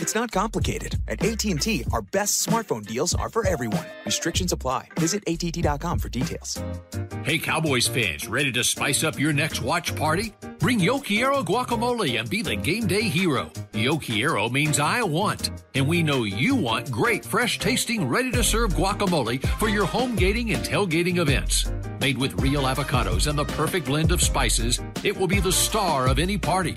It's 0.00 0.14
not 0.14 0.30
complicated. 0.30 0.96
At 1.08 1.24
AT&T, 1.24 1.84
our 1.92 2.02
best 2.02 2.46
smartphone 2.46 2.86
deals 2.86 3.14
are 3.14 3.28
for 3.28 3.46
everyone. 3.46 3.86
Restrictions 4.04 4.52
apply. 4.52 4.88
Visit 4.98 5.22
att.com 5.26 5.98
for 5.98 6.08
details. 6.08 6.62
Hey, 7.24 7.38
Cowboys 7.38 7.88
fans, 7.88 8.28
ready 8.28 8.52
to 8.52 8.62
spice 8.62 9.02
up 9.02 9.18
your 9.18 9.32
next 9.32 9.62
watch 9.62 9.96
party? 9.96 10.34
Bring 10.58 10.78
Yo 10.78 10.98
Quiero 10.98 11.42
guacamole 11.42 12.18
and 12.18 12.28
be 12.28 12.42
the 12.42 12.56
game 12.56 12.86
day 12.86 13.02
hero. 13.02 13.50
Yo 13.72 13.98
Quiero 13.98 14.48
means 14.48 14.78
I 14.78 15.02
want, 15.02 15.50
and 15.74 15.86
we 15.88 16.02
know 16.02 16.24
you 16.24 16.54
want 16.54 16.90
great, 16.90 17.24
fresh 17.24 17.58
tasting, 17.58 18.08
ready 18.08 18.30
to 18.32 18.44
serve 18.44 18.74
guacamole 18.74 19.46
for 19.58 19.68
your 19.68 19.86
home 19.86 20.16
gating 20.16 20.52
and 20.52 20.64
tailgating 20.64 21.18
events. 21.18 21.70
Made 22.00 22.18
with 22.18 22.40
real 22.42 22.62
avocados 22.62 23.26
and 23.26 23.38
the 23.38 23.44
perfect 23.44 23.86
blend 23.86 24.12
of 24.12 24.22
spices, 24.22 24.80
it 25.02 25.16
will 25.16 25.26
be 25.26 25.40
the 25.40 25.52
star 25.52 26.06
of 26.06 26.18
any 26.18 26.36
party. 26.36 26.76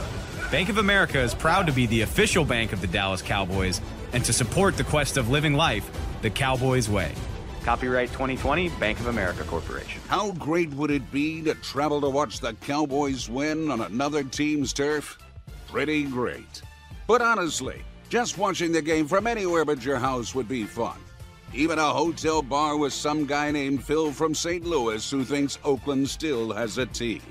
Bank 0.51 0.67
of 0.67 0.79
America 0.79 1.17
is 1.17 1.33
proud 1.33 1.65
to 1.67 1.71
be 1.71 1.85
the 1.85 2.01
official 2.01 2.43
bank 2.43 2.73
of 2.73 2.81
the 2.81 2.87
Dallas 2.87 3.21
Cowboys 3.21 3.79
and 4.11 4.25
to 4.25 4.33
support 4.33 4.75
the 4.75 4.83
quest 4.83 5.15
of 5.15 5.29
living 5.29 5.53
life 5.53 5.89
the 6.21 6.29
Cowboys 6.29 6.89
way. 6.89 7.13
Copyright 7.63 8.09
2020 8.09 8.67
Bank 8.71 8.99
of 8.99 9.07
America 9.07 9.45
Corporation. 9.45 10.01
How 10.09 10.33
great 10.33 10.69
would 10.71 10.91
it 10.91 11.09
be 11.09 11.41
to 11.43 11.55
travel 11.55 12.01
to 12.01 12.09
watch 12.09 12.41
the 12.41 12.51
Cowboys 12.55 13.29
win 13.29 13.71
on 13.71 13.79
another 13.79 14.25
team's 14.25 14.73
turf? 14.73 15.17
Pretty 15.69 16.03
great. 16.03 16.61
But 17.07 17.21
honestly, 17.21 17.81
just 18.09 18.37
watching 18.37 18.73
the 18.73 18.81
game 18.81 19.07
from 19.07 19.27
anywhere 19.27 19.63
but 19.63 19.85
your 19.85 19.99
house 19.99 20.35
would 20.35 20.49
be 20.49 20.65
fun. 20.65 20.99
Even 21.53 21.79
a 21.79 21.93
hotel 21.93 22.41
bar 22.41 22.75
with 22.75 22.91
some 22.91 23.25
guy 23.25 23.51
named 23.51 23.85
Phil 23.85 24.11
from 24.11 24.35
St. 24.35 24.65
Louis 24.65 25.09
who 25.09 25.23
thinks 25.23 25.59
Oakland 25.63 26.09
still 26.09 26.51
has 26.51 26.77
a 26.77 26.87
team. 26.87 27.21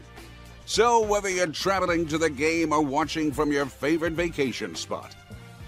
So, 0.71 1.05
whether 1.05 1.29
you're 1.29 1.49
traveling 1.49 2.07
to 2.07 2.17
the 2.17 2.31
game 2.31 2.73
or 2.73 2.81
watching 2.81 3.33
from 3.33 3.51
your 3.51 3.67
favorite 3.67 4.13
vacation 4.13 4.77
spot, 4.77 5.17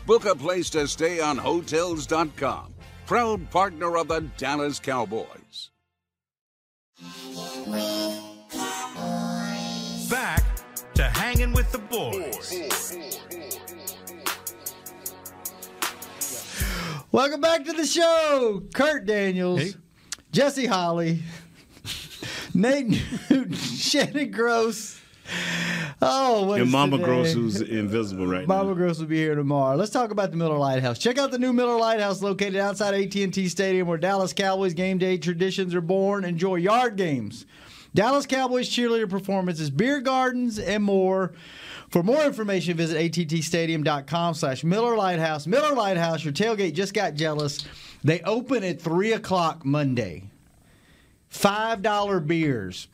book 0.07 0.27
a 0.27 0.35
place 0.37 0.71
to 0.71 0.87
stay 0.87 1.19
on 1.19 1.37
Hotels.com, 1.37 2.73
proud 3.05 3.51
partner 3.51 3.97
of 3.97 4.07
the 4.07 4.21
Dallas 4.37 4.79
Cowboys. 4.79 5.71
Back 10.09 10.45
to 10.95 11.03
hanging 11.03 11.53
with 11.53 11.73
the 11.73 11.79
boys. 11.79 12.97
Welcome 17.11 17.41
back 17.41 17.65
to 17.65 17.73
the 17.73 17.87
show. 17.87 18.63
Kurt 18.73 19.05
Daniels, 19.07 19.77
Jesse 20.31 20.67
Holly, 20.67 21.25
Nate 22.55 23.01
Newton, 23.31 23.53
Shannon 23.55 24.31
Gross. 24.31 25.01
Oh, 26.01 26.47
what 26.47 26.61
And 26.61 26.71
Mama 26.71 26.97
today? 26.97 27.07
Gross, 27.07 27.33
who's 27.33 27.61
invisible 27.61 28.27
right 28.27 28.47
now. 28.47 28.57
Mama 28.57 28.75
Gross 28.75 28.99
will 28.99 29.07
be 29.07 29.17
here 29.19 29.35
tomorrow. 29.37 29.77
Let's 29.77 29.93
talk 29.93 30.11
about 30.11 30.33
the 30.33 30.37
Miller 30.37 30.59
Lite 30.59 30.83
House. 30.83 30.99
Check 30.99 31.17
out 31.17 31.31
the 31.31 31.39
new 31.39 31.53
Miller 31.53 31.79
Lite 31.79 32.01
House 32.01 32.23
located 32.23 32.57
outside 32.57 32.95
AT&T 32.95 33.49
Stadium 33.49 33.87
where 33.87 33.99
Dallas 33.99 34.33
Cowboys 34.33 34.75
game 34.75 34.99
day 34.99 35.17
traditions 35.17 35.75
are 35.75 35.81
born. 35.81 36.25
Enjoy 36.25 36.57
yard 36.57 36.97
games, 36.97 37.47
Dallas 37.95 38.27
Cowboys 38.27 38.69
cheerleader 38.69 39.09
performances, 39.09 39.71
beer 39.71 40.01
gardens, 40.01 40.59
and 40.59 40.83
more. 40.83 41.33
For 41.91 42.03
more 42.03 42.25
information, 42.25 42.77
visit 42.77 42.99
attstadium.com 42.99 44.35
slash 44.35 44.65
Miller 44.65 44.97
Lite 44.97 45.19
House. 45.21 45.47
Miller 45.47 45.75
Lite 45.75 45.99
House, 45.99 46.25
your 46.25 46.33
tailgate 46.33 46.73
just 46.73 46.95
got 46.95 47.15
jealous. 47.15 47.65
They 48.03 48.21
open 48.23 48.65
at 48.65 48.81
3 48.81 49.13
o'clock 49.13 49.65
Monday. 49.65 50.25
$5 51.33 52.27
beers. 52.27 52.89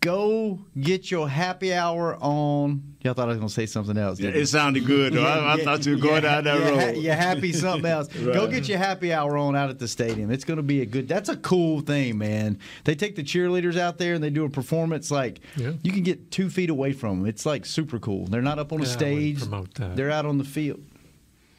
Go 0.00 0.58
get 0.80 1.10
your 1.10 1.28
happy 1.28 1.74
hour 1.74 2.16
on. 2.22 2.94
Y'all 3.02 3.12
thought 3.12 3.26
I 3.26 3.32
was 3.32 3.36
going 3.36 3.48
to 3.48 3.52
say 3.54 3.66
something 3.66 3.98
else. 3.98 4.18
Yeah, 4.18 4.28
didn't 4.28 4.36
you? 4.36 4.42
it 4.44 4.46
sounded 4.46 4.86
good, 4.86 5.12
though. 5.12 5.22
I- 5.26 5.52
I 5.52 5.64
thought 5.64 5.84
you 5.84 5.96
were 5.96 6.02
going 6.02 6.22
down 6.22 6.44
that 6.44 6.58
yeah, 6.58 6.68
road. 6.70 6.80
ha- 6.80 6.98
You're 7.00 7.14
happy 7.14 7.52
something 7.52 7.84
else. 7.84 8.08
Go 8.24 8.46
get 8.46 8.68
your 8.70 8.78
happy 8.78 9.12
hour 9.12 9.36
on 9.36 9.54
out 9.54 9.68
at 9.68 9.78
the 9.78 9.86
stadium. 9.86 10.30
It's 10.30 10.44
going 10.44 10.56
to 10.56 10.62
be 10.62 10.80
a 10.80 10.86
good. 10.86 11.08
That's 11.08 11.28
a 11.28 11.36
cool 11.36 11.82
thing, 11.82 12.16
man. 12.16 12.58
They 12.84 12.94
take 12.94 13.16
the 13.16 13.22
cheerleaders 13.22 13.76
out 13.78 13.98
there 13.98 14.14
and 14.14 14.24
they 14.24 14.30
do 14.30 14.46
a 14.46 14.48
performance 14.48 15.10
like 15.10 15.40
Yeah. 15.56 15.72
you 15.82 15.92
can 15.92 16.02
get 16.02 16.30
two 16.30 16.48
feet 16.48 16.70
away 16.70 16.94
from 16.94 17.18
them. 17.20 17.28
It's 17.28 17.44
like 17.44 17.66
super 17.66 17.98
cool. 17.98 18.24
They're 18.28 18.40
not 18.40 18.58
up 18.58 18.72
on 18.72 18.80
a 18.80 18.84
Yeah, 18.84 18.88
I 18.88 18.92
stage. 18.92 19.38
promote 19.40 19.74
that. 19.74 19.94
They're 19.94 20.10
out 20.10 20.24
on 20.24 20.38
the 20.38 20.44
field. 20.44 20.80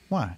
Why? 0.09 0.37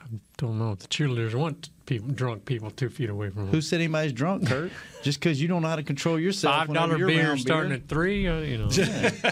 I 0.00 0.06
don't 0.36 0.56
know. 0.56 0.76
The 0.76 0.86
cheerleaders 0.86 1.34
want 1.34 1.70
people, 1.86 2.08
drunk 2.12 2.44
people 2.44 2.70
two 2.70 2.88
feet 2.90 3.08
away 3.10 3.30
from 3.30 3.44
them. 3.46 3.50
Who 3.54 3.60
said 3.60 3.80
anybody's 3.80 4.12
drunk, 4.12 4.46
Kurt? 4.48 4.70
Just 5.02 5.18
because 5.20 5.40
you 5.40 5.48
don't 5.48 5.62
know 5.62 5.68
how 5.68 5.76
to 5.76 5.82
control 5.82 6.18
yourself. 6.20 6.54
Five 6.56 6.74
dollar 6.74 6.94
dollar 6.98 7.06
beer 7.06 7.36
starting 7.36 7.70
beer. 7.70 7.78
at 7.78 7.88
three. 7.88 8.26
Uh, 8.28 8.38
you 8.40 8.58
know. 8.58 8.68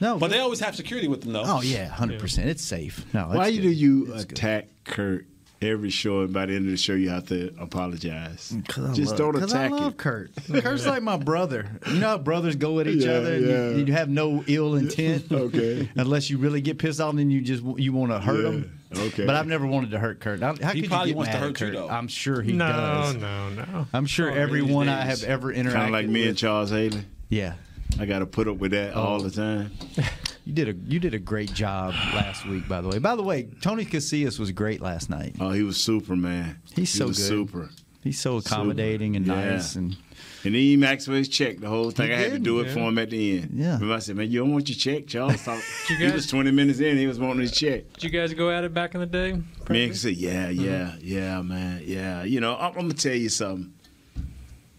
No, 0.00 0.16
But 0.16 0.30
they 0.30 0.38
always 0.38 0.60
have 0.60 0.76
security 0.76 1.08
with 1.08 1.22
them, 1.22 1.32
though. 1.32 1.42
Oh 1.44 1.60
yeah, 1.60 1.88
hundred 1.88 2.20
percent. 2.20 2.48
It's 2.48 2.62
safe. 2.62 3.04
No, 3.12 3.30
Why 3.32 3.48
it's 3.48 3.56
do 3.56 3.62
good. 3.64 3.76
you 3.76 4.14
attack 4.14 4.68
Kurt 4.84 5.26
every 5.60 5.90
show, 5.90 6.20
and 6.20 6.32
by 6.32 6.46
the 6.46 6.54
end 6.54 6.66
of 6.66 6.70
the 6.70 6.76
show, 6.76 6.92
you 6.92 7.08
have 7.08 7.26
to 7.30 7.52
apologize? 7.58 8.54
I 8.56 8.92
Just 8.92 9.10
love- 9.10 9.18
don't 9.18 9.32
'cause 9.40 9.52
attack 9.52 9.72
I 9.72 9.74
love 9.74 9.92
it. 9.94 9.98
Kurt. 9.98 10.30
Kurt's 10.62 10.86
like 10.86 11.02
my 11.02 11.16
brother. 11.16 11.68
You 11.88 11.98
know 11.98 12.06
how 12.10 12.18
brothers 12.18 12.54
go 12.54 12.78
at 12.78 12.86
each 12.86 13.06
Yeah, 13.06 13.10
other, 13.14 13.34
and 13.34 13.46
yeah. 13.48 13.68
you, 13.70 13.84
you 13.86 13.92
have 13.92 14.08
no 14.08 14.44
ill 14.46 14.76
intent. 14.76 15.32
Okay. 15.32 15.90
Unless 15.96 16.30
you 16.30 16.38
really 16.38 16.60
get 16.60 16.78
pissed 16.78 17.00
off, 17.00 17.16
then 17.16 17.32
you 17.32 17.40
just 17.40 17.64
you 17.76 17.92
want 17.92 18.12
to 18.12 18.20
hurt 18.20 18.44
Yeah, 18.44 18.50
him. 18.50 18.77
Okay. 18.96 19.26
But 19.26 19.34
I've 19.34 19.46
never 19.46 19.66
wanted 19.66 19.90
to 19.92 19.98
hurt 19.98 20.20
Kurt. 20.20 20.40
How, 20.40 20.54
how 20.62 20.72
He 20.72 20.82
could 20.82 20.90
probably 20.90 21.08
you 21.10 21.14
get 21.14 21.16
wants 21.18 21.32
to 21.32 21.38
mad 21.38 21.42
at 21.42 21.46
hurt 21.48 21.60
you, 21.60 21.66
Kurt? 21.66 21.74
though. 21.74 21.88
I'm 21.88 22.08
sure 22.08 22.42
he 22.42 22.52
no, 22.52 22.66
does. 22.68 23.14
no, 23.16 23.48
no. 23.50 23.64
No. 23.64 23.86
I'm 23.92 24.06
sure 24.06 24.30
Oh, 24.30 24.34
everyone 24.34 24.88
I 24.88 25.02
have 25.02 25.22
ever 25.24 25.52
interacted 25.52 25.72
Kind 25.72 25.86
of 25.86 25.90
like 25.92 26.06
me 26.06 26.20
with. 26.20 26.28
and 26.30 26.38
Charles 26.38 26.70
Haley. 26.70 27.04
Yeah. 27.28 27.54
I 27.98 28.06
got 28.06 28.18
to 28.20 28.26
put 28.26 28.48
up 28.48 28.56
with 28.58 28.70
that 28.72 28.94
all 28.94 29.20
oh. 29.20 29.28
the 29.28 29.30
time. 29.30 29.72
You 30.44 30.54
did 30.54 30.68
a 30.70 30.72
you 30.90 30.98
did 30.98 31.12
a 31.12 31.18
great 31.18 31.52
job 31.52 31.92
last 32.14 32.46
week, 32.46 32.66
by 32.66 32.80
the 32.80 32.88
way. 32.88 32.98
By 32.98 33.16
the 33.16 33.22
way, 33.22 33.50
Tony 33.60 33.84
Casillas 33.84 34.38
was 34.38 34.50
great 34.50 34.80
last 34.80 35.10
night. 35.10 35.36
Oh, 35.40 35.50
he 35.50 35.62
was 35.62 35.76
super, 35.76 36.16
man. 36.16 36.62
He's 36.74 36.90
He 36.90 36.98
so 37.00 37.08
was 37.08 37.18
good. 37.18 37.26
super. 37.26 37.70
He's 38.02 38.20
so 38.20 38.36
accommodating 38.38 39.16
and 39.16 39.26
Yeah. 39.26 39.50
nice, 39.52 39.74
and 39.74 39.96
And 40.44 40.54
he 40.54 40.76
Maxwell 40.76 41.16
his 41.16 41.28
check 41.28 41.58
the 41.58 41.68
whole 41.68 41.90
thing. 41.90 42.08
He 42.08 42.14
I 42.14 42.18
had 42.18 42.32
to 42.32 42.38
do 42.38 42.60
it 42.60 42.68
yeah. 42.68 42.72
for 42.74 42.80
him 42.88 42.98
at 42.98 43.10
the 43.10 43.38
end. 43.40 43.50
Yeah. 43.54 43.74
Remember 43.74 43.94
I 43.94 43.98
said, 43.98 44.16
man, 44.16 44.30
you 44.30 44.38
don't 44.40 44.52
want 44.52 44.68
your 44.68 44.76
check, 44.78 45.06
Charles. 45.08 45.34
Thought- 45.42 45.62
you 45.90 45.96
he 45.96 46.10
was 46.12 46.26
20 46.28 46.50
minutes 46.52 46.78
in. 46.80 46.96
He 46.96 47.06
was 47.08 47.18
wanting 47.18 47.40
his 47.40 47.52
check. 47.52 47.92
Did 47.94 48.04
you 48.04 48.10
guys 48.10 48.32
go 48.34 48.50
at 48.50 48.62
it 48.64 48.72
back 48.72 48.94
in 48.94 49.00
the 49.00 49.06
day? 49.06 49.32
Me 49.68 49.84
and 49.84 49.96
said, 49.96 50.14
yeah, 50.14 50.48
Mm-hmm. 50.48 50.64
yeah, 50.64 50.92
yeah, 51.00 51.42
man, 51.42 51.82
yeah. 51.84 52.22
You 52.22 52.40
know, 52.40 52.54
I'm, 52.56 52.72
I'm 52.74 52.80
gonna 52.82 52.94
tell 52.94 53.14
you 53.14 53.28
something. 53.28 53.72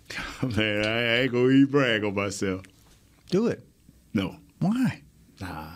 man, 0.42 0.86
I, 0.86 0.90
I 0.90 1.16
ain't 1.22 1.32
gonna 1.32 1.50
even 1.50 1.66
brag 1.66 2.04
on 2.06 2.16
myself. 2.16 2.62
do 3.30 3.48
it. 3.48 3.64
No, 4.14 4.38
Why? 4.60 5.02
nah. 5.42 5.68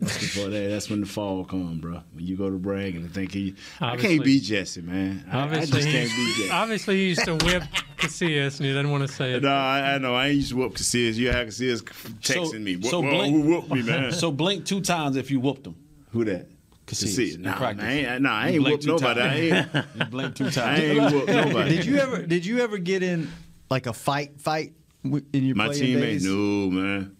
That's 0.00 0.18
before 0.18 0.48
that. 0.48 0.68
That's 0.70 0.88
when 0.90 1.00
the 1.00 1.06
fall 1.06 1.44
come, 1.44 1.78
bro. 1.78 2.02
When 2.14 2.26
you 2.26 2.36
go 2.36 2.48
to 2.50 2.56
brag 2.56 2.96
and 2.96 3.12
think 3.12 3.32
he, 3.32 3.54
I 3.80 3.96
can't 3.96 4.24
beat 4.24 4.42
Jesse, 4.42 4.80
man. 4.80 5.24
I, 5.30 5.38
I 5.38 5.42
Obviously, 5.42 5.80
just 5.82 5.88
can't 5.92 6.08
he, 6.10 6.16
be 6.26 6.32
Jesse. 6.38 6.50
obviously 6.50 6.96
he 6.96 7.08
used 7.10 7.24
to 7.26 7.34
whip 7.36 7.62
Casillas 7.98 8.56
and 8.58 8.66
he 8.66 8.72
didn't 8.72 8.90
want 8.90 9.06
to 9.06 9.12
say 9.14 9.32
it. 9.34 9.42
No, 9.42 9.50
I, 9.52 9.94
I 9.94 9.98
know. 9.98 10.14
I 10.14 10.28
ain't 10.28 10.36
used 10.36 10.50
to 10.50 10.56
whoop 10.56 10.74
Casillas. 10.74 11.14
You 11.16 11.30
had 11.30 11.46
Casillas 11.48 11.82
texting 12.20 12.62
me. 12.62 12.80
So 12.82 13.00
Whoop, 13.00 13.10
blink, 13.10 13.34
who 13.34 13.42
whooped 13.50 13.70
me, 13.70 13.82
man? 13.82 14.12
So 14.12 14.32
blink 14.32 14.64
two 14.64 14.80
times 14.80 15.16
if 15.16 15.30
you 15.30 15.38
whooped 15.38 15.64
them. 15.64 15.76
Who 16.12 16.24
that? 16.24 16.48
Casillas. 16.86 17.18
Casillas. 17.18 17.34
in 17.36 17.42
Nah, 17.42 17.56
practice. 17.56 17.82
man, 17.84 17.90
I 18.08 18.14
ain't, 18.14 18.22
nah, 18.22 18.34
I 18.38 18.48
ain't 18.48 18.64
whooped 18.64 18.86
nobody. 18.86 19.20
I 19.20 19.34
ain't, 19.34 19.68
You 19.96 20.04
blink 20.06 20.34
two 20.34 20.46
I 20.46 20.50
times. 20.50 20.80
ain't 20.80 21.12
whooped 21.12 21.28
nobody. 21.28 21.76
Did 21.76 21.84
you 21.84 21.96
ever 21.98 22.22
did 22.26 22.46
you 22.46 22.58
ever 22.60 22.78
get 22.78 23.02
in 23.02 23.30
like 23.68 23.86
a 23.86 23.92
fight 23.92 24.40
fight 24.40 24.72
in 25.04 25.22
your 25.32 25.56
My 25.56 25.66
playing 25.66 25.98
teammate, 25.98 26.00
days? 26.00 26.24
no 26.24 26.70
man. 26.70 27.16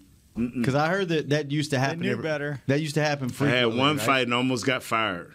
Because 0.48 0.74
I 0.74 0.88
heard 0.88 1.08
that 1.08 1.28
that 1.30 1.50
used 1.50 1.70
to 1.72 1.78
happen. 1.78 2.00
knew 2.00 2.12
every- 2.12 2.22
better. 2.22 2.60
That 2.66 2.80
used 2.80 2.94
to 2.94 3.02
happen 3.02 3.28
frequently. 3.28 3.56
I 3.56 3.68
had 3.70 3.78
one 3.78 3.96
right? 3.96 4.06
fight 4.06 4.22
and 4.24 4.34
almost 4.34 4.64
got 4.66 4.82
fired, 4.82 5.34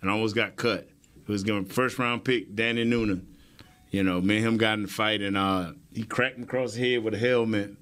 and 0.00 0.10
almost 0.10 0.34
got 0.34 0.56
cut. 0.56 0.88
It 1.20 1.28
was 1.28 1.42
going 1.44 1.64
first 1.66 1.98
round 1.98 2.24
pick 2.24 2.54
Danny 2.54 2.84
Noonan. 2.84 3.26
You 3.90 4.02
know, 4.02 4.20
me 4.20 4.38
and 4.38 4.46
him 4.46 4.56
got 4.56 4.74
in 4.74 4.82
the 4.82 4.88
fight, 4.88 5.20
and 5.20 5.36
uh, 5.36 5.72
he 5.92 6.02
cracked 6.04 6.38
me 6.38 6.44
across 6.44 6.74
the 6.74 6.80
head 6.92 7.04
with 7.04 7.14
a 7.14 7.18
helmet. 7.18 7.76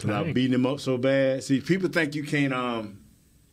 Cause 0.00 0.10
I 0.10 0.20
was 0.22 0.32
beating 0.32 0.54
him 0.54 0.64
up 0.66 0.78
so 0.80 0.96
bad. 0.96 1.42
See, 1.42 1.60
people 1.60 1.88
think 1.88 2.14
you 2.14 2.22
can't 2.22 2.52
um, 2.52 3.00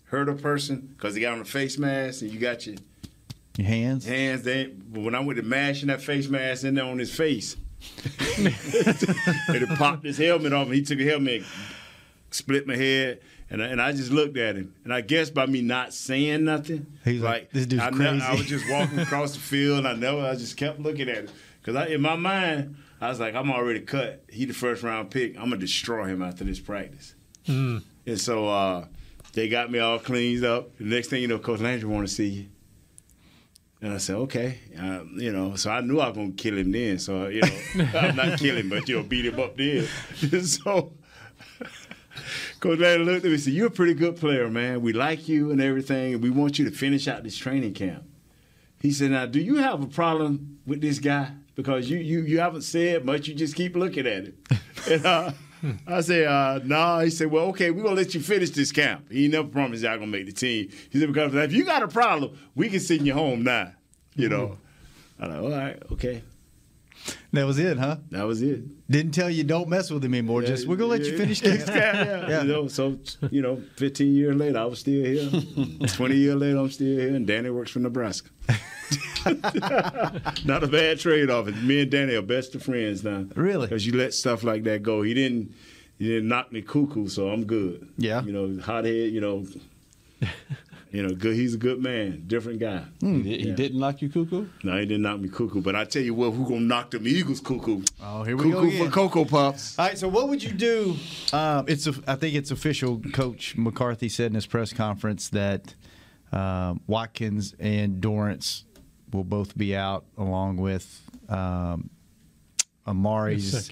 hurt 0.06 0.30
a 0.30 0.34
person 0.34 0.94
because 0.96 1.16
they 1.16 1.22
got 1.22 1.34
on 1.34 1.40
a 1.42 1.46
face 1.46 1.78
mask 1.80 2.22
and 2.22 2.32
you 2.32 2.40
got 2.40 2.68
your 2.68 2.76
Your 3.58 3.68
hands. 3.68 4.06
hands. 4.06 4.44
They, 4.44 4.66
but 4.68 5.02
when 5.02 5.16
I 5.16 5.22
went 5.22 5.38
to 5.38 5.44
mashing 5.44 5.88
that 5.88 6.02
face 6.04 6.28
mask 6.28 6.64
in 6.64 6.76
there 6.76 6.86
on 6.86 7.00
his 7.00 7.12
face, 7.16 7.56
and 8.38 8.48
it 8.60 9.70
popped 9.78 10.06
his 10.06 10.18
helmet 10.20 10.54
off, 10.54 10.68
and 10.68 10.76
he 10.76 10.84
took 10.84 11.00
a 11.00 11.04
helmet, 11.04 11.44
split 12.32 12.68
my 12.68 12.76
head, 12.76 13.22
and 13.50 13.62
I, 13.62 13.68
and 13.68 13.82
I 13.82 13.92
just 13.92 14.12
looked 14.12 14.38
at 14.38 14.56
him, 14.56 14.74
and 14.84 14.94
I 14.94 15.02
guess 15.02 15.30
by 15.30 15.46
me 15.46 15.62
not 15.62 15.94
saying 15.94 16.44
nothing, 16.44 16.86
He's 17.04 17.22
like, 17.22 17.52
"This 17.52 17.66
dude's 17.66 17.84
I, 17.84 17.90
ne- 17.90 17.96
crazy." 17.96 18.22
I 18.22 18.34
was 18.34 18.46
just 18.46 18.70
walking 18.70 19.00
across 19.06 19.34
the 19.34 19.40
field, 19.40 19.80
and 19.80 19.88
I 19.88 19.94
never, 19.94 20.22
I 20.22 20.36
just 20.36 20.58
kept 20.58 20.80
looking 20.80 21.10
at 21.10 21.18
him 21.18 21.28
because 21.62 21.90
in 21.90 22.02
my 22.02 22.16
mind, 22.16 22.76
I 23.02 23.10
was 23.10 23.20
like, 23.20 23.36
I'm 23.36 23.52
already 23.52 23.82
cut. 23.82 24.24
He 24.30 24.46
the 24.46 24.54
first 24.54 24.84
round 24.84 25.12
pick. 25.12 25.36
I'm 25.36 25.46
gonna 25.46 25.58
destroy 25.58 26.06
him 26.06 26.22
after 26.22 26.44
this 26.44 26.60
practice. 26.60 27.16
Mm. 27.48 27.84
And 28.06 28.22
so 28.22 28.48
uh, 28.48 28.86
they 29.34 29.50
got 29.50 29.72
me 29.72 29.80
all 29.80 30.00
cleaned 30.00 30.46
up. 30.46 30.78
The 30.78 30.86
next 30.86 31.10
thing 31.10 31.22
you 31.22 31.28
know, 31.28 31.40
Coach 31.40 31.60
Landry 31.60 31.90
want 31.90 32.08
to 32.08 32.14
see 32.14 32.28
you. 32.28 32.46
And 33.82 33.94
I 33.94 33.98
said, 33.98 34.16
okay, 34.16 34.60
um, 34.80 35.18
you 35.18 35.32
know. 35.32 35.56
So 35.56 35.70
I 35.70 35.82
knew 35.82 36.00
I 36.00 36.08
was 36.08 36.18
gonna 36.18 36.32
kill 36.32 36.58
him 36.58 36.72
then. 36.72 36.98
So 37.00 37.28
you 37.28 37.42
know, 37.42 37.90
I'm 38.00 38.16
not 38.16 38.40
killing, 38.40 38.64
him, 38.64 38.70
but 38.70 38.88
you 38.88 38.98
know, 38.98 39.04
beat 39.04 39.26
him 39.26 39.40
up 39.40 39.58
then. 39.58 39.86
so 40.44 40.94
Coach 42.66 42.80
Landry 42.80 43.06
looked 43.06 43.18
at 43.18 43.26
me 43.26 43.34
and 43.34 43.40
said, 43.44 43.54
"You're 43.54 43.68
a 43.68 43.72
pretty 43.72 43.94
good 43.94 44.16
player, 44.16 44.50
man. 44.50 44.82
We 44.82 44.92
like 44.92 45.28
you 45.28 45.52
and 45.52 45.62
everything, 45.62 46.16
and 46.16 46.24
we 46.24 46.32
want 46.32 46.58
you 46.58 46.66
to 46.66 46.72
finish 46.72 47.08
out 47.08 47.24
this 47.24 47.38
training 47.38 47.74
camp." 47.74 48.06
He 48.82 48.92
said, 48.92 49.12
"Now, 49.12 49.28
do 49.28 49.40
you 49.40 49.58
have 49.58 49.84
a 49.84 49.86
problem 49.86 50.58
with 50.66 50.82
this 50.82 50.98
guy? 50.98 51.30
Because 51.54 51.92
you 51.92 52.00
you 52.00 52.22
you 52.22 52.40
haven't 52.40 52.64
said 52.64 53.06
much. 53.06 53.28
You 53.28 53.36
just 53.36 53.54
keep 53.56 53.76
looking 53.76 54.08
at 54.08 54.26
him." 54.26 54.38
And 54.90 55.06
uh, 55.06 55.32
I 55.86 56.02
said, 56.02 56.26
uh, 56.26 56.60
"No." 56.64 57.02
He 57.02 57.12
said, 57.12 57.30
"Well, 57.30 57.46
okay, 57.50 57.70
we're 57.70 57.84
gonna 57.84 57.96
let 57.96 58.16
you 58.16 58.22
finish 58.22 58.50
this 58.50 58.72
camp." 58.72 59.12
He 59.12 59.28
never 59.28 59.48
promised 59.48 59.84
y'all 59.84 60.00
gonna 60.00 60.08
make 60.08 60.26
the 60.26 60.32
team. 60.32 60.70
He 60.90 61.00
said, 61.00 61.14
"Because 61.14 61.36
if 61.36 61.54
you 61.54 61.66
got 61.66 61.84
a 61.84 61.88
problem, 61.88 62.36
we 62.56 62.70
can 62.70 62.80
send 62.80 63.06
you 63.06 63.14
home 63.14 63.44
now." 63.44 63.74
You 64.16 64.30
know. 64.30 64.58
I'm 65.20 65.30
like, 65.30 65.40
"All 65.40 65.50
right, 65.52 65.84
okay." 65.92 66.24
That 67.34 67.46
was 67.46 67.60
it, 67.60 67.78
huh? 67.78 67.98
That 68.12 68.24
was 68.24 68.42
it. 68.42 68.64
Didn't 68.90 69.14
tell 69.14 69.30
you 69.30 69.44
don't 69.44 69.68
mess 69.68 69.92
with 69.92 70.04
him 70.04 70.14
anymore. 70.14 70.42
Just 70.42 70.68
we're 70.68 70.76
gonna 70.76 70.92
let 70.92 71.02
you 71.06 71.18
finish 71.18 71.42
yeah, 71.44 71.54
yeah. 71.68 72.30
Yeah. 72.30 72.42
You 72.42 72.48
know, 72.48 72.68
so 72.68 72.98
you 73.30 73.42
know, 73.42 73.62
15 73.78 74.16
years 74.16 74.36
later, 74.36 74.58
I 74.60 74.66
was 74.66 74.80
still 74.80 75.04
here. 75.04 75.30
20 75.88 76.16
years 76.16 76.36
later, 76.36 76.58
I'm 76.58 76.72
still 76.72 76.98
here, 76.98 77.14
and 77.16 77.28
Danny 77.28 77.50
works 77.50 77.72
for 77.72 77.80
Nebraska. 77.80 78.30
Not 80.46 80.64
a 80.64 80.68
bad 80.68 81.00
trade 81.00 81.30
off. 81.30 81.48
Me 81.48 81.82
and 81.82 81.92
Danny 81.92 82.14
are 82.16 82.22
best 82.22 82.56
of 82.56 82.64
friends 82.64 83.04
now. 83.04 83.26
Really? 83.36 83.68
Because 83.68 83.86
you 83.86 83.94
let 83.94 84.14
stuff 84.14 84.44
like 84.44 84.64
that 84.64 84.84
go. 84.84 85.02
He 85.02 85.14
didn't. 85.14 85.54
He 85.98 86.08
didn't 86.08 86.28
knock 86.28 86.52
me 86.52 86.62
cuckoo, 86.62 87.08
so 87.08 87.30
I'm 87.30 87.46
good. 87.46 87.88
Yeah. 87.98 88.22
You 88.24 88.34
know, 88.34 88.62
hothead. 88.62 89.12
You 89.12 89.22
know. 89.22 89.46
You 90.96 91.04
know, 91.04 91.14
good. 91.14 91.36
He's 91.36 91.54
a 91.56 91.58
good 91.58 91.82
man. 91.82 92.24
Different 92.26 92.60
guy. 92.60 92.84
He, 93.02 93.22
did, 93.22 93.26
he 93.42 93.48
Yeah. 93.50 93.56
didn't 93.56 93.80
knock 93.80 94.02
you 94.02 94.08
cuckoo. 94.10 94.48
No, 94.64 94.74
he 94.80 94.86
didn't 94.86 95.02
knock 95.02 95.20
me 95.20 95.28
cuckoo. 95.28 95.62
But 95.62 95.76
I 95.76 95.84
tell 95.84 96.02
you 96.02 96.14
what, 96.14 96.32
who 96.32 96.44
gonna 96.48 96.62
knock 96.62 96.92
them 96.92 97.06
Eagles 97.08 97.42
cuckoo? 97.42 97.82
Oh, 98.02 98.24
here 98.24 98.38
we 98.38 98.50
go. 98.50 98.62
cuckoo 98.62 98.78
go 98.78 98.86
for. 98.86 98.92
Cocoa 98.92 99.26
Puffs. 99.26 99.78
All 99.78 99.86
right, 99.88 99.98
so 99.98 100.08
what 100.08 100.30
would 100.30 100.42
you 100.42 100.54
do? 100.54 100.96
Um, 101.34 101.66
it's 101.68 101.86
a, 101.88 101.94
I 102.08 102.16
think 102.16 102.36
it's 102.36 102.50
official. 102.52 103.02
Coach 103.14 103.58
McCarthy 103.58 104.08
said 104.08 104.28
in 104.28 104.36
his 104.36 104.46
press 104.46 104.72
conference 104.72 105.28
that 105.30 105.76
um, 106.32 106.80
Watkins 106.88 107.54
and 107.60 108.02
Dorance 108.02 108.64
will 109.12 109.24
both 109.26 109.58
be 109.58 109.76
out, 109.76 110.06
along 110.18 110.58
with 110.58 111.02
um, 111.30 111.90
Amari's 112.86 113.70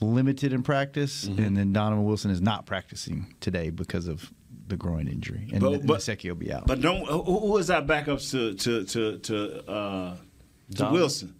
limited 0.00 0.52
in 0.52 0.62
practice, 0.62 1.26
Mm-hmm. 1.26 1.42
and 1.42 1.56
then 1.56 1.72
Donovan 1.72 2.04
Wilson 2.04 2.30
is 2.30 2.40
not 2.40 2.66
practicing 2.66 3.34
today 3.40 3.70
because 3.70 4.06
of 4.06 4.32
the 4.68 4.76
groin 4.76 5.08
injury, 5.08 5.48
and 5.52 5.60
But- 5.60 5.86
but- 5.86 6.00
Gesicki 6.00 6.28
will 6.28 6.34
be 6.36 6.52
out. 6.52 6.66
But 6.66 6.80
don't 6.80 7.06
who, 7.06 7.22
who 7.22 7.56
is 7.58 7.70
our 7.70 7.82
backups 7.82 8.30
to 8.32 8.54
to 8.54 8.84
to 8.84 9.18
to, 9.18 9.70
uh, 9.70 10.16
to 10.76 10.90
Wilson? 10.90 11.34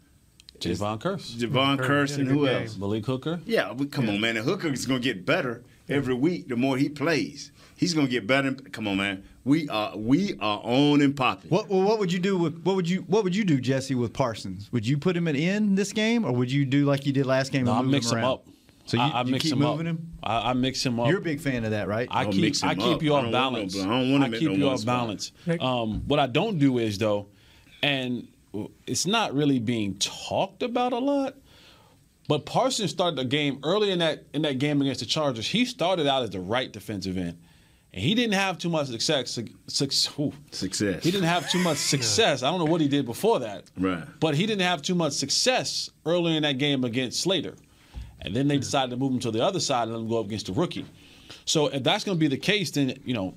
Jayron 0.61 1.01
Kearse. 1.01 1.37
Jayron 1.37 1.79
Kearse, 1.79 1.87
Kearse 1.87 2.19
and 2.19 2.29
who 2.29 2.41
good 2.41 2.63
else? 2.63 2.77
Malik 2.77 3.07
Hooker. 3.07 3.41
Yeah, 3.47 3.73
we, 3.73 3.87
come 3.87 4.09
on, 4.09 4.21
man. 4.21 4.35
The 4.35 4.43
hooker 4.43 4.69
is 4.69 4.87
gonna 4.87 4.99
get 5.01 5.25
better 5.25 5.63
every 5.89 6.15
week. 6.15 6.49
The 6.49 6.57
more 6.57 6.77
he 6.77 6.89
plays, 6.89 7.53
he's 7.77 7.95
gonna 7.95 8.09
get 8.09 8.27
better. 8.27 8.53
Come 8.53 8.89
on, 8.89 8.97
man. 8.97 9.23
We 9.45 9.69
are 9.69 9.97
we 9.97 10.35
are 10.41 10.61
on 10.65 11.01
and 11.01 11.17
popping. 11.17 11.51
What 11.51 11.69
well, 11.69 11.83
what 11.83 11.99
would 12.01 12.13
you 12.13 12.19
do 12.19 12.37
with 12.37 12.61
what 12.65 12.75
would 12.75 12.89
you 12.89 13.03
what 13.07 13.23
would 13.25 13.37
you 13.37 13.45
do, 13.45 13.61
Jesse, 13.61 13.95
with 13.95 14.13
Parsons? 14.13 14.69
Would 14.73 14.87
you 14.87 14.99
put 14.99 15.17
him 15.17 15.29
at 15.29 15.37
in 15.37 15.77
this 15.77 15.93
game, 15.93 16.25
or 16.25 16.33
would 16.33 16.51
you 16.51 16.65
do 16.65 16.85
like 16.85 17.07
you 17.07 17.13
did 17.13 17.25
last 17.27 17.53
game? 17.53 17.67
No, 17.67 17.73
I 17.75 17.83
move 17.83 17.93
mix 17.93 18.11
him 18.11 18.17
around? 18.19 18.25
up. 18.25 18.47
So 18.89 18.97
you, 18.97 19.03
I, 19.03 19.09
I 19.09 19.23
you 19.25 19.31
mix 19.33 19.45
keep 19.45 19.53
him 19.53 19.59
moving 19.59 19.87
up. 19.87 19.97
him. 19.97 20.13
I, 20.23 20.51
I 20.51 20.53
mix 20.55 20.85
him 20.85 20.99
up. 20.99 21.09
You're 21.09 21.19
a 21.19 21.23
big 21.23 21.41
fan 21.41 21.65
of 21.65 21.73
that, 21.73 21.89
right? 21.89 22.09
I 22.11 22.25
Don't 22.25 22.33
keep 22.33 22.41
mix 22.43 22.63
him 22.63 22.71
I 22.71 22.75
keep 22.75 22.85
up. 22.97 23.03
you 23.03 23.13
I 23.15 23.19
off 23.19 23.25
don't 23.25 23.33
want 23.33 23.53
no 23.55 23.59
balance. 23.61 23.75
bl- 23.75 23.81
I 23.83 23.85
don't 23.85 24.11
want 24.13 24.25
him 24.25 24.35
I 24.35 24.39
keep 24.39 24.49
no 24.51 24.55
you 24.55 24.69
off 24.69 24.85
balance. 24.87 25.33
Um, 25.61 26.03
what 26.09 26.19
I 26.19 26.27
don't 26.27 26.59
do 26.59 26.79
is 26.79 26.97
though, 26.99 27.29
and 27.83 28.29
it's 28.87 29.07
not 29.07 29.35
really 29.35 29.59
being 29.59 29.95
talked 29.99 30.63
about 30.63 30.93
a 30.93 30.99
lot. 30.99 31.35
But 32.29 32.45
Parsons 32.45 32.91
started 32.91 33.17
the 33.17 33.25
game 33.25 33.59
early 33.63 33.91
in 33.91 33.99
that 34.01 34.25
in 34.33 34.43
that 34.43 34.59
game 34.59 34.81
against 34.83 35.01
the 35.01 35.07
Chargers. 35.07 35.47
He 35.47 35.65
started 35.65 36.07
out 36.07 36.23
as 36.23 36.31
the 36.31 36.41
right 36.41 36.71
defensive 36.73 37.17
end, 37.19 37.39
and 37.93 38.03
he 38.03 38.15
didn't 38.15 38.35
have 38.35 38.59
too 38.59 38.69
much 38.71 38.87
success. 38.89 39.39
Success. 39.67 40.13
ooh. 40.19 40.33
Success. 40.51 41.05
He 41.05 41.11
didn't 41.11 41.27
have 41.29 41.51
too 41.51 41.59
much 41.59 41.77
success. 41.95 42.43
I 42.43 42.51
don't 42.51 42.59
know 42.59 42.71
what 42.71 42.81
he 42.81 42.89
did 42.89 43.05
before 43.07 43.41
that. 43.41 43.65
Right. 43.79 44.05
But 44.21 44.35
he 44.35 44.47
didn't 44.47 44.63
have 44.63 44.81
too 44.83 44.95
much 44.95 45.13
success 45.13 45.91
early 46.07 46.37
in 46.37 46.43
that 46.43 46.57
game 46.59 46.85
against 46.85 47.21
Slater. 47.21 47.55
And 48.21 48.35
then 48.35 48.49
they 48.49 48.59
decided 48.59 48.91
to 48.91 48.97
move 48.97 49.13
him 49.13 49.21
to 49.21 49.31
the 49.31 49.45
other 49.45 49.61
side 49.61 49.85
and 49.85 49.93
let 49.93 50.01
him 50.01 50.09
go 50.09 50.21
up 50.21 50.27
against 50.27 50.47
the 50.47 50.53
rookie. 50.53 50.87
So 51.45 51.67
if 51.69 51.83
that's 51.83 52.05
going 52.05 52.17
to 52.17 52.21
be 52.21 52.29
the 52.29 52.37
case, 52.37 52.71
then, 52.71 52.99
you 53.05 53.15
know, 53.15 53.35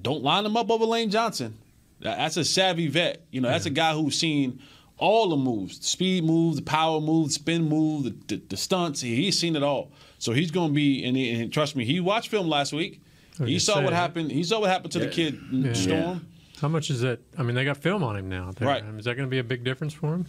don't 0.00 0.22
line 0.22 0.44
him 0.44 0.56
up 0.56 0.70
over 0.70 0.84
Lane 0.84 1.10
Johnson. 1.10 1.56
That's 2.00 2.36
a 2.36 2.44
savvy 2.44 2.88
vet. 2.88 3.22
You 3.30 3.40
know, 3.40 3.48
that's 3.48 3.66
a 3.66 3.70
guy 3.70 3.92
who's 3.92 4.18
seen 4.18 4.60
all 4.98 5.28
the 5.28 5.36
moves, 5.36 5.78
the 5.78 5.86
speed 5.86 6.24
moves, 6.24 6.56
the 6.56 6.62
power 6.62 7.00
moves, 7.00 7.34
spin 7.34 7.68
move, 7.68 8.04
the, 8.04 8.14
the, 8.26 8.42
the 8.48 8.56
stunts. 8.56 9.00
He, 9.00 9.14
he's 9.16 9.38
seen 9.38 9.56
it 9.56 9.62
all. 9.62 9.92
So 10.18 10.32
he's 10.32 10.50
going 10.50 10.68
to 10.68 10.74
be, 10.74 11.04
and, 11.04 11.16
he, 11.16 11.40
and 11.40 11.52
trust 11.52 11.76
me, 11.76 11.84
he 11.84 12.00
watched 12.00 12.28
film 12.28 12.48
last 12.48 12.72
week. 12.72 13.00
Oh, 13.40 13.44
he 13.44 13.58
saw 13.60 13.74
say, 13.74 13.84
what 13.84 13.92
happened. 13.92 14.32
He 14.32 14.42
saw 14.42 14.60
what 14.60 14.70
happened 14.70 14.92
to 14.92 14.98
the 14.98 15.08
kid 15.08 15.38
Yeah. 15.52 15.72
Storm. 15.72 16.26
How 16.60 16.66
much 16.66 16.90
is 16.90 17.02
that? 17.02 17.20
I 17.36 17.44
mean, 17.44 17.54
they 17.54 17.64
got 17.64 17.76
film 17.76 18.02
on 18.02 18.16
him 18.16 18.28
now. 18.28 18.50
There. 18.56 18.66
Right. 18.66 18.82
I 18.82 18.86
mean, 18.86 18.98
is 18.98 19.04
that 19.04 19.14
going 19.14 19.28
to 19.28 19.30
be 19.30 19.38
a 19.38 19.44
big 19.44 19.62
difference 19.62 19.94
for 19.94 20.12
him? 20.12 20.26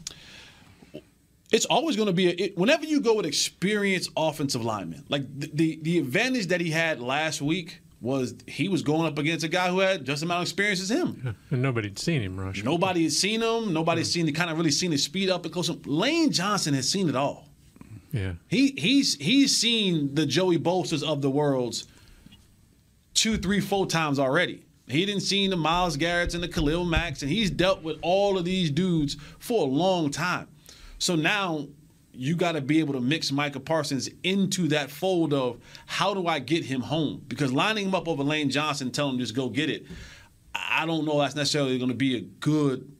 It's 1.51 1.65
always 1.65 1.95
going 1.95 2.07
to 2.07 2.13
be 2.13 2.27
a, 2.27 2.31
it, 2.31 2.57
whenever 2.57 2.85
you 2.85 3.01
go 3.01 3.15
with 3.15 3.25
experienced 3.25 4.11
offensive 4.15 4.63
linemen. 4.63 5.05
Like 5.09 5.23
the, 5.39 5.49
the 5.53 5.79
the 5.81 5.99
advantage 5.99 6.47
that 6.47 6.61
he 6.61 6.69
had 6.69 6.99
last 6.99 7.41
week 7.41 7.81
was 8.01 8.35
he 8.47 8.69
was 8.69 8.81
going 8.81 9.05
up 9.05 9.17
against 9.17 9.43
a 9.43 9.49
guy 9.49 9.69
who 9.69 9.79
had 9.79 10.05
just 10.05 10.19
as 10.19 10.23
amount 10.23 10.39
of 10.39 10.43
experience 10.43 10.81
as 10.81 10.89
him. 10.89 11.35
And 11.49 11.61
nobody'd 11.61 11.99
seen 11.99 12.21
him 12.21 12.39
rush. 12.39 12.63
Nobody 12.63 13.03
had 13.03 13.11
seen 13.11 13.41
him. 13.41 13.73
Nobody 13.73 14.01
had 14.01 14.07
seen 14.07 14.25
the 14.25 14.31
kind 14.31 14.49
of 14.49 14.57
really 14.57 14.71
seen 14.71 14.91
his 14.91 15.03
speed 15.03 15.29
up 15.29 15.43
and 15.43 15.53
close. 15.53 15.69
Lane 15.85 16.31
Johnson 16.31 16.73
has 16.73 16.87
seen 16.89 17.09
it 17.09 17.15
all. 17.15 17.49
Yeah. 18.11 18.33
He 18.47 18.73
he's 18.77 19.15
he's 19.15 19.55
seen 19.57 20.15
the 20.15 20.25
Joey 20.25 20.57
Bosas 20.57 21.03
of 21.03 21.21
the 21.21 21.29
worlds 21.29 21.87
two, 23.13 23.37
three, 23.37 23.59
four 23.59 23.85
times 23.85 24.17
already. 24.17 24.63
He 24.87 25.05
didn't 25.05 25.21
see 25.21 25.47
the 25.47 25.57
Myles 25.57 25.97
Garrett's 25.97 26.33
and 26.33 26.43
the 26.43 26.47
Khalil 26.47 26.85
Macks, 26.85 27.21
and 27.21 27.29
he's 27.29 27.51
dealt 27.51 27.83
with 27.83 27.97
all 28.01 28.37
of 28.37 28.45
these 28.45 28.71
dudes 28.71 29.17
for 29.37 29.67
a 29.67 29.69
long 29.69 30.09
time. 30.09 30.47
So 30.99 31.15
now 31.15 31.67
you 32.13 32.35
got 32.35 32.51
to 32.53 32.61
be 32.61 32.79
able 32.79 32.93
to 32.93 33.01
mix 33.01 33.31
Micah 33.31 33.59
Parsons 33.59 34.09
into 34.23 34.67
that 34.69 34.91
fold 34.91 35.33
of 35.33 35.57
how 35.85 36.13
do 36.13 36.27
I 36.27 36.39
get 36.39 36.65
him 36.65 36.81
home? 36.81 37.23
Because 37.27 37.51
lining 37.51 37.87
him 37.87 37.95
up 37.95 38.07
over 38.07 38.23
Lane 38.23 38.49
Johnson, 38.49 38.91
telling 38.91 39.13
him 39.15 39.19
just 39.19 39.35
go 39.35 39.49
get 39.49 39.69
it, 39.69 39.85
I 40.53 40.85
don't 40.85 41.05
know 41.05 41.19
that's 41.19 41.35
necessarily 41.35 41.77
going 41.77 41.89
to 41.91 41.95
be 41.95 42.17
a 42.17 42.21
good 42.21 42.91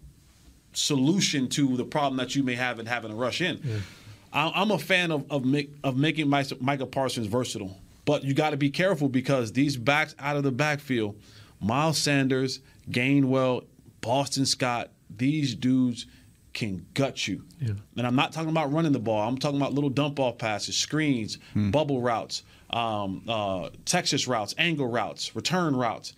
solution 0.73 1.49
to 1.49 1.75
the 1.75 1.83
problem 1.83 2.17
that 2.17 2.35
you 2.35 2.43
may 2.43 2.55
have 2.55 2.79
in 2.79 2.85
having 2.85 3.11
to 3.11 3.15
rush 3.17 3.41
in. 3.41 3.83
I- 4.31 4.51
I'm 4.55 4.71
a 4.71 4.77
fan 4.79 5.11
of 5.11 5.29
of, 5.31 5.43
make, 5.43 5.71
of 5.83 5.97
making 5.97 6.29
Micah 6.29 6.85
Parsons 6.85 7.27
versatile, 7.27 7.77
but 8.05 8.23
you 8.23 8.33
got 8.33 8.51
to 8.51 8.57
be 8.57 8.69
careful 8.69 9.09
because 9.09 9.51
these 9.51 9.75
backs 9.75 10.15
out 10.19 10.37
of 10.37 10.43
the 10.43 10.51
backfield, 10.51 11.19
Miles 11.59 11.97
Sanders, 11.97 12.59
Gainwell, 12.89 13.65
Boston 14.01 14.45
Scott, 14.45 14.91
these 15.09 15.55
dudes 15.55 16.05
can 16.53 16.85
gut 16.93 17.27
you. 17.27 17.45
Yeah. 17.59 17.73
And 17.97 18.07
I'm 18.07 18.15
not 18.15 18.31
talking 18.31 18.49
about 18.49 18.71
running 18.73 18.91
the 18.91 18.99
ball. 18.99 19.27
I'm 19.27 19.37
talking 19.37 19.57
about 19.57 19.73
little 19.73 19.89
dump 19.89 20.19
off 20.19 20.37
passes, 20.37 20.75
screens, 20.77 21.37
bubble 21.55 22.01
routes, 22.01 22.43
um, 22.71 23.23
uh, 23.27 23.69
Texas 23.85 24.27
routes, 24.27 24.55
angle 24.57 24.87
routes, 24.87 25.35
return 25.35 25.75
routes. 25.75 26.13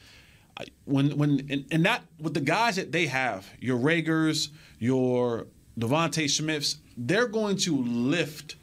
When 0.85 1.17
when 1.17 1.47
and, 1.49 1.65
and 1.71 1.85
that 1.85 2.03
with 2.19 2.33
the 2.33 2.41
guys 2.41 2.75
that 2.75 2.91
they 2.91 3.07
have, 3.07 3.49
your 3.59 3.77
Reagors, 3.77 4.49
your 4.79 5.47
DeVonta 5.79 6.29
Smiths, 6.29 6.77
they're 6.95 7.27
going 7.27 7.57
to 7.57 7.81
lift 7.81 8.55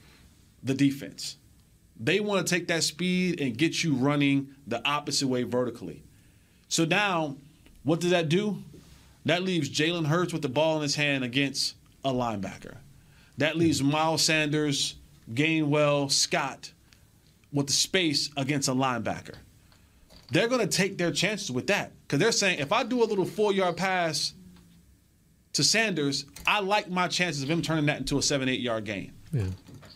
the 0.63 0.75
defense. 0.75 1.37
they 1.99 2.21
want 2.21 2.47
to 2.47 2.55
take 2.55 2.69
that 2.69 2.83
speed 2.85 3.41
and 3.41 3.57
get 3.59 3.83
you 3.83 3.95
running 3.95 4.49
the 4.67 4.87
opposite 4.89 5.27
way 5.27 5.43
vertically. 5.43 6.05
So 6.69 6.85
now, 6.85 7.37
what 7.83 8.01
does 8.01 8.11
that 8.11 8.29
do? 8.29 8.63
That 9.29 9.43
leaves 9.43 9.69
Jalen 9.69 10.07
Hurts 10.07 10.33
with 10.33 10.41
the 10.41 10.49
ball 10.49 10.77
in 10.77 10.83
his 10.83 10.95
hand 10.95 11.23
against 11.23 11.75
a 12.03 12.11
linebacker. 12.11 12.77
That 13.37 13.59
leaves 13.59 13.83
Miles 13.83 14.23
Sanders, 14.23 14.95
Gainwell, 15.31 16.11
Scott 16.11 16.73
with 17.53 17.67
the 17.67 17.75
space 17.75 18.31
against 18.39 18.69
a 18.69 18.73
linebacker. 18.73 19.35
They're 20.31 20.49
going 20.49 20.67
to 20.67 20.77
take 20.77 20.97
their 20.97 21.13
chances 21.13 21.51
with 21.51 21.67
that 21.67 21.93
because 22.03 22.21
they're 22.21 22.33
saying 22.33 22.59
if 22.59 22.73
I 22.73 22.85
do 22.85 23.03
a 23.03 23.05
little 23.05 23.27
four 23.27 23.53
yard 23.53 23.77
pass 23.77 24.33
to 25.53 25.63
Sanders, 25.63 26.25
I 26.47 26.61
like 26.61 26.89
my 26.89 27.07
chances 27.07 27.43
of 27.43 27.51
him 27.51 27.61
turning 27.61 27.85
that 27.85 27.99
into 27.99 28.17
a 28.17 28.23
seven, 28.23 28.49
eight 28.49 28.61
yard 28.61 28.87
gain. 28.87 29.13
Yeah. 29.31 29.45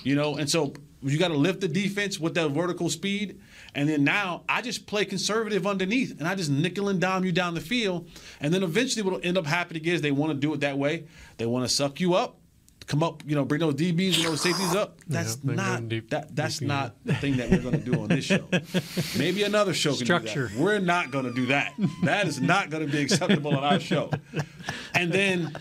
You 0.03 0.15
know, 0.15 0.37
and 0.37 0.49
so 0.49 0.75
you 1.01 1.19
got 1.19 1.29
to 1.29 1.39
lift 1.39 1.63
the 1.63 1.69
defense 1.69 2.21
with 2.21 2.35
that 2.35 2.51
vertical 2.51 2.91
speed. 2.91 3.41
And 3.75 3.89
then 3.89 4.05
now 4.05 4.43
I 4.49 4.61
just 4.61 4.87
play 4.87 5.05
conservative 5.07 5.67
underneath 5.67 6.19
and 6.19 6.29
I 6.29 6.35
just 6.35 6.51
nickel 6.51 6.89
and 6.91 7.01
dime 7.01 7.25
you 7.25 7.33
down 7.33 7.55
the 7.55 7.61
field. 7.61 8.09
And 8.41 8.53
then 8.53 8.63
eventually 8.63 9.03
what'll 9.03 9.21
end 9.23 9.39
up 9.39 9.47
happening 9.47 9.85
is 9.87 10.03
they 10.03 10.11
want 10.13 10.31
to 10.33 10.39
do 10.39 10.53
it 10.53 10.61
that 10.61 10.77
way. 10.77 11.05
They 11.39 11.47
want 11.47 11.65
to 11.67 11.75
suck 11.75 11.99
you 11.99 12.13
up, 12.13 12.37
come 12.87 13.03
up, 13.03 13.23
you 13.27 13.35
know, 13.35 13.47
bring 13.47 13.61
those 13.61 13.75
DBs 13.77 14.17
and 14.17 14.25
those 14.27 14.43
safeties 14.43 14.75
up. 14.75 14.99
That's 15.09 15.39
Yeah, 15.43 15.55
not 15.55 15.89
deep- 15.89 16.11
that 16.11 16.37
that's 16.37 16.59
deep 16.59 16.69
not 16.69 16.97
the 17.07 17.15
thing 17.15 17.39
that 17.39 17.51
we're 17.51 17.61
going 17.63 17.83
to 17.83 17.91
do 17.91 17.99
on 18.03 18.09
this 18.09 18.27
show. 18.27 18.47
Maybe 19.19 19.43
another 19.43 19.73
show 19.73 19.95
can 19.97 20.05
Structure. 20.05 20.49
do 20.49 20.55
that. 20.55 20.63
We're 20.63 20.79
not 20.79 21.11
going 21.11 21.25
to 21.25 21.33
do 21.33 21.47
that. 21.47 21.73
That 22.03 22.27
is 22.29 22.41
not 22.43 22.69
going 22.69 22.85
to 22.87 22.93
be 22.93 23.01
acceptable 23.03 23.57
on 23.57 23.65
our 23.65 23.81
show. 23.81 24.11
And 24.95 25.11
then, 25.11 25.57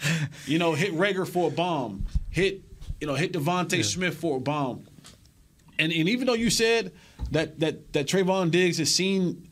you 0.45 0.59
know, 0.59 0.73
hit 0.73 0.93
Reagor 0.93 1.25
for 1.27 1.47
a 1.47 1.51
bomb. 1.51 2.05
Hit, 2.29 2.61
you 2.99 3.07
know, 3.07 3.15
hit 3.15 3.31
DeVonta 3.31 3.83
Smith 3.85 4.17
for 4.17 4.37
a 4.37 4.39
bomb. 4.41 4.85
And 5.81 5.91
and 5.91 6.07
even 6.07 6.27
though 6.27 6.35
you 6.35 6.51
said 6.51 6.93
that 7.31 7.59
that 7.59 7.91
that 7.93 8.05
Trevon 8.05 8.51
Diggs 8.51 8.77
has 8.77 8.93
seen 8.93 9.49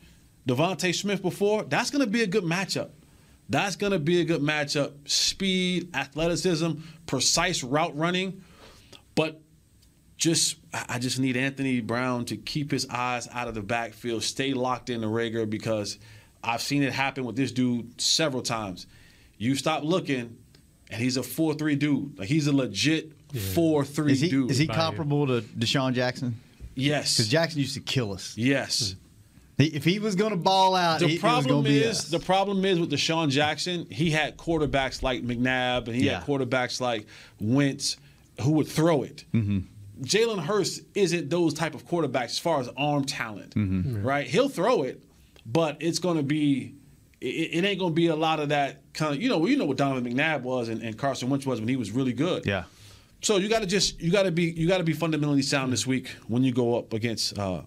DeVonta 0.48 0.94
Smith 0.94 1.22
before, 1.22 1.64
that's 1.64 1.90
going 1.90 2.04
to 2.04 2.10
be 2.10 2.22
a 2.22 2.26
good 2.26 2.44
matchup. 2.44 2.90
That's 3.48 3.74
going 3.74 3.92
to 3.92 3.98
be 3.98 4.20
a 4.20 4.24
good 4.24 4.40
matchup. 4.40 4.92
Speed, 5.10 5.94
athleticism, 5.94 6.70
precise 7.06 7.64
route 7.64 7.96
running, 7.96 8.44
but 9.16 9.40
just 10.16 10.58
I 10.72 11.00
just 11.00 11.18
need 11.18 11.36
Anthony 11.36 11.80
Brown 11.80 12.26
to 12.26 12.36
keep 12.36 12.70
his 12.70 12.86
eyes 12.88 13.26
out 13.32 13.48
of 13.48 13.54
the 13.54 13.62
backfield, 13.62 14.22
stay 14.22 14.52
locked 14.52 14.88
in 14.88 15.00
the 15.00 15.08
Reagor 15.08 15.50
because 15.50 15.98
I've 16.44 16.62
seen 16.62 16.84
it 16.84 16.92
happen 16.92 17.24
with 17.24 17.34
this 17.34 17.50
dude 17.50 18.00
several 18.00 18.42
times. 18.42 18.86
You 19.36 19.56
stop 19.56 19.82
looking, 19.82 20.38
and 20.90 21.02
he's 21.02 21.16
a 21.16 21.24
four-three 21.24 21.74
dude. 21.74 22.20
Like 22.20 22.28
he's 22.28 22.46
a 22.46 22.52
legit 22.52 23.14
four-three 23.38 24.12
Is 24.12 24.20
he, 24.20 24.28
dude. 24.30 24.50
is 24.50 24.58
he 24.58 24.66
comparable 24.66 25.26
to 25.26 25.40
DeSean 25.42 25.92
Jackson? 25.94 26.36
Yes. 26.74 27.16
Because 27.16 27.28
Jackson 27.28 27.60
used 27.60 27.74
to 27.74 27.80
kill 27.80 28.12
us. 28.12 28.34
Yes. 28.36 28.94
He- 29.58 29.66
If 29.66 29.84
he 29.84 29.98
was 29.98 30.14
going 30.16 30.30
to 30.30 30.36
ball 30.36 30.74
out, 30.74 31.00
The 31.00 31.08
he, 31.08 31.18
problem 31.18 31.44
it 31.44 31.48
was 31.48 31.52
going 31.52 31.64
be 31.64 31.78
is 31.82 31.98
us. 32.00 32.08
the 32.08 32.18
problem 32.20 32.64
is 32.64 32.78
with 32.80 32.90
DeSean 32.90 33.28
Jackson. 33.28 33.86
He 33.90 34.10
had 34.10 34.36
quarterbacks 34.36 35.02
like 35.02 35.22
McNabb, 35.22 35.86
and 35.86 35.94
he 35.96 36.06
Yeah. 36.06 36.20
had 36.20 36.26
quarterbacks 36.26 36.80
like 36.80 37.06
Wentz 37.40 37.96
who 38.40 38.52
would 38.52 38.68
throw 38.68 39.02
it. 39.02 39.24
Mm-hmm. 39.34 39.58
Jalen 40.02 40.38
Hurts 40.44 40.80
isn't 40.94 41.28
those 41.28 41.52
type 41.52 41.74
of 41.74 41.86
quarterbacks 41.86 42.24
as 42.26 42.38
far 42.38 42.58
as 42.60 42.68
arm 42.76 43.04
talent, 43.04 43.54
Mhm. 43.54 44.02
right? 44.02 44.26
He'll 44.26 44.48
throw 44.48 44.82
it, 44.82 45.02
but 45.44 45.76
it's 45.80 45.98
going 45.98 46.16
to 46.16 46.22
be 46.22 46.72
it, 47.20 47.26
it 47.52 47.64
ain't 47.66 47.78
going 47.78 47.90
to 47.92 47.94
be 47.94 48.06
a 48.06 48.16
lot 48.16 48.40
of 48.40 48.48
that 48.48 48.80
kind 48.94 49.14
of 49.14 49.20
you 49.22 49.28
know 49.28 49.44
you 49.44 49.58
know 49.58 49.66
what 49.66 49.76
Donovan 49.76 50.10
McNabb 50.10 50.40
was 50.40 50.70
and, 50.70 50.80
and 50.82 50.96
Carson 50.96 51.28
Wentz 51.28 51.44
was 51.44 51.60
when 51.60 51.68
he 51.68 51.76
was 51.76 51.90
really 51.90 52.14
good. 52.14 52.46
Yeah. 52.46 52.64
So 53.22 53.36
you 53.36 53.48
got 53.48 53.60
to 53.60 53.66
just 53.66 54.00
you 54.00 54.10
got 54.10 54.22
to 54.24 54.30
be 54.32 54.44
you 54.44 54.66
got 54.68 54.78
to 54.78 54.84
be 54.84 54.92
fundamentally 54.94 55.42
sound 55.42 55.72
this 55.72 55.86
week 55.86 56.08
when 56.28 56.42
you 56.42 56.52
go 56.52 56.78
up 56.78 56.92
against 56.92 57.38
uh 57.38 57.62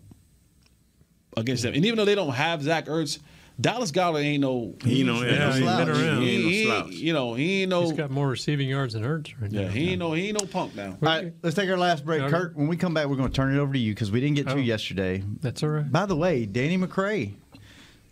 against 1.38 1.64
them. 1.64 1.74
And 1.74 1.86
even 1.86 1.98
though 1.98 2.06
they 2.06 2.16
don't 2.16 2.34
have 2.34 2.62
Zach 2.62 2.86
Ertz, 2.88 3.20
Dallas 3.62 3.92
Goedert 3.92 4.24
ain't 4.24 4.42
no 4.42 4.74
He 4.84 5.00
ain't 5.00 5.08
no- 5.08 5.22
Yeah, 5.24 5.52
he's 5.54 5.60
been 5.62 5.90
around. 5.90 6.22
He, 6.24 6.28
He 6.28 6.34
ain't 6.36 6.44
no 6.44 6.50
he- 6.50 6.66
slouch. 6.66 6.92
you 6.94 7.14
know 7.14 7.34
he 7.36 7.62
ain't 7.62 7.70
no 7.70 7.82
He's 7.84 7.92
got 7.94 8.10
more 8.12 8.28
receiving 8.30 8.68
yards 8.68 8.94
than 8.94 9.04
Hurts 9.04 9.40
right 9.40 9.52
yeah 9.52 9.62
now. 9.64 9.68
he 9.70 9.90
ain't 9.92 10.00
no 10.00 10.14
he 10.14 10.28
ain't 10.30 10.40
no 10.40 10.48
punk 10.48 10.76
now. 10.76 10.90
All 10.92 10.98
right, 11.02 11.34
let's 11.44 11.56
take 11.56 11.70
our 11.70 11.78
last 11.78 12.04
break. 12.06 12.22
Okay. 12.22 12.32
Kurt, 12.32 12.56
when 12.56 12.68
we 12.68 12.76
come 12.78 12.94
back, 12.96 13.08
we're 13.08 13.16
going 13.16 13.30
to 13.30 13.36
turn 13.36 13.56
it 13.56 13.60
over 13.60 13.74
to 13.74 13.80
you 13.80 13.94
because 13.94 14.12
we 14.12 14.20
didn't 14.22 14.36
get 14.38 14.48
to 14.48 14.54
Oh. 14.54 14.58
you 14.58 14.64
yesterday. 14.64 15.24
That's 15.42 15.62
all 15.62 15.70
right. 15.70 15.92
By 15.92 16.06
the 16.08 16.16
way, 16.16 16.46
Danny 16.48 16.78
McCray 16.80 17.34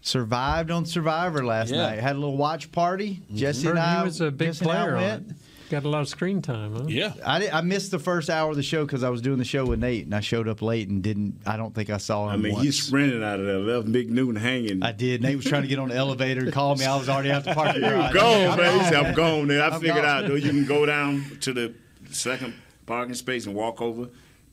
survived 0.01 0.71
on 0.71 0.85
Survivor 0.85 1.45
last 1.45 1.71
Yeah. 1.71 1.77
night. 1.87 1.99
Had 1.99 2.15
a 2.15 2.19
little 2.19 2.37
watch 2.37 2.71
party. 2.71 3.21
Jesse 3.33 3.65
Heard 3.67 3.71
and 3.77 3.79
I 3.79 3.99
he 3.99 4.03
was 4.05 4.21
a 4.21 4.31
big 4.31 4.49
Jesse 4.49 4.65
player 4.65 4.95
on 4.95 5.01
went. 5.01 5.29
it. 5.29 5.35
Got 5.71 5.85
a 5.85 5.89
lot 5.89 6.01
of 6.01 6.09
screen 6.09 6.41
time, 6.41 6.75
huh? 6.75 6.83
Yeah. 6.89 7.13
I, 7.25 7.39
did, 7.39 7.51
I 7.51 7.61
missed 7.61 7.91
the 7.91 7.97
first 7.99 8.29
hour 8.29 8.49
of 8.49 8.57
the 8.57 8.61
show 8.61 8.83
because 8.85 9.03
I 9.05 9.09
was 9.09 9.21
doing 9.21 9.37
the 9.37 9.45
show 9.45 9.65
with 9.65 9.79
Nate, 9.79 10.03
and 10.03 10.13
I 10.13 10.19
showed 10.19 10.49
up 10.49 10.61
late 10.61 10.89
and 10.89 11.01
didn't. 11.01 11.39
I 11.45 11.55
don't 11.55 11.73
think 11.73 11.89
I 11.89 11.95
saw 11.95 12.25
him. 12.27 12.33
I 12.33 12.43
mean, 12.43 12.53
once. 12.55 12.65
he 12.65 12.71
sprinted 12.73 13.23
out 13.23 13.39
of 13.39 13.45
there, 13.45 13.57
left 13.59 13.89
Big 13.89 14.11
Newton 14.11 14.35
hanging. 14.35 14.83
I 14.83 14.91
did. 14.91 15.21
Nate 15.21 15.37
was 15.37 15.45
trying 15.45 15.61
to 15.61 15.69
get 15.69 15.79
on 15.79 15.87
the 15.87 15.95
elevator 15.95 16.41
and 16.41 16.51
call 16.51 16.75
me. 16.75 16.83
I 16.83 16.97
was 16.97 17.07
already 17.07 17.31
out 17.31 17.45
the 17.45 17.53
parking 17.55 17.83
You 17.83 17.89
garage. 17.89 18.13
gone, 18.13 18.49
I'm 18.51 18.57
man. 18.57 18.79
He 18.79 18.83
said, 18.85 18.93
I'm 18.95 19.13
gone. 19.13 19.47
There, 19.47 19.63
I 19.63 19.67
I'm 19.69 19.79
figured 19.79 19.95
gone. 19.95 20.05
out 20.05 20.27
though 20.27 20.35
you 20.35 20.49
can 20.49 20.65
go 20.65 20.85
down 20.85 21.37
to 21.39 21.53
the 21.53 21.73
second 22.09 22.53
parking 22.85 23.15
space 23.15 23.45
and 23.45 23.55
walk 23.55 23.81
over, 23.81 24.09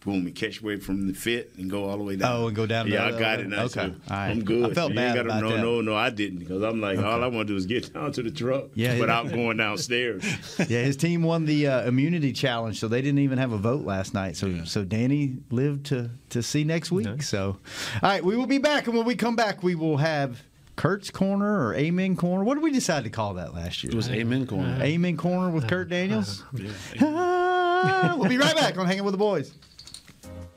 boom, 0.09 0.27
and 0.27 0.35
catch 0.35 0.61
away 0.61 0.77
from 0.77 1.07
the 1.07 1.13
fit 1.15 1.53
and 1.59 1.71
go 1.71 1.85
all 1.89 1.97
the 1.99 2.03
way 2.05 2.17
down. 2.17 2.33
Oh, 2.35 2.47
and 2.49 2.57
go 2.57 2.67
down 2.67 2.87
Yeah, 2.89 3.11
the 3.11 3.17
I 3.17 3.19
got 3.19 3.23
elevator? 3.41 3.43
it 3.43 3.49
now. 3.49 3.63
Okay. 3.65 3.73
so 3.73 3.81
All 3.83 3.93
right. 4.17 4.31
I'm 4.31 4.45
good. 4.45 4.71
I 4.71 4.75
felt 4.75 4.91
You 4.91 4.97
bad 4.97 5.15
gotta- 5.17 5.29
about 5.29 5.43
no, 5.43 5.49
that. 5.51 5.63
no, 5.63 5.81
no, 5.81 5.95
I 5.97 6.11
didn't 6.11 6.39
because 6.39 6.63
I'm 6.63 6.81
like, 6.81 6.99
all 6.99 7.23
I 7.23 7.27
want 7.27 7.47
to 7.49 7.53
do 7.53 7.57
is 7.57 7.67
get 7.67 7.93
down 7.93 8.13
to 8.13 8.23
the 8.23 8.31
truck 8.31 8.65
Yeah, 8.75 8.99
without 8.99 9.27
yeah. 9.27 9.33
going 9.37 9.57
downstairs. 9.59 10.25
yeah, 10.69 10.83
his 10.83 10.97
team 10.97 11.23
won 11.23 11.45
the 11.45 11.67
uh, 11.67 11.83
immunity 11.89 12.33
challenge, 12.33 12.81
so 12.81 12.89
they 12.89 13.03
didn't 13.03 13.21
even 13.21 13.39
have 13.39 13.53
a 13.53 13.59
vote 13.59 13.85
last 13.85 14.15
night. 14.15 14.37
So, 14.37 14.65
so 14.65 14.85
Danny 14.85 15.37
lived 15.51 15.87
to 15.87 16.11
to 16.31 16.43
see 16.43 16.65
next 16.65 16.91
week. 16.93 17.23
So, 17.23 17.57
all 18.03 18.09
right, 18.11 18.23
we 18.25 18.37
will 18.37 18.47
be 18.47 18.59
back, 18.59 18.87
and 18.87 18.97
when 18.97 19.07
we 19.07 19.15
come 19.15 19.37
back, 19.37 19.63
we 19.63 19.75
will 19.75 19.97
have 19.99 20.43
Kurt's 20.77 21.11
corner 21.11 21.67
or 21.67 21.75
Amen 21.75 22.17
corner. 22.17 22.45
What 22.45 22.55
did 22.55 22.63
we 22.63 22.71
decide 22.71 23.05
to 23.05 23.11
call 23.11 23.35
that 23.35 23.55
last 23.55 23.83
year? 23.83 23.91
It 23.93 23.97
was 23.97 24.09
Amen 24.11 24.47
Corner. 24.47 24.79
Amen 24.83 25.17
corner 25.17 25.51
with 25.51 25.67
Kurt 25.69 25.89
Daniels. 25.89 26.45
Ah, 27.01 28.15
we'll 28.19 28.29
be 28.29 28.37
right 28.39 28.55
back 28.55 28.77
on 28.79 28.87
Hanging 28.87 29.05
with 29.05 29.13
the 29.13 29.19
Boys. 29.19 29.53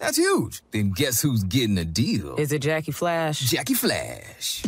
That's 0.00 0.16
huge. 0.16 0.62
Then 0.70 0.92
guess 0.92 1.20
who's 1.20 1.44
getting 1.44 1.76
a 1.76 1.84
deal? 1.84 2.34
Is 2.36 2.52
it 2.52 2.62
Jackie 2.62 2.90
Flash? 2.90 3.40
Jackie 3.40 3.74
Flash. 3.74 4.64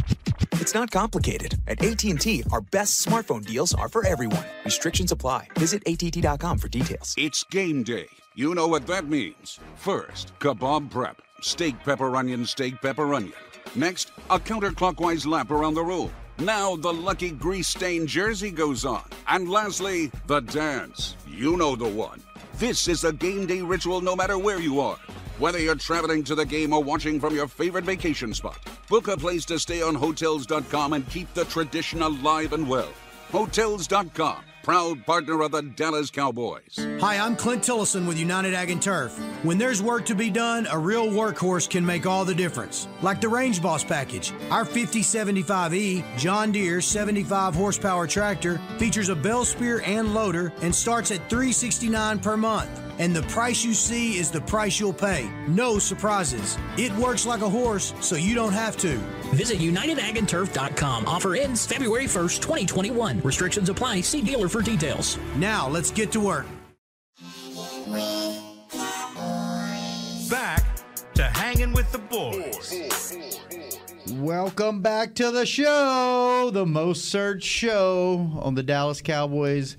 It's 0.53 0.75
not 0.75 0.91
complicated. 0.91 1.59
At 1.67 1.83
AT&T, 1.83 2.45
our 2.53 2.61
best 2.61 3.05
smartphone 3.05 3.45
deals 3.45 3.73
are 3.73 3.89
for 3.89 4.07
everyone. 4.07 4.45
Restrictions 4.67 5.11
apply. 5.11 5.49
Visit 5.59 5.83
att.com 5.87 6.59
for 6.59 6.69
details. 6.69 7.15
It's 7.17 7.45
game 7.45 7.83
day. 7.83 8.09
You 8.35 8.55
know 8.55 8.69
what 8.69 8.87
that 8.89 9.07
means. 9.09 9.59
First, 9.77 10.39
kebab 10.39 10.91
prep. 10.91 11.23
Steak, 11.41 11.83
pepper, 11.83 12.15
onion, 12.15 12.45
steak, 12.45 12.83
pepper, 12.83 13.15
onion. 13.15 13.33
Next, 13.75 14.13
a 14.29 14.39
counterclockwise 14.39 15.27
lap 15.27 15.51
around 15.51 15.75
the 15.75 15.83
room. 15.83 16.13
Now 16.39 16.77
the 16.77 16.93
lucky 16.93 17.31
grease 17.31 17.69
stained 17.69 18.09
jersey 18.09 18.51
goes 18.51 18.85
on. 18.85 19.05
And 19.29 19.49
lastly, 19.49 20.11
the 20.27 20.41
dance. 20.41 21.17
You 21.27 21.57
know 21.57 21.75
the 21.75 21.89
one. 21.89 22.21
This 22.55 22.87
is 22.87 23.05
a 23.05 23.13
game 23.13 23.47
day 23.47 23.63
ritual 23.63 24.01
no 24.01 24.15
matter 24.15 24.39
where 24.39 24.61
you 24.61 24.81
are. 24.81 24.97
Whether 25.39 25.59
you're 25.59 25.75
traveling 25.75 26.23
to 26.25 26.35
the 26.35 26.45
game 26.45 26.73
or 26.73 26.83
watching 26.83 27.19
from 27.19 27.35
your 27.35 27.49
favorite 27.49 27.85
vacation 27.85 28.35
spot, 28.35 28.59
book 28.89 29.09
a 29.09 29.17
place 29.17 29.45
to 29.47 29.59
stay 29.59 29.83
on 29.83 29.95
Hotels.com 29.95 30.93
and 30.93 31.09
keep 31.09 31.33
the 31.35 31.45
tradition 31.47 32.03
alive 32.03 32.53
and 32.53 32.69
well. 32.69 32.93
Hotels.com, 33.33 34.43
proud 34.63 35.05
partner 35.05 35.43
of 35.43 35.51
the 35.51 35.63
Dallas 35.63 36.11
Cowboys. 36.11 36.79
Hi, 37.01 37.19
I'm 37.19 37.35
Clint 37.35 37.63
Tillison 37.63 38.07
with 38.07 38.17
United 38.17 38.55
Ag 38.55 38.71
and 38.71 38.81
Turf. 38.81 39.19
When 39.43 39.59
there's 39.59 39.83
work 39.83 40.07
to 40.07 40.15
be 40.15 40.31
done, 40.31 40.69
a 40.71 40.79
real 40.79 41.07
workhorse 41.07 41.69
can 41.69 41.85
make 41.85 42.07
all 42.07 42.25
the 42.25 42.35
difference. 42.35 42.87
Like 43.03 43.21
the 43.21 43.29
Range 43.29 43.61
Boss 43.61 43.83
package. 43.83 44.33
Our 44.51 44.65
5075E 44.65 46.17
John 46.17 46.53
Deere 46.53 46.81
75 46.81 47.55
horsepower 47.55 48.07
tractor 48.07 48.61
features 48.79 49.09
a 49.09 49.17
bell 49.17 49.45
spear 49.45 49.83
and 49.85 50.15
loader 50.15 50.53
and 50.63 50.73
starts 50.73 51.11
at 51.11 51.29
369 51.29 52.21
per 52.21 52.37
month. 52.37 52.71
And 52.99 53.17
the 53.17 53.23
price 53.23 53.65
you 53.65 53.75
see 53.75 54.19
is 54.19 54.31
the 54.31 54.43
price 54.43 54.79
you'll 54.79 54.93
pay. 54.93 55.29
No 55.49 55.79
surprises. 55.79 56.57
It 56.77 56.93
works 56.97 57.27
like 57.27 57.41
a 57.41 57.49
horse, 57.49 57.95
so 58.01 58.15
you 58.17 58.35
don't 58.35 58.53
have 58.53 58.77
to. 58.79 59.01
Visit 59.35 59.59
UnitedAgAndTurf.com. 59.59 61.07
Offer 61.07 61.35
ends 61.37 61.67
February 61.67 62.05
1st, 62.05 62.41
2021. 62.41 63.21
Restrictions 63.21 63.69
apply. 63.69 64.01
See 64.03 64.23
dealer 64.23 64.49
for 64.49 64.63
details. 64.63 65.19
Now 65.37 65.69
let's 65.69 65.91
get 65.91 66.13
to 66.13 66.21
work. 66.21 66.47
Back 70.31 70.65
to 71.15 71.25
hanging 71.25 71.73
with 71.73 71.91
the 71.93 71.99
boys. 71.99 73.19
Welcome 74.15 74.83
back 74.83 75.15
to 75.17 75.31
the 75.31 75.47
show, 75.47 76.51
the 76.53 76.67
most 76.67 77.07
searched 77.07 77.47
show 77.47 78.31
on 78.41 78.55
the 78.55 78.63
Dallas 78.63 79.01
Cowboys 79.01 79.77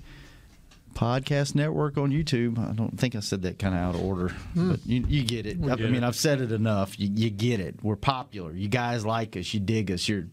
podcast 0.94 1.54
network 1.54 1.98
on 1.98 2.10
YouTube. 2.10 2.58
I 2.58 2.72
don't 2.72 2.98
think 2.98 3.14
I 3.14 3.20
said 3.20 3.42
that 3.42 3.58
kind 3.58 3.74
of 3.74 3.80
out 3.80 3.94
of 3.94 4.02
order, 4.02 4.28
hmm. 4.28 4.70
but 4.70 4.86
you, 4.86 5.04
you 5.08 5.22
get 5.24 5.46
it. 5.46 5.58
We 5.58 5.70
I 5.70 5.76
get 5.76 5.90
mean, 5.90 6.02
it. 6.02 6.06
I've 6.06 6.16
said 6.16 6.40
it 6.40 6.52
enough. 6.52 6.98
You, 6.98 7.10
you 7.12 7.30
get 7.30 7.60
it. 7.60 7.76
We're 7.82 7.96
popular. 7.96 8.52
You 8.52 8.68
guys 8.68 9.04
like 9.04 9.36
us. 9.36 9.52
You 9.52 9.60
dig 9.60 9.90
us. 9.90 10.08
You're 10.08 10.26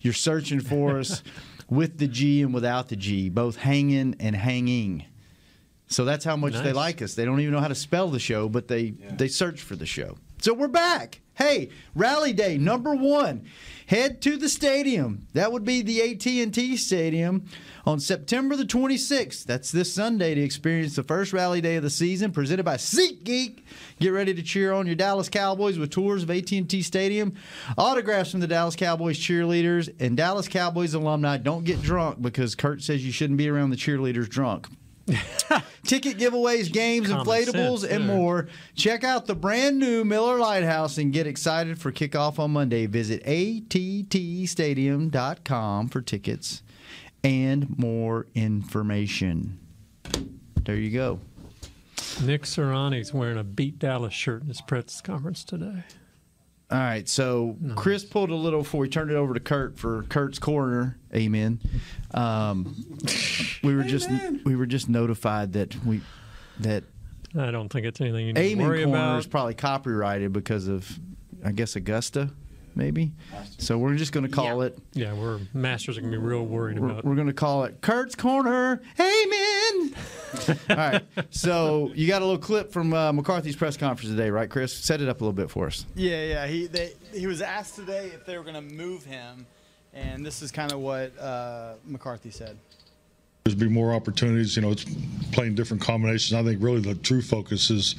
you're 0.00 0.12
searching 0.12 0.60
for 0.60 0.98
us 1.00 1.22
with 1.70 1.98
the 1.98 2.08
G 2.08 2.42
and 2.42 2.52
without 2.52 2.88
the 2.88 2.96
G, 2.96 3.28
both 3.28 3.56
hanging 3.56 4.16
and 4.20 4.34
hanging. 4.34 5.04
So 5.88 6.04
that's 6.04 6.24
how 6.24 6.36
much 6.36 6.52
they 6.52 6.72
like 6.72 7.00
us. 7.00 7.14
They 7.14 7.24
don't 7.24 7.40
even 7.40 7.52
know 7.52 7.60
how 7.60 7.68
to 7.68 7.74
spell 7.74 8.08
the 8.08 8.18
show, 8.18 8.48
but 8.48 8.68
they 8.68 8.90
they 8.90 9.28
search 9.28 9.62
for 9.62 9.74
the 9.74 9.86
show. 9.86 10.18
So 10.40 10.54
we're 10.54 10.68
back. 10.68 11.20
Hey, 11.34 11.70
Rally 11.96 12.32
Day 12.32 12.58
number 12.58 12.94
one. 12.94 13.44
Head 13.88 14.22
to 14.22 14.36
the 14.36 14.48
stadium. 14.48 15.26
That 15.32 15.50
would 15.50 15.64
be 15.64 15.82
the 15.82 16.00
AT&T 16.00 16.76
Stadium 16.76 17.46
on 17.84 17.98
September 17.98 18.54
the 18.54 18.64
26th. 18.64 19.44
That's 19.44 19.72
this 19.72 19.92
Sunday 19.92 20.36
to 20.36 20.40
experience 20.40 20.94
the 20.94 21.02
first 21.02 21.32
Rally 21.32 21.60
Day 21.60 21.74
of 21.74 21.82
the 21.82 21.90
season, 21.90 22.30
presented 22.30 22.64
by 22.64 22.76
SeatGeek. 22.76 23.64
Get 23.98 24.10
ready 24.10 24.32
to 24.32 24.42
cheer 24.42 24.72
on 24.72 24.86
your 24.86 24.94
Dallas 24.94 25.28
Cowboys 25.28 25.76
with 25.76 25.90
tours 25.90 26.22
of 26.22 26.30
AT&T 26.30 26.82
Stadium, 26.82 27.34
autographs 27.76 28.30
from 28.30 28.40
the 28.40 28.46
Dallas 28.46 28.76
Cowboys 28.76 29.18
cheerleaders, 29.18 29.92
and 29.98 30.16
Dallas 30.16 30.46
Cowboys 30.46 30.94
alumni. 30.94 31.36
Don't 31.36 31.64
get 31.64 31.82
drunk 31.82 32.22
because 32.22 32.54
Kurt 32.54 32.80
says 32.82 33.04
you 33.04 33.10
shouldn't 33.10 33.38
be 33.38 33.48
around 33.48 33.70
the 33.70 33.76
cheerleaders 33.76 34.28
drunk. 34.28 34.68
Ticket 35.84 36.18
giveaways, 36.18 36.72
games, 36.72 37.08
Common 37.08 37.26
inflatables, 37.26 37.80
sense 37.80 37.92
and 37.92 38.06
more. 38.06 38.46
Check 38.74 39.04
out 39.04 39.26
the 39.26 39.34
brand 39.34 39.78
new 39.78 40.04
Miller 40.04 40.38
Lite 40.38 40.64
House 40.64 40.96
and 40.98 41.10
get 41.12 41.26
excited 41.26 41.78
for 41.80 41.90
kickoff 41.92 42.38
on 42.38 42.52
Monday. 42.52 42.86
Visit 42.86 43.24
attstadium.com 43.24 45.88
for 45.88 46.02
tickets 46.02 46.62
and 47.24 47.78
more 47.78 48.26
information. 48.34 49.58
There 50.64 50.76
you 50.76 50.90
go. 50.90 51.20
Nick 52.22 52.42
Sirianni's 52.42 53.14
wearing 53.14 53.38
a 53.38 53.44
Beat 53.44 53.78
Dallas 53.78 54.12
shirt 54.12 54.42
in 54.42 54.48
his 54.48 54.60
press 54.60 55.00
conference 55.00 55.44
today. 55.44 55.84
All 56.70 56.78
right, 56.78 57.08
so 57.08 57.56
Chris 57.76 58.04
pulled 58.04 58.28
a 58.28 58.34
little 58.34 58.60
before 58.60 58.80
we 58.80 58.88
turned 58.90 59.10
it 59.10 59.14
over 59.14 59.32
to 59.32 59.40
Kurt 59.40 59.78
for 59.78 60.02
Kurt's 60.10 60.38
corner. 60.38 60.98
Amen. 61.14 61.60
Um, 62.12 62.76
we 63.62 63.74
were 63.74 63.84
just 63.84 64.10
we 64.44 64.54
were 64.54 64.66
just 64.66 64.86
notified 64.88 65.54
that 65.54 65.74
we 65.86 66.02
that 66.60 66.84
I 67.38 67.50
don't 67.50 67.70
think 67.70 67.86
it's 67.86 68.00
anything 68.02 68.26
you 68.26 68.32
need 68.34 68.40
to 68.40 68.46
Amen 68.50 68.66
worry 68.66 68.84
corner 68.84 68.98
about. 68.98 69.18
is 69.20 69.26
probably 69.26 69.54
copyrighted 69.54 70.32
because 70.34 70.68
of 70.68 70.98
I 71.42 71.52
guess 71.52 71.74
Augusta, 71.74 72.30
maybe. 72.74 73.12
So 73.56 73.78
we're 73.78 73.94
just 73.96 74.12
going 74.12 74.26
to 74.26 74.32
call 74.32 74.60
it. 74.60 74.76
Yeah, 74.92 75.14
we're 75.14 75.40
masters 75.54 75.96
are 75.96 76.02
gonna 76.02 76.10
be 76.10 76.18
real 76.18 76.44
worried 76.44 76.78
We're, 76.78 76.90
about. 76.90 77.04
we're 77.04 77.14
going 77.14 77.28
to 77.28 77.32
call 77.32 77.64
it 77.64 77.80
Kurt's 77.80 78.14
Corner. 78.14 78.82
Amen. 79.00 79.47
All 80.70 80.76
right. 80.76 81.02
So 81.30 81.90
you 81.94 82.06
got 82.06 82.22
a 82.22 82.24
little 82.24 82.40
clip 82.40 82.72
from 82.72 82.92
uh, 82.92 83.12
McCarthy's 83.12 83.56
press 83.56 83.76
conference 83.76 84.10
today, 84.10 84.30
right, 84.30 84.48
Chris? 84.48 84.72
Set 84.72 85.00
it 85.00 85.08
up 85.08 85.20
a 85.20 85.24
little 85.24 85.32
bit 85.32 85.50
for 85.50 85.66
us. 85.66 85.86
Yeah, 85.94 86.24
yeah. 86.24 86.46
He 86.46 86.66
they, 86.66 86.92
he 87.12 87.26
was 87.26 87.42
asked 87.42 87.76
today 87.76 88.10
if 88.14 88.24
they 88.26 88.36
were 88.36 88.44
going 88.44 88.54
to 88.54 88.74
move 88.74 89.04
him, 89.04 89.46
and 89.92 90.24
this 90.24 90.42
is 90.42 90.50
kind 90.50 90.72
of 90.72 90.80
what 90.80 91.18
uh, 91.18 91.74
McCarthy 91.84 92.30
said. 92.30 92.58
There's 93.48 93.58
be 93.58 93.66
more 93.66 93.94
opportunities. 93.94 94.56
You 94.56 94.60
know, 94.60 94.72
it's 94.72 94.84
playing 95.32 95.54
different 95.54 95.82
combinations. 95.82 96.34
I 96.34 96.42
think 96.42 96.62
really 96.62 96.80
the 96.80 96.94
true 96.96 97.22
focus 97.22 97.70
is, 97.70 97.94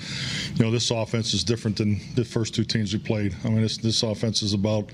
you 0.55 0.63
know, 0.63 0.69
this 0.69 0.91
offense 0.91 1.33
is 1.33 1.43
different 1.43 1.77
than 1.77 1.99
the 2.13 2.23
first 2.23 2.53
two 2.53 2.63
teams 2.63 2.93
we 2.93 2.99
played. 2.99 3.35
I 3.43 3.49
mean, 3.49 3.63
this, 3.63 4.03
offense 4.03 4.43
is 4.43 4.53
about 4.53 4.91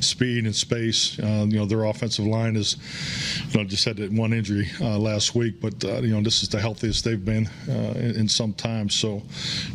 speed 0.00 0.46
and 0.46 0.56
space. 0.56 1.18
Uh, 1.18 1.44
you 1.46 1.58
know, 1.58 1.66
their 1.66 1.84
offensive 1.84 2.24
line 2.24 2.56
is, 2.56 2.78
you 3.50 3.58
know, 3.58 3.68
just 3.68 3.84
had 3.84 3.98
that 3.98 4.10
one 4.10 4.32
injury 4.32 4.70
uh, 4.80 4.96
last 4.98 5.34
week, 5.34 5.60
but 5.60 5.84
uh, 5.84 6.00
you 6.00 6.14
know, 6.14 6.22
this 6.22 6.42
is 6.42 6.48
the 6.48 6.58
healthiest 6.58 7.04
they've 7.04 7.22
been 7.22 7.46
uh, 7.68 7.92
in, 7.96 8.20
in 8.20 8.28
some 8.28 8.54
time. 8.54 8.88
So, 8.88 9.22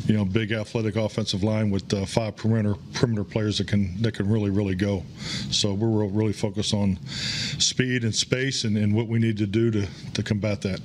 you 0.08 0.16
know, 0.16 0.26
big 0.26 0.54
athletic 0.54 0.96
offensive 0.96 1.44
line 1.44 1.70
with 1.70 1.94
uh, 1.94 2.08
five 2.08 2.36
perimeter 2.36 2.74
perimeter 2.96 3.24
players 3.24 3.60
that 3.60 3.68
can 3.68 4.02
that 4.02 4.16
can 4.16 4.28
really 4.28 4.50
really 4.50 4.76
go. 4.76 5.04
So 5.52 5.74
we're 5.74 6.08
really 6.08 6.34
focused 6.34 6.74
on 6.74 6.98
speed 7.06 8.04
and 8.04 8.16
space 8.16 8.64
and, 8.64 8.76
and 8.76 8.96
what 8.96 9.08
we 9.08 9.20
need 9.20 9.38
to 9.38 9.48
do 9.48 9.70
to 9.70 9.88
to 10.16 10.24
combat 10.24 10.62
that. 10.62 10.82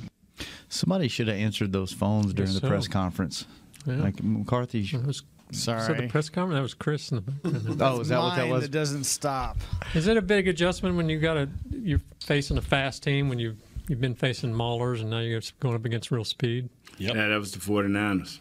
Somebody 0.68 1.08
should 1.08 1.28
have 1.28 1.36
answered 1.36 1.72
those 1.72 1.92
phones 1.92 2.32
during 2.32 2.52
the 2.52 2.60
so. 2.60 2.68
press 2.68 2.86
conference. 2.86 3.46
Yeah. 3.86 3.96
Like 3.96 4.22
McCarthy. 4.22 4.86
Sorry. 5.52 5.80
So 5.82 5.94
the 5.94 6.08
press 6.08 6.28
conference 6.28 6.56
that 6.56 6.62
was 6.62 6.74
Chris. 6.74 7.10
In 7.10 7.16
the 7.16 7.22
background. 7.22 7.80
Oh, 7.82 8.00
is 8.00 8.08
that 8.08 8.20
what 8.20 8.36
that 8.36 8.48
was? 8.48 8.62
That 8.62 8.70
doesn't 8.70 9.04
stop. 9.04 9.56
Is 9.94 10.06
it 10.06 10.16
a 10.16 10.22
big 10.22 10.46
adjustment 10.46 10.96
when 10.96 11.08
you 11.08 11.18
got 11.18 11.36
a 11.36 11.48
you're 11.70 12.00
facing 12.24 12.56
a 12.58 12.62
fast 12.62 13.02
team 13.02 13.28
when 13.28 13.38
you 13.38 13.56
you've 13.88 14.00
been 14.00 14.14
facing 14.14 14.52
maulers 14.52 15.00
and 15.00 15.10
now 15.10 15.18
you're 15.20 15.40
going 15.58 15.74
up 15.74 15.84
against 15.84 16.10
real 16.10 16.24
speed? 16.24 16.68
Yeah, 16.98 17.14
that 17.14 17.38
was 17.38 17.52
the 17.52 17.58
49ers. 17.58 18.38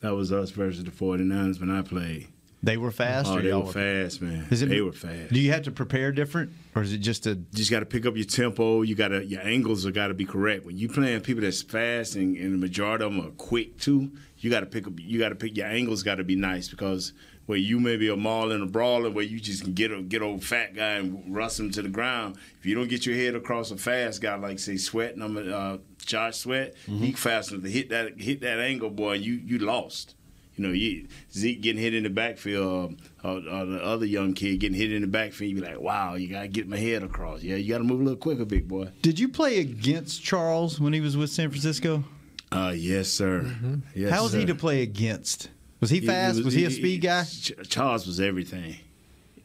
That 0.00 0.14
was 0.14 0.32
us 0.32 0.50
versus 0.50 0.84
the 0.84 0.90
49ers 0.90 1.60
when 1.60 1.70
I 1.70 1.82
played. 1.82 2.28
They 2.64 2.76
were 2.76 2.92
fast. 2.92 3.28
Oh, 3.28 3.38
or 3.38 3.42
they 3.42 3.52
were 3.52 3.66
fast, 3.72 4.22
man. 4.22 4.46
It- 4.50 4.66
they 4.68 4.80
were 4.80 4.92
fast. 4.92 5.32
Do 5.32 5.40
you 5.40 5.50
have 5.50 5.62
to 5.62 5.72
prepare 5.72 6.12
different, 6.12 6.52
or 6.76 6.82
is 6.82 6.92
it 6.92 6.98
just 6.98 7.26
a? 7.26 7.34
just 7.34 7.70
got 7.70 7.80
to 7.80 7.86
pick 7.86 8.06
up 8.06 8.14
your 8.16 8.24
tempo. 8.24 8.82
You 8.82 8.94
got 8.94 9.08
to 9.08 9.24
your 9.24 9.42
angles 9.42 9.84
have 9.84 9.94
got 9.94 10.08
to 10.08 10.14
be 10.14 10.24
correct. 10.24 10.64
When 10.64 10.78
you 10.78 10.88
playing 10.88 11.22
people 11.22 11.42
that's 11.42 11.60
fast 11.62 12.14
and, 12.14 12.36
and 12.36 12.54
the 12.54 12.58
majority 12.58 13.04
of 13.04 13.12
them 13.14 13.26
are 13.26 13.30
quick 13.30 13.78
too, 13.80 14.12
you 14.38 14.48
got 14.50 14.60
to 14.60 14.66
pick 14.66 14.86
up. 14.86 14.92
You 14.98 15.18
got 15.18 15.30
to 15.30 15.34
pick 15.34 15.56
your 15.56 15.66
angles. 15.66 16.02
Got 16.04 16.16
to 16.16 16.24
be 16.24 16.36
nice 16.36 16.68
because 16.68 17.12
where 17.46 17.58
you 17.58 17.80
may 17.80 17.96
be 17.96 18.08
a 18.08 18.16
mauling 18.16 18.62
a 18.62 18.66
brawler, 18.66 19.10
where 19.10 19.24
you 19.24 19.40
just 19.40 19.64
can 19.64 19.72
get 19.72 19.90
a 19.90 20.00
get 20.00 20.22
old 20.22 20.44
fat 20.44 20.72
guy 20.76 20.92
and 20.92 21.34
rust 21.34 21.58
him 21.58 21.72
to 21.72 21.82
the 21.82 21.88
ground. 21.88 22.36
If 22.60 22.66
you 22.66 22.76
don't 22.76 22.88
get 22.88 23.04
your 23.06 23.16
head 23.16 23.34
across 23.34 23.72
a 23.72 23.76
fast 23.76 24.20
guy 24.22 24.36
like 24.36 24.60
say 24.60 24.76
Sweat, 24.76 25.16
number 25.16 25.52
uh, 25.52 25.78
Josh 26.06 26.36
Sweat, 26.36 26.76
he 26.86 27.10
fast 27.10 27.50
enough 27.50 27.64
to 27.64 27.70
hit 27.70 27.88
that 27.88 28.20
hit 28.20 28.40
that 28.42 28.60
angle, 28.60 28.90
boy. 28.90 29.14
You 29.14 29.32
you 29.34 29.58
lost. 29.58 30.14
You 30.56 30.66
know, 30.66 30.72
you, 30.72 31.08
Zeke 31.32 31.62
getting 31.62 31.80
hit 31.80 31.94
in 31.94 32.02
the 32.02 32.10
backfield, 32.10 33.00
uh, 33.24 33.28
or, 33.28 33.36
or 33.38 33.64
the 33.66 33.80
other 33.82 34.04
young 34.04 34.34
kid 34.34 34.60
getting 34.60 34.76
hit 34.76 34.92
in 34.92 35.00
the 35.00 35.08
backfield, 35.08 35.50
you 35.50 35.56
be 35.62 35.66
like, 35.66 35.80
wow, 35.80 36.14
you 36.14 36.28
got 36.28 36.42
to 36.42 36.48
get 36.48 36.68
my 36.68 36.76
head 36.76 37.02
across. 37.02 37.42
Yeah, 37.42 37.56
you 37.56 37.70
got 37.72 37.78
to 37.78 37.84
move 37.84 38.00
a 38.00 38.04
little 38.04 38.18
quicker, 38.18 38.44
big 38.44 38.68
boy. 38.68 38.88
Did 39.00 39.18
you 39.18 39.28
play 39.28 39.60
against 39.60 40.22
Charles 40.22 40.78
when 40.78 40.92
he 40.92 41.00
was 41.00 41.16
with 41.16 41.30
San 41.30 41.48
Francisco? 41.48 42.04
Uh, 42.50 42.74
yes, 42.76 43.08
sir. 43.08 43.50
Yes, 43.94 44.10
How 44.10 44.24
was 44.24 44.34
he 44.34 44.44
to 44.44 44.54
play 44.54 44.82
against? 44.82 45.48
Was 45.80 45.88
he 45.88 46.00
fast? 46.00 46.44
was, 46.44 46.52
he 46.52 46.66
a 46.66 46.70
speed 46.70 47.00
guy? 47.00 47.24
Ch- 47.24 47.52
Charles 47.68 48.06
was 48.06 48.20
everything. 48.20 48.76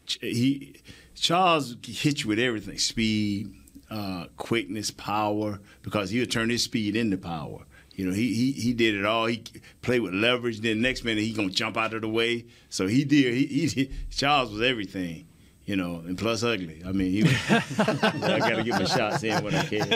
Ch- 0.05 0.20
He 0.22 0.82
Charles 1.16 1.78
hit 1.84 2.24
you 2.24 2.28
with 2.28 2.38
everything: 2.38 2.78
speed, 2.78 3.55
uh, 3.89 4.26
quickness, 4.36 4.91
power. 4.91 5.60
Because 5.84 6.10
he 6.10 6.20
would 6.20 6.30
turn 6.30 6.49
his 6.49 6.64
speed 6.64 6.95
into 6.97 7.18
power. 7.18 7.62
You 7.98 8.06
know, 8.06 8.14
he 8.14 8.32
he 8.34 8.52
he 8.52 8.74
did 8.74 8.93
it 8.93 9.06
all. 9.06 9.26
He 9.26 9.43
played 9.82 10.02
with 10.02 10.14
leverage. 10.14 10.60
Then 10.62 10.82
next 10.82 11.04
minute 11.04 11.24
he 11.24 11.34
gonna 11.34 11.50
jump 11.50 11.78
out 11.78 11.95
of 11.95 12.02
the 12.02 12.08
way. 12.08 12.45
So 12.70 12.86
he 12.86 13.04
did. 13.04 13.34
He, 13.34 13.68
he 13.68 13.91
Charles 14.12 14.52
was 14.52 14.62
everything. 14.62 15.26
You 15.66 15.76
know, 15.76 15.95
and 16.06 16.16
plus 16.18 16.43
ugly. 16.43 16.84
I 16.86 16.91
mean, 16.93 17.12
he 17.12 17.24
was, 17.24 17.34
I 17.50 18.39
got 18.39 18.56
to 18.56 18.64
get 18.64 18.80
my 18.80 18.86
shots 18.86 19.22
in 19.22 19.43
when 19.43 19.54
I 19.54 19.66
can. 19.66 19.89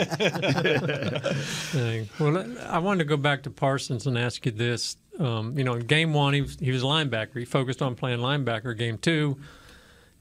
Well, 2.20 2.44
I 2.68 2.78
wanted 2.78 2.98
to 2.98 3.04
go 3.06 3.16
back 3.16 3.44
to 3.44 3.50
Parsons 3.50 4.06
and 4.06 4.18
ask 4.18 4.44
you 4.44 4.52
this. 4.52 4.98
Um, 5.18 5.56
you 5.56 5.64
know, 5.64 5.72
in 5.72 5.86
game 5.86 6.12
one, 6.12 6.34
he 6.34 6.42
was, 6.42 6.58
he 6.60 6.70
was 6.72 6.82
linebacker. 6.82 7.38
He 7.38 7.46
focused 7.46 7.80
on 7.80 7.94
playing 7.94 8.18
linebacker. 8.18 8.76
Game 8.76 8.98
two, 8.98 9.38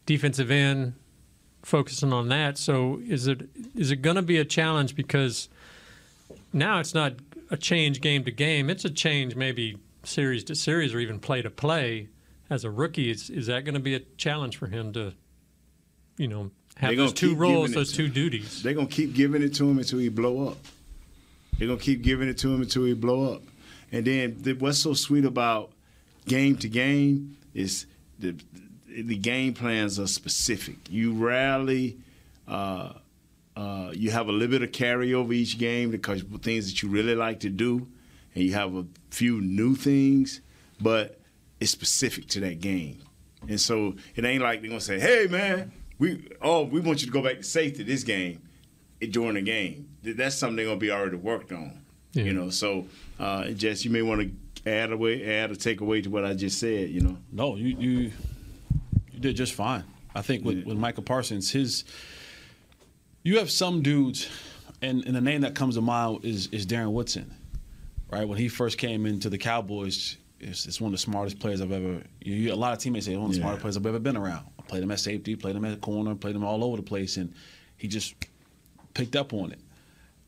defensive 0.06 0.52
end, 0.52 0.94
focusing 1.64 2.14
on 2.14 2.30
that. 2.30 2.58
So 2.58 3.02
is 3.06 3.28
it 3.28 3.50
is 3.76 3.92
it 3.92 3.98
going 3.98 4.16
to 4.16 4.22
be 4.22 4.38
a 4.38 4.46
challenge 4.46 4.96
because 4.96 5.50
now 6.54 6.80
it's 6.80 6.94
not 6.94 7.16
a 7.52 7.58
change 7.58 8.02
game 8.02 8.24
to 8.24 8.32
game. 8.32 8.70
It's 8.70 8.86
a 8.86 8.89
change 8.89 9.36
maybe 9.36 9.78
series 10.04 10.43
to 10.45 10.56
series 10.56 10.95
or 10.95 10.99
even 10.99 11.20
play 11.20 11.43
to 11.43 11.52
play. 11.52 12.08
As 12.49 12.66
a 12.66 12.72
rookie, 12.72 13.12
is 13.12 13.30
is 13.30 13.47
that 13.47 13.64
going 13.64 13.76
to 13.76 13.80
be 13.80 13.95
a 13.95 13.99
challenge 14.18 14.58
for 14.58 14.68
him 14.68 14.91
to, 14.93 15.14
you 16.18 16.28
know, 16.28 16.52
have 16.78 16.95
those 16.97 17.14
two 17.14 17.36
roles, 17.36 17.74
those 17.74 17.93
two 17.93 18.10
duties? 18.10 18.62
They're 18.64 18.74
gonna 18.74 18.88
keep 18.88 19.14
giving 19.14 19.41
it 19.41 19.54
to 19.56 19.70
him 19.70 19.78
until 19.78 19.99
he 19.99 20.10
blow 20.10 20.49
up. 20.49 20.58
They're 21.58 21.68
gonna 21.68 21.80
keep 21.80 22.02
giving 22.02 22.28
it 22.28 22.38
to 22.39 22.54
him 22.54 22.62
until 22.62 22.84
he 22.84 22.93
blow 22.93 23.34
up. 23.34 23.43
And 23.91 24.06
then 24.06 24.38
the, 24.41 24.54
what's 24.54 24.80
so 24.80 24.93
sweet 24.93 25.24
about 25.24 25.72
game 26.26 26.58
to 26.58 26.68
game 26.68 27.38
is 27.54 27.86
the 28.20 28.36
the 28.86 29.18
game 29.18 29.54
plans 29.54 29.97
are 29.97 30.08
specific. 30.08 30.76
You 30.89 31.14
rarely 31.14 31.97
uh, 32.47 32.93
uh, 33.56 33.91
you 33.93 34.12
have 34.12 34.28
a 34.28 34.32
little 34.32 34.47
bit 34.47 34.62
of 34.64 34.72
carryover 34.72 35.34
each 35.34 35.58
game 35.58 35.91
because 35.91 36.24
things 36.41 36.68
that 36.72 36.82
you 36.82 36.89
really 36.89 37.16
like 37.16 37.39
to 37.41 37.49
do. 37.49 37.88
and 38.34 38.43
you 38.43 38.54
have 38.54 38.74
a 38.76 38.86
few 39.10 39.41
new 39.41 39.76
things, 39.76 40.39
but 40.80 41.20
it's 41.60 41.72
specific 41.72 42.28
to 42.30 42.39
that 42.39 42.60
game. 42.62 42.99
And 43.49 43.60
so 43.60 43.95
it 44.16 44.24
ain't 44.24 44.41
like 44.41 44.62
they're 44.62 44.70
gonna 44.70 44.80
say, 44.82 44.99
"Hey, 44.99 45.28
man, 45.30 45.72
we 45.99 46.28
oh 46.41 46.64
we 46.64 46.80
want 46.80 47.02
you 47.02 47.08
to 47.08 47.12
go 47.14 47.22
back 47.22 47.38
to 47.38 47.43
safety 47.43 47.84
this 47.84 48.04
game 48.04 48.41
during 49.10 49.34
the 49.34 49.41
game." 49.41 49.89
That's 50.04 50.36
something 50.36 50.56
they're 50.56 50.66
gonna 50.66 50.78
be 50.80 50.91
already 50.91 51.18
worked 51.18 51.52
on. 51.52 51.82
Yeah. 52.14 52.24
You 52.24 52.34
know, 52.34 52.49
so 52.49 52.88
uh, 53.20 53.49
Jess, 53.49 53.84
you 53.84 53.91
may 53.91 54.02
want 54.02 54.22
to 54.22 54.70
add 54.72 54.91
away, 54.91 55.26
add 55.26 55.52
a 55.52 55.56
takeaway 55.56 56.02
to 56.04 56.10
what 56.10 56.24
I 56.24 56.34
just 56.34 56.60
said. 56.60 56.89
You 56.89 57.02
know, 57.02 57.18
No, 57.32 57.56
you 57.56 57.76
you 57.78 58.12
you 59.12 59.20
did 59.20 59.36
just 59.36 59.54
fine. 59.54 59.84
I 60.14 60.22
think 60.22 60.43
with, 60.45 60.66
with 60.66 60.78
Michael 60.78 61.04
Parsons, 61.04 61.52
his 61.52 61.84
you 63.24 63.38
have 63.39 63.51
some 63.51 63.82
dudes, 63.82 64.28
and, 64.82 65.05
and 65.05 65.15
the 65.15 65.22
name 65.22 65.41
that 65.41 65.55
comes 65.55 65.76
to 65.76 65.82
mind 65.82 66.26
is 66.26 66.47
is 66.47 66.65
Darren 66.65 66.91
Woodson, 66.91 67.34
right? 68.11 68.28
When 68.28 68.38
he 68.38 68.47
first 68.47 68.78
came 68.78 69.05
into 69.05 69.30
the 69.30 69.38
Cowboys, 69.38 70.17
it's, 70.39 70.65
it's 70.65 70.82
one 70.82 70.88
of 70.89 70.91
the 70.93 70.97
smartest 70.97 71.39
players 71.39 71.61
I've 71.61 71.72
ever. 71.72 72.01
You, 72.22 72.34
you- 72.36 72.53
a 72.53 72.55
lot 72.55 72.74
of 72.74 72.80
teammates 72.80 73.05
say 73.05 73.15
one 73.15 73.26
of 73.28 73.32
the 73.32 73.38
Yeah. 73.38 73.43
smartest 73.43 73.61
players 73.61 73.78
I've 73.78 73.86
ever 73.86 73.99
been 73.99 74.17
around. 74.17 74.45
I 74.59 74.63
played 74.63 74.84
him 74.84 74.91
at 74.91 74.99
safety, 74.99 75.36
played 75.36 75.55
him 75.55 75.65
at 75.65 75.82
corner, 75.82 76.15
played 76.15 76.36
him 76.36 76.43
all 76.43 76.63
over 76.63 76.78
the 76.78 76.84
place, 76.84 77.17
and 77.17 77.34
he 77.78 77.88
just 77.88 78.15
picked 78.93 79.15
up 79.15 79.34
on 79.34 79.51
it. 79.51 79.59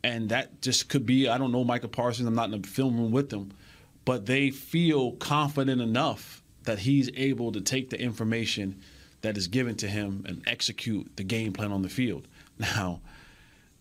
And 0.03 0.29
that 0.29 0.61
just 0.61 0.89
could 0.89 1.05
be, 1.05 1.29
I 1.29 1.37
don't 1.37 1.51
know 1.51 1.63
Michael 1.63 1.89
Parsons, 1.89 2.27
I'm 2.27 2.35
not 2.35 2.51
in 2.51 2.61
the 2.61 2.67
film 2.67 2.97
room 2.97 3.11
with 3.11 3.29
them, 3.29 3.51
but 4.05 4.25
they 4.25 4.49
feel 4.51 5.13
confident 5.13 5.81
enough 5.81 6.43
that 6.63 6.79
he's 6.79 7.09
able 7.15 7.51
to 7.53 7.61
take 7.61 7.89
the 7.89 7.99
information 7.99 8.81
that 9.21 9.37
is 9.37 9.47
given 9.47 9.75
to 9.77 9.87
him 9.87 10.25
and 10.27 10.43
execute 10.45 11.09
the 11.15 11.23
game 11.23 11.53
plan 11.53 11.71
on 11.71 11.81
the 11.81 11.89
field. 11.89 12.27
Now, 12.57 13.01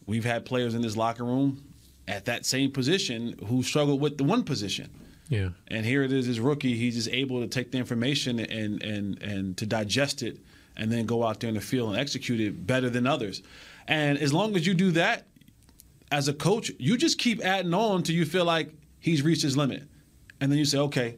we've 0.06 0.24
had 0.24 0.44
players 0.44 0.74
in 0.74 0.82
this 0.82 0.96
locker 0.96 1.24
room 1.24 1.62
at 2.08 2.24
that 2.24 2.44
same 2.46 2.70
position 2.70 3.38
who 3.46 3.62
struggled 3.62 4.00
with 4.00 4.18
the 4.18 4.24
one 4.24 4.42
position. 4.44 4.90
Yeah. 5.28 5.50
And 5.68 5.86
here 5.86 6.02
it 6.02 6.12
is, 6.12 6.26
this 6.26 6.38
rookie. 6.38 6.76
He's 6.76 6.94
just 6.94 7.08
able 7.08 7.40
to 7.40 7.46
take 7.46 7.70
the 7.70 7.78
information 7.78 8.38
and 8.38 8.82
and 8.82 9.22
and 9.22 9.56
to 9.56 9.66
digest 9.66 10.22
it, 10.22 10.38
and 10.76 10.92
then 10.92 11.06
go 11.06 11.24
out 11.24 11.40
there 11.40 11.48
in 11.48 11.54
the 11.54 11.60
field 11.60 11.90
and 11.90 11.98
execute 11.98 12.40
it 12.40 12.66
better 12.66 12.90
than 12.90 13.06
others. 13.06 13.42
And 13.88 14.18
as 14.18 14.32
long 14.32 14.56
as 14.56 14.66
you 14.66 14.74
do 14.74 14.90
that, 14.92 15.26
as 16.10 16.28
a 16.28 16.34
coach, 16.34 16.70
you 16.78 16.96
just 16.98 17.18
keep 17.18 17.42
adding 17.42 17.72
on 17.72 18.02
till 18.02 18.14
you 18.14 18.26
feel 18.26 18.44
like 18.44 18.74
he's 19.00 19.22
reached 19.22 19.42
his 19.42 19.56
limit, 19.56 19.84
and 20.40 20.52
then 20.52 20.58
you 20.58 20.64
say, 20.66 20.78
okay, 20.78 21.16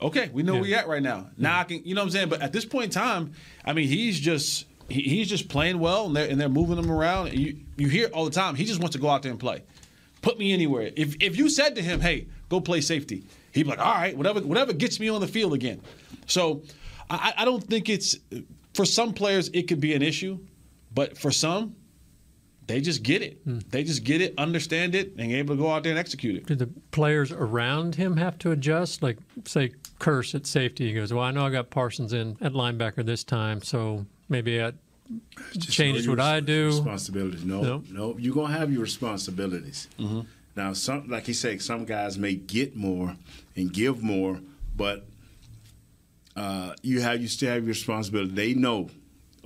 okay, 0.00 0.30
we 0.32 0.42
know 0.42 0.54
where 0.54 0.64
you're 0.64 0.78
at 0.78 0.88
right 0.88 1.02
now. 1.02 1.28
Now 1.36 1.60
I 1.60 1.64
can, 1.64 1.84
you 1.84 1.94
know 1.94 2.00
what 2.00 2.06
I'm 2.06 2.10
saying. 2.12 2.28
But 2.30 2.40
at 2.40 2.52
this 2.52 2.64
point 2.64 2.84
in 2.84 2.90
time, 2.90 3.32
I 3.64 3.74
mean, 3.74 3.88
he's 3.88 4.18
just 4.18 4.64
he, 4.88 5.02
he's 5.02 5.28
just 5.28 5.48
playing 5.48 5.78
well, 5.78 6.06
and 6.06 6.16
they're 6.16 6.28
and 6.28 6.40
they're 6.40 6.48
moving 6.48 6.78
him 6.78 6.90
around. 6.90 7.28
And 7.28 7.38
you 7.38 7.58
you 7.76 7.88
hear 7.88 8.06
it 8.06 8.12
all 8.12 8.24
the 8.24 8.30
time. 8.30 8.54
He 8.54 8.64
just 8.64 8.80
wants 8.80 8.96
to 8.96 9.00
go 9.00 9.08
out 9.08 9.22
there 9.22 9.30
and 9.30 9.40
play. 9.40 9.62
Put 10.22 10.38
me 10.38 10.52
anywhere. 10.52 10.90
If 10.96 11.16
if 11.20 11.36
you 11.36 11.48
said 11.48 11.76
to 11.76 11.82
him, 11.82 12.00
hey, 12.00 12.26
go 12.48 12.60
play 12.60 12.80
safety, 12.80 13.24
he'd 13.52 13.64
be 13.64 13.70
like, 13.70 13.78
all 13.78 13.94
right, 13.94 14.16
whatever 14.16 14.40
whatever 14.40 14.72
gets 14.72 14.98
me 14.98 15.08
on 15.08 15.20
the 15.20 15.28
field 15.28 15.54
again. 15.54 15.80
So 16.26 16.62
I, 17.10 17.34
I 17.38 17.44
don't 17.44 17.62
think 17.62 17.88
it's 17.88 18.16
for 18.74 18.84
some 18.84 19.12
players 19.12 19.48
it 19.52 19.68
could 19.68 19.80
be 19.80 19.94
an 19.94 20.02
issue, 20.02 20.38
but 20.94 21.16
for 21.18 21.30
some. 21.30 21.74
They 22.66 22.82
just 22.82 23.02
get 23.02 23.22
it. 23.22 23.40
Hmm. 23.44 23.60
They 23.70 23.82
just 23.82 24.04
get 24.04 24.20
it, 24.20 24.34
understand 24.36 24.94
it, 24.94 25.14
and 25.16 25.32
able 25.32 25.56
to 25.56 25.58
go 25.58 25.70
out 25.70 25.84
there 25.84 25.90
and 25.92 25.98
execute 25.98 26.36
it. 26.36 26.44
Do 26.44 26.54
the 26.54 26.66
players 26.90 27.32
around 27.32 27.94
him 27.94 28.18
have 28.18 28.36
to 28.40 28.50
adjust? 28.50 29.02
Like, 29.02 29.16
say, 29.46 29.72
Kearse 29.98 30.34
at 30.34 30.46
safety. 30.46 30.88
He 30.88 30.92
goes, 30.92 31.10
"Well, 31.10 31.24
I 31.24 31.30
know 31.30 31.46
I 31.46 31.50
got 31.50 31.70
Parsons 31.70 32.12
in 32.12 32.36
at 32.42 32.52
linebacker 32.52 33.06
this 33.06 33.24
time, 33.24 33.62
so 33.62 34.04
maybe 34.28 34.60
changes 35.60 36.06
Your 36.06 36.16
what 36.16 36.24
I 36.24 36.40
do." 36.40 36.66
Responsibilities. 36.66 37.44
No, 37.44 37.82
no. 37.90 38.16
You're 38.18 38.34
gonna 38.34 38.54
have 38.54 38.72
your 38.72 38.82
responsibilities. 38.82 39.88
Mm-hmm. 39.98 40.20
Now, 40.56 40.72
some 40.72 41.08
like 41.08 41.26
he 41.26 41.32
said, 41.32 41.62
some 41.62 41.84
guys 41.84 42.18
may 42.18 42.34
get 42.34 42.76
more 42.76 43.16
and 43.56 43.72
give 43.72 44.02
more, 44.02 44.40
but 44.76 45.06
uh, 46.36 46.74
you 46.82 47.00
have 47.00 47.20
you 47.20 47.28
still 47.28 47.50
have 47.50 47.62
your 47.62 47.68
responsibility. 47.68 48.32
They 48.32 48.54
know, 48.54 48.90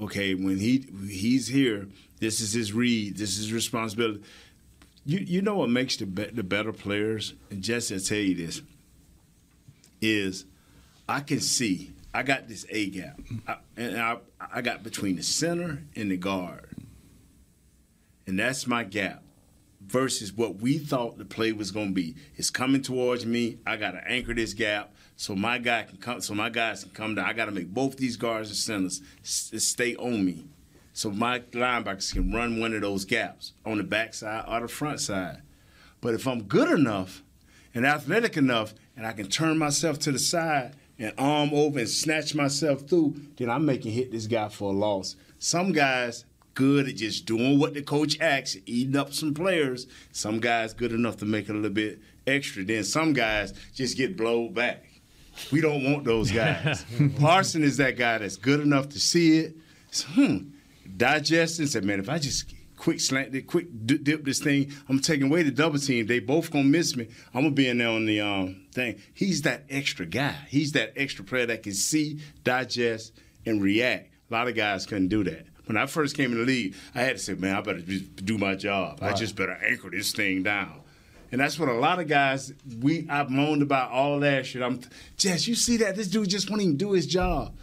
okay, 0.01 0.35
when 0.35 0.59
he 0.59 0.87
he's 1.09 1.49
here, 1.49 1.89
this 2.19 2.41
is 2.41 2.53
his 2.53 2.73
read, 2.73 3.17
this 3.17 3.31
is 3.31 3.39
his 3.39 3.53
responsibility. 3.53 4.23
You 5.05 5.19
you 5.19 5.43
know 5.43 5.57
what 5.57 5.69
makes 5.69 5.97
the 5.97 6.07
be- 6.07 6.31
the 6.33 6.43
better 6.43 6.73
players, 6.73 7.35
and 7.51 7.63
Jesse, 7.63 7.95
I 7.95 7.99
tell 7.99 8.19
you 8.19 8.35
this, 8.35 8.63
is 10.01 10.45
I 11.09 11.21
can 11.21 11.41
see 11.41 11.93
I 12.15 12.23
got 12.23 12.49
this 12.49 12.67
A 12.69 12.91
gap, 12.91 13.21
I, 13.47 13.57
and 13.77 13.99
I 13.99 14.19
I 14.53 14.63
got 14.63 14.83
between 14.83 15.17
the 15.17 15.23
center 15.23 15.83
and 15.95 16.11
the 16.11 16.17
guard, 16.17 16.71
and 18.27 18.39
that's 18.39 18.67
my 18.67 18.85
gap. 18.85 19.23
Versus 19.85 20.33
what 20.33 20.61
we 20.61 20.79
thought 20.79 21.19
the 21.19 21.25
play 21.25 21.51
was 21.53 21.73
going 21.73 21.89
to 21.89 21.93
be. 21.93 22.15
It's 22.37 22.51
coming 22.51 22.83
towards 22.83 23.27
me. 23.27 23.59
I 23.67 23.77
got 23.77 23.91
to 23.91 24.09
anchor 24.09 24.33
this 24.33 24.55
gap 24.55 24.95
so 25.17 25.35
my 25.35 25.59
guy 25.59 25.83
can 25.83 25.99
come. 25.99 26.21
So 26.21 26.35
my 26.35 26.51
guys 26.51 26.85
can 26.85 26.93
come 26.93 27.17
down. 27.17 27.27
I 27.27 27.33
got 27.33 27.47
to 27.47 27.51
make 27.51 27.75
both 27.75 27.97
these 27.97 28.17
guards 28.17 28.49
and 28.49 28.57
centers 28.57 29.03
stay 29.23 29.97
on 29.97 30.25
me, 30.25 30.47
so 30.93 31.11
my 31.11 31.41
linebackers 31.41 32.13
can 32.13 32.33
run 32.33 32.61
one 32.61 32.75
of 32.75 32.81
those 32.81 33.05
gaps 33.05 33.55
on 33.67 33.79
the 33.79 33.83
backside 33.83 34.45
or 34.49 34.61
the 34.61 34.69
front 34.69 35.01
side. 35.01 35.43
But 36.01 36.15
if 36.15 36.29
I'm 36.29 36.45
good 36.45 36.71
enough 36.71 37.23
and 37.75 37.85
athletic 37.85 38.37
enough, 38.37 38.75
and 38.97 39.05
I 39.05 39.13
can 39.13 39.29
turn 39.29 39.59
myself 39.59 39.99
to 40.01 40.13
the 40.13 40.19
side 40.19 40.75
and 41.03 41.13
arm 41.19 41.51
over 41.53 41.81
and 41.81 41.89
snatch 41.89 42.35
myself 42.35 42.83
through, 42.83 43.17
then 43.37 43.51
I'm 43.51 43.67
making 43.67 43.93
hit 43.93 44.13
this 44.13 44.27
guy 44.29 44.49
for 44.49 44.73
a 44.73 44.77
loss. 44.77 45.17
Some 45.39 45.73
guys 45.73 46.25
good 46.55 46.89
at 46.89 46.95
just 46.97 47.27
doing 47.27 47.59
what 47.59 47.75
the 47.75 47.83
coach 47.83 48.21
asks, 48.21 48.57
eating 48.67 48.97
up 48.97 49.13
some 49.13 49.35
players. 49.35 49.89
Some 50.13 50.39
guys 50.39 50.73
good 50.73 50.93
enough 50.93 51.17
to 51.19 51.25
make 51.25 51.49
it 51.49 51.53
a 51.53 51.55
little 51.55 51.71
bit 51.71 52.01
extra. 52.27 52.65
Then 52.65 52.85
some 52.85 53.13
guys 53.15 53.53
just 53.75 53.97
get 53.97 54.17
blowed 54.17 54.55
back. 54.55 54.85
We 55.51 55.61
don't 55.61 55.83
want 55.83 56.05
those 56.05 56.31
guys. 56.33 56.85
Parson 57.19 57.65
is 57.65 57.79
that 57.79 57.97
guy 57.97 58.19
that's 58.19 58.37
good 58.37 58.61
enough 58.61 58.89
to 58.91 59.01
see 59.01 59.39
it, 59.39 59.57
so, 59.91 60.07
hmm, 60.09 60.37
digest 60.97 61.59
and 61.59 61.69
say, 61.69 61.81
man, 61.81 61.99
if 61.99 62.09
I 62.09 62.19
just 62.19 62.53
quick 62.83 62.99
slant 62.99 63.47
quick 63.47 63.69
dip 63.87 64.25
this 64.25 64.41
thing, 64.41 64.73
I'm 64.89 64.99
taking 64.99 65.29
away 65.29 65.45
the 65.45 65.53
double 65.53 65.79
team. 65.79 66.09
They 66.09 66.19
both 66.19 66.51
gonna 66.51 66.65
miss 66.65 66.97
me. 66.97 67.07
I'm 67.33 67.43
gonna 67.43 67.55
be 67.55 67.69
in 67.69 67.79
there 67.79 67.89
on 67.89 68.07
the 68.07 68.21
um, 68.21 68.67
thing. 68.73 69.01
He's 69.15 69.43
that 69.43 69.65
extra 69.71 70.05
guy. 70.05 70.35
He's 70.49 70.73
that 70.73 70.93
extra 70.97 71.25
player 71.25 71.47
that 71.47 71.63
can 71.63 71.75
see, 71.75 72.19
digest, 72.43 73.13
and 73.47 73.63
react. 73.63 74.11
A 74.31 74.35
lot 74.35 74.49
of 74.49 74.57
guys 74.57 74.85
couldn't 74.85 75.09
do 75.09 75.23
that. 75.25 75.47
When 75.67 75.77
I 75.77 75.87
first 75.87 76.17
came 76.17 76.33
in 76.33 76.39
the 76.39 76.45
league, 76.45 76.75
I 76.93 77.03
had 77.03 77.19
to 77.19 77.23
say, 77.23 77.35
man, 77.35 77.55
I 77.55 77.61
better 77.61 77.83
just 77.83 78.17
do 78.27 78.37
my 78.37 78.57
job. 78.57 78.99
I 79.01 79.13
just 79.13 79.37
better 79.37 79.57
anchor 79.65 79.89
this 79.89 80.11
thing 80.11 80.43
down. 80.43 80.81
And 81.31 81.41
that's 81.41 81.61
what 81.61 81.69
a 81.69 81.75
lot 81.75 82.01
of 82.01 82.09
guys 82.09 82.53
we 82.81 83.07
I've 83.09 83.31
moaned 83.31 83.63
about 83.63 83.93
all 83.93 84.19
last 84.19 84.57
year. 84.57 84.65
I'm 84.65 84.81
Jess, 85.17 85.47
you 85.47 85.55
see 85.55 85.77
that? 85.79 85.95
This 85.95 86.09
dude 86.09 86.29
just 86.29 86.51
won't 86.51 86.63
even 86.63 86.77
do 86.77 86.93
his 86.93 87.07
job. 87.07 87.57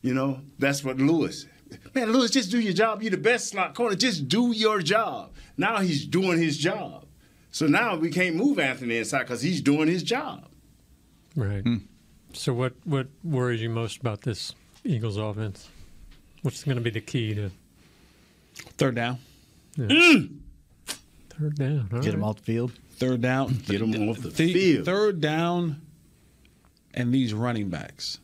You 0.00 0.14
know, 0.14 0.40
that's 0.58 0.82
what 0.82 0.96
Lewis. 0.96 1.44
Man, 1.96 2.12
Lewis, 2.12 2.30
just 2.30 2.50
do 2.50 2.60
your 2.60 2.74
job. 2.74 3.00
You're 3.00 3.12
the 3.12 3.16
best 3.16 3.48
slot 3.48 3.74
corner. 3.74 3.96
Just 3.96 4.28
do 4.28 4.52
your 4.52 4.82
job. 4.82 5.32
Now 5.56 5.78
he's 5.78 6.04
doing 6.04 6.36
his 6.38 6.58
job. 6.58 7.06
So 7.50 7.66
now 7.66 7.96
we 7.96 8.10
can't 8.10 8.36
move 8.36 8.58
Anthony 8.58 8.98
inside 8.98 9.20
because 9.20 9.40
he's 9.40 9.62
doing 9.62 9.88
his 9.88 10.02
job. 10.02 10.46
Right. 11.34 11.62
Hmm. 11.62 11.76
So, 12.34 12.52
what 12.52 12.74
what 12.84 13.06
worries 13.24 13.62
you 13.62 13.70
most 13.70 13.98
about 14.00 14.20
this 14.20 14.54
Eagles 14.84 15.16
offense? 15.16 15.70
What's 16.42 16.64
going 16.64 16.76
to 16.76 16.82
be 16.82 16.90
the 16.90 17.00
key 17.00 17.34
to 17.34 17.50
Third 18.76 18.94
down. 18.94 19.18
Mm. 19.78 20.36
third 21.30 21.56
down? 21.56 21.88
All 21.94 22.00
Get 22.00 22.12
him 22.12 22.20
right. 22.20 22.28
off 22.28 22.36
the 22.36 22.42
field. 22.42 22.72
Third 22.96 23.22
down. 23.22 23.54
Get 23.66 23.80
him 23.80 24.08
off 24.10 24.18
the 24.18 24.28
The 24.28 24.52
field. 24.52 24.84
Third 24.84 25.22
down 25.22 25.80
and 26.92 27.12
these 27.14 27.32
running 27.32 27.70
backs. 27.70 28.18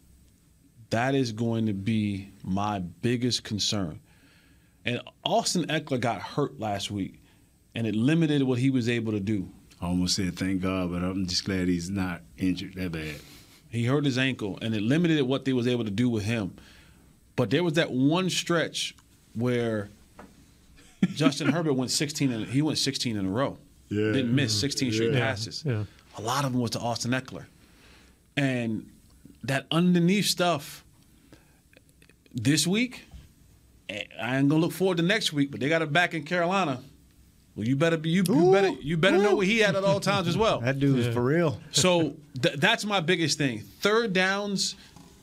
That 0.93 1.15
is 1.15 1.33
going 1.33 1.67
to 1.67 1.73
be 1.73 2.29
my 2.45 2.81
biggest 2.81 3.45
concern. 3.45 3.99
And 4.85 5.01
Austin 5.25 5.65
Ekeler 5.69 5.99
got 5.99 6.21
hurt 6.21 6.61
last 6.61 6.91
week, 6.91 7.23
and 7.75 7.87
it 7.87 7.97
limited 7.97 8.43
what 8.43 8.59
he 8.59 8.69
was 8.69 8.91
able 8.91 9.13
to 9.13 9.21
do. 9.21 9.49
I 9.81 9.87
almost 9.87 10.17
said 10.17 10.37
thank 10.37 10.61
God, 10.61 10.91
but 10.93 11.03
I'm 11.03 11.27
just 11.27 11.45
glad 11.47 11.69
he's 11.69 11.89
not 11.89 12.21
injured 12.37 12.75
that 12.75 12.93
bad. 12.93 13.15
He 13.71 13.87
hurt 13.87 14.05
his 14.05 14.19
ankle, 14.19 14.59
and 14.61 14.75
it 14.75 14.83
limited 14.83 15.23
what 15.23 15.47
they 15.47 15.55
was 15.55 15.67
able 15.67 15.85
to 15.85 15.91
do 15.91 16.11
with 16.11 16.25
him. 16.25 16.55
But 17.37 17.49
there 17.49 17.65
was 17.65 17.73
that 17.75 17.91
one 17.91 18.29
stretch 18.29 18.95
where 19.35 19.89
Justin 21.15 21.49
Herbert 21.53 21.73
went 21.73 21.91
16. 21.91 22.31
In, 22.31 22.45
he 22.45 22.61
went 22.61 22.77
16 22.77 23.17
in 23.17 23.25
a 23.25 23.31
row. 23.31 23.57
Yeah. 23.89 24.13
Didn't 24.13 24.35
miss 24.35 24.59
16 24.61 24.93
straight 24.93 25.15
Yeah. 25.15 25.21
passes. 25.21 25.65
Yeah. 25.67 25.85
A 26.19 26.21
lot 26.21 26.45
of 26.45 26.53
them 26.53 26.61
was 26.61 26.73
to 26.73 26.81
Austin 26.81 27.13
Ekeler, 27.13 27.47
and 28.37 28.91
that 29.45 29.67
underneath 29.71 30.27
stuff. 30.27 30.82
This 32.35 32.67
week, 32.67 33.05
I 33.91 34.37
ain't 34.39 34.49
gonna 34.49 34.61
look 34.61 34.73
forward 34.73 34.97
to 34.99 35.03
next 35.03 35.33
week, 35.33 35.51
but 35.51 35.61
they 35.61 35.69
got 35.69 35.83
it 35.83 35.93
back 35.93 36.15
in 36.15 36.23
Carolina. 36.25 36.81
Well, 37.55 37.67
you 37.67 37.77
better 37.77 37.99
be 37.99 38.09
you, 38.09 38.25
you 38.27 38.53
better 38.53 38.71
you 38.81 38.97
better 38.97 39.19
know 39.19 39.37
where 39.37 39.47
he 39.47 39.63
at 39.63 39.75
at 39.75 39.85
all 39.85 40.01
times 40.01 40.27
as 40.29 40.37
well. 40.39 40.61
That 40.65 40.79
dude 40.79 40.99
is 40.99 41.13
for 41.15 41.23
real. 41.23 41.61
So 41.71 42.15
th- 42.41 42.57
that's 42.57 42.85
my 42.87 43.01
biggest 43.01 43.37
thing: 43.37 43.61
third 43.81 44.13
downs 44.15 44.75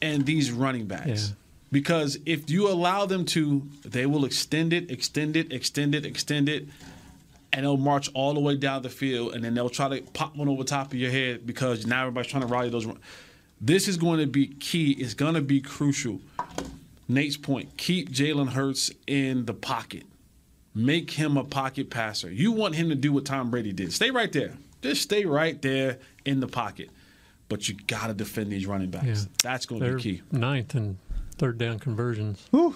and 0.01 0.25
these 0.25 0.51
running 0.51 0.85
backs. 0.85 1.29
Yeah. 1.29 1.35
Because 1.71 2.17
if 2.25 2.49
you 2.49 2.67
allow 2.69 3.05
them 3.05 3.25
to, 3.25 3.61
they 3.85 4.05
will 4.07 4.25
extend 4.25 4.73
it, 4.73 4.89
extend 4.89 5.35
it, 5.35 5.51
extend 5.53 5.93
it, 5.93 6.03
extend 6.05 6.49
it. 6.49 6.67
and 7.53 7.63
they'll 7.65 7.77
march 7.77 8.09
all 8.13 8.33
the 8.33 8.39
way 8.39 8.55
down 8.55 8.81
the 8.83 8.89
field, 8.89 9.33
and 9.33 9.43
then 9.43 9.53
they'll 9.55 9.69
try 9.69 9.87
to 9.89 10.01
pop 10.13 10.35
one 10.35 10.47
over 10.47 10.63
top 10.63 10.87
of 10.87 10.95
your 10.95 11.11
head 11.11 11.45
because 11.47 11.85
now 11.87 12.01
everybody's 12.01 12.29
trying 12.31 12.41
to 12.41 12.47
rally 12.47 12.69
those. 12.69 12.87
This 13.59 13.87
is 13.87 13.97
going 13.97 14.19
to 14.19 14.27
be 14.27 14.47
key. 14.47 14.91
It's 14.91 15.13
going 15.15 15.33
to 15.33 15.41
be 15.41 15.59
crucial. 15.61 16.21
Nate's 17.09 17.35
point: 17.35 17.75
keep 17.75 18.09
Jalen 18.11 18.49
Hurts 18.49 18.91
in 19.07 19.45
the 19.45 19.53
pocket. 19.53 20.03
Make 20.75 21.11
him 21.11 21.35
a 21.35 21.43
pocket 21.43 21.89
passer. 21.89 22.31
You 22.31 22.51
want 22.51 22.75
him 22.75 22.89
to 22.89 22.95
do 22.95 23.11
what 23.11 23.25
Tom 23.25 23.49
Brady 23.51 23.73
did. 23.73 23.91
Stay 23.91 24.11
right 24.11 24.31
there. 24.31 24.53
Just 24.81 25.01
stay 25.01 25.25
right 25.25 25.61
there 25.61 25.97
in 26.23 26.39
the 26.39 26.47
pocket. 26.47 26.89
But 27.49 27.67
you 27.67 27.75
got 27.87 28.07
to 28.07 28.13
defend 28.13 28.51
these 28.51 28.67
running 28.67 28.91
backs. 28.91 29.05
Yeah. 29.23 29.29
That's 29.43 29.65
going 29.65 29.81
to 29.81 29.87
They're 29.87 29.97
be 29.97 30.03
key. 30.03 30.21
ninth 30.31 30.75
and 30.75 30.97
third 31.37 31.57
down 31.57 31.79
conversions. 31.79 32.47
All 32.53 32.73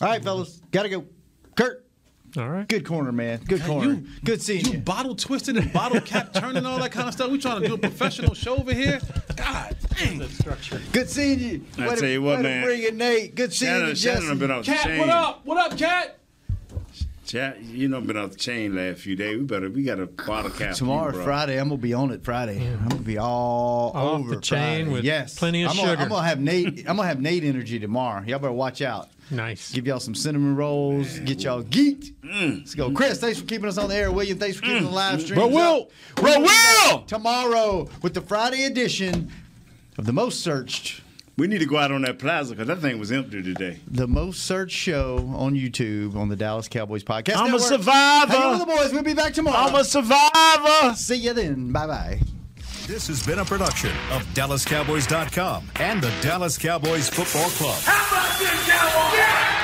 right, 0.00 0.24
fellas, 0.24 0.60
gotta 0.72 0.88
go. 0.88 1.04
Kurt. 1.54 1.83
All 2.36 2.48
right. 2.48 2.66
Good 2.68 2.84
corner, 2.84 3.12
man. 3.12 3.40
Good 3.46 3.60
Hey, 3.60 3.66
corner. 3.68 3.90
you- 3.92 4.04
Good 4.24 4.42
seeing 4.42 4.64
You 4.66 4.72
you. 4.72 4.78
bottle 4.78 5.14
twisting 5.14 5.56
and 5.56 5.72
bottle 5.72 6.00
cap 6.00 6.32
turning 6.34 6.66
all 6.66 6.78
that 6.80 6.90
kind 6.90 7.06
of 7.06 7.14
stuff. 7.14 7.30
We 7.30 7.38
trying 7.38 7.62
to 7.62 7.68
do 7.68 7.74
a 7.74 7.78
professional 7.78 8.34
show 8.34 8.56
over 8.56 8.74
here. 8.74 9.00
God 9.36 9.76
dang. 9.96 10.28
structure. 10.30 10.80
Good 10.92 11.08
seeing 11.08 11.38
you. 11.38 11.64
I 11.78 11.88
Way 11.88 11.94
to- 11.94 12.00
tell 12.00 12.10
you 12.10 12.22
what, 12.22 12.36
way 12.38 12.42
to 12.42 12.48
man. 12.48 12.64
Bring 12.64 12.82
it, 12.82 12.94
Nate. 12.96 13.34
Good 13.36 13.52
seeing 13.52 13.70
Shannon, 13.72 13.88
you, 13.90 13.94
Shannon 13.94 14.16
Jesse. 14.22 14.28
done 14.28 14.38
been 14.38 14.50
off 14.50 14.66
the 14.66 14.72
Cat, 14.72 14.98
what 14.98 15.08
up? 15.08 15.46
What 15.46 15.72
up, 15.72 15.78
Cat? 15.78 16.18
Chat, 17.24 17.62
you 17.62 17.88
know, 17.88 18.00
been 18.00 18.16
off 18.16 18.32
the 18.32 18.36
chain 18.36 18.76
last 18.76 19.00
few 19.00 19.16
days. 19.16 19.38
We 19.38 19.44
better, 19.44 19.70
we 19.70 19.82
got 19.82 19.98
a 19.98 20.06
bottle 20.06 20.50
cap. 20.50 20.74
Tomorrow, 20.74 21.16
you. 21.16 21.22
Friday, 21.22 21.58
I'm 21.58 21.68
gonna 21.70 21.80
be 21.80 21.94
on 21.94 22.10
it. 22.10 22.22
Friday, 22.22 22.58
I'm 22.66 22.88
gonna 22.88 23.00
be 23.02 23.16
all 23.18 23.92
Off 23.94 24.20
over 24.20 24.34
the 24.34 24.40
chain 24.40 24.84
Friday. 24.84 24.90
with 24.90 25.04
yes, 25.04 25.38
plenty 25.38 25.62
of 25.64 25.70
I'm 25.70 25.76
Gonna, 25.76 25.90
sugar. 25.90 26.02
I'm 26.02 26.08
gonna 26.10 26.26
have 26.28 26.40
Nate. 26.40 26.80
I'm 26.88 26.96
gonna 26.96 27.08
have 27.08 27.20
Nate 27.20 27.44
energy 27.44 27.78
tomorrow. 27.78 28.22
Y'all 28.24 28.38
better 28.38 28.52
watch 28.52 28.82
out. 28.82 29.08
Nice. 29.30 29.72
Give 29.72 29.86
y'all 29.86 30.00
some 30.00 30.14
cinnamon 30.14 30.54
rolls. 30.54 31.18
Get 31.20 31.42
y'all 31.42 31.62
geeked. 31.62 32.12
Mm. 32.22 32.58
Let's 32.58 32.74
go, 32.74 32.90
Chris. 32.92 33.18
Thanks 33.20 33.40
for 33.40 33.46
keeping 33.46 33.68
us 33.68 33.78
on 33.78 33.88
the 33.88 33.96
air. 33.96 34.12
William, 34.12 34.38
thanks 34.38 34.56
for 34.56 34.62
keeping 34.62 34.84
the 34.84 34.90
live 34.90 35.22
stream. 35.22 35.38
Bro, 35.38 35.48
Will. 35.48 35.90
Bro, 36.16 36.40
Will. 36.40 37.00
Tomorrow 37.04 37.88
with 38.02 38.12
the 38.12 38.20
Friday 38.20 38.64
edition 38.64 39.30
of 39.96 40.04
the 40.04 40.12
most 40.12 40.40
searched 40.40 41.00
We 41.36 41.48
need 41.48 41.58
to 41.58 41.66
go 41.66 41.78
out 41.78 41.90
on 41.90 42.02
that 42.02 42.18
plaza 42.20 42.54
because 42.54 42.68
that 42.68 42.78
thing 42.78 42.98
was 43.00 43.10
empty 43.10 43.42
today. 43.42 43.80
the 43.90 44.06
most 44.06 44.42
searched 44.44 44.76
show 44.76 45.16
on 45.36 45.54
YouTube 45.54 46.14
on 46.16 46.28
the 46.28 46.36
Dallas 46.36 46.68
Cowboys 46.68 47.02
podcast. 47.02 47.36
I'm 47.36 47.52
a 47.54 47.58
survivor. 47.58 48.32
Hang 48.32 48.42
on 48.42 48.50
with 48.52 48.60
the 48.60 48.66
boys. 48.66 48.92
We'll 48.92 49.02
be 49.02 49.14
back 49.14 49.34
tomorrow. 49.34 49.56
I'm 49.56 49.74
a 49.74 49.84
survivor. 49.84 50.94
See 50.94 51.16
you 51.16 51.32
then. 51.32 51.72
Bye 51.72 51.86
bye. 51.88 52.20
This 52.86 53.06
has 53.08 53.24
been 53.26 53.38
a 53.38 53.44
production 53.44 53.90
of 54.12 54.22
DallasCowboys.com 54.34 55.70
and 55.76 56.02
the 56.02 56.12
Dallas 56.20 56.56
Cowboys 56.58 57.08
Football 57.08 57.48
Club. 57.50 57.80
How 57.82 58.16
about 58.26 58.38
this, 58.38 58.68
Cowboys? 58.68 59.63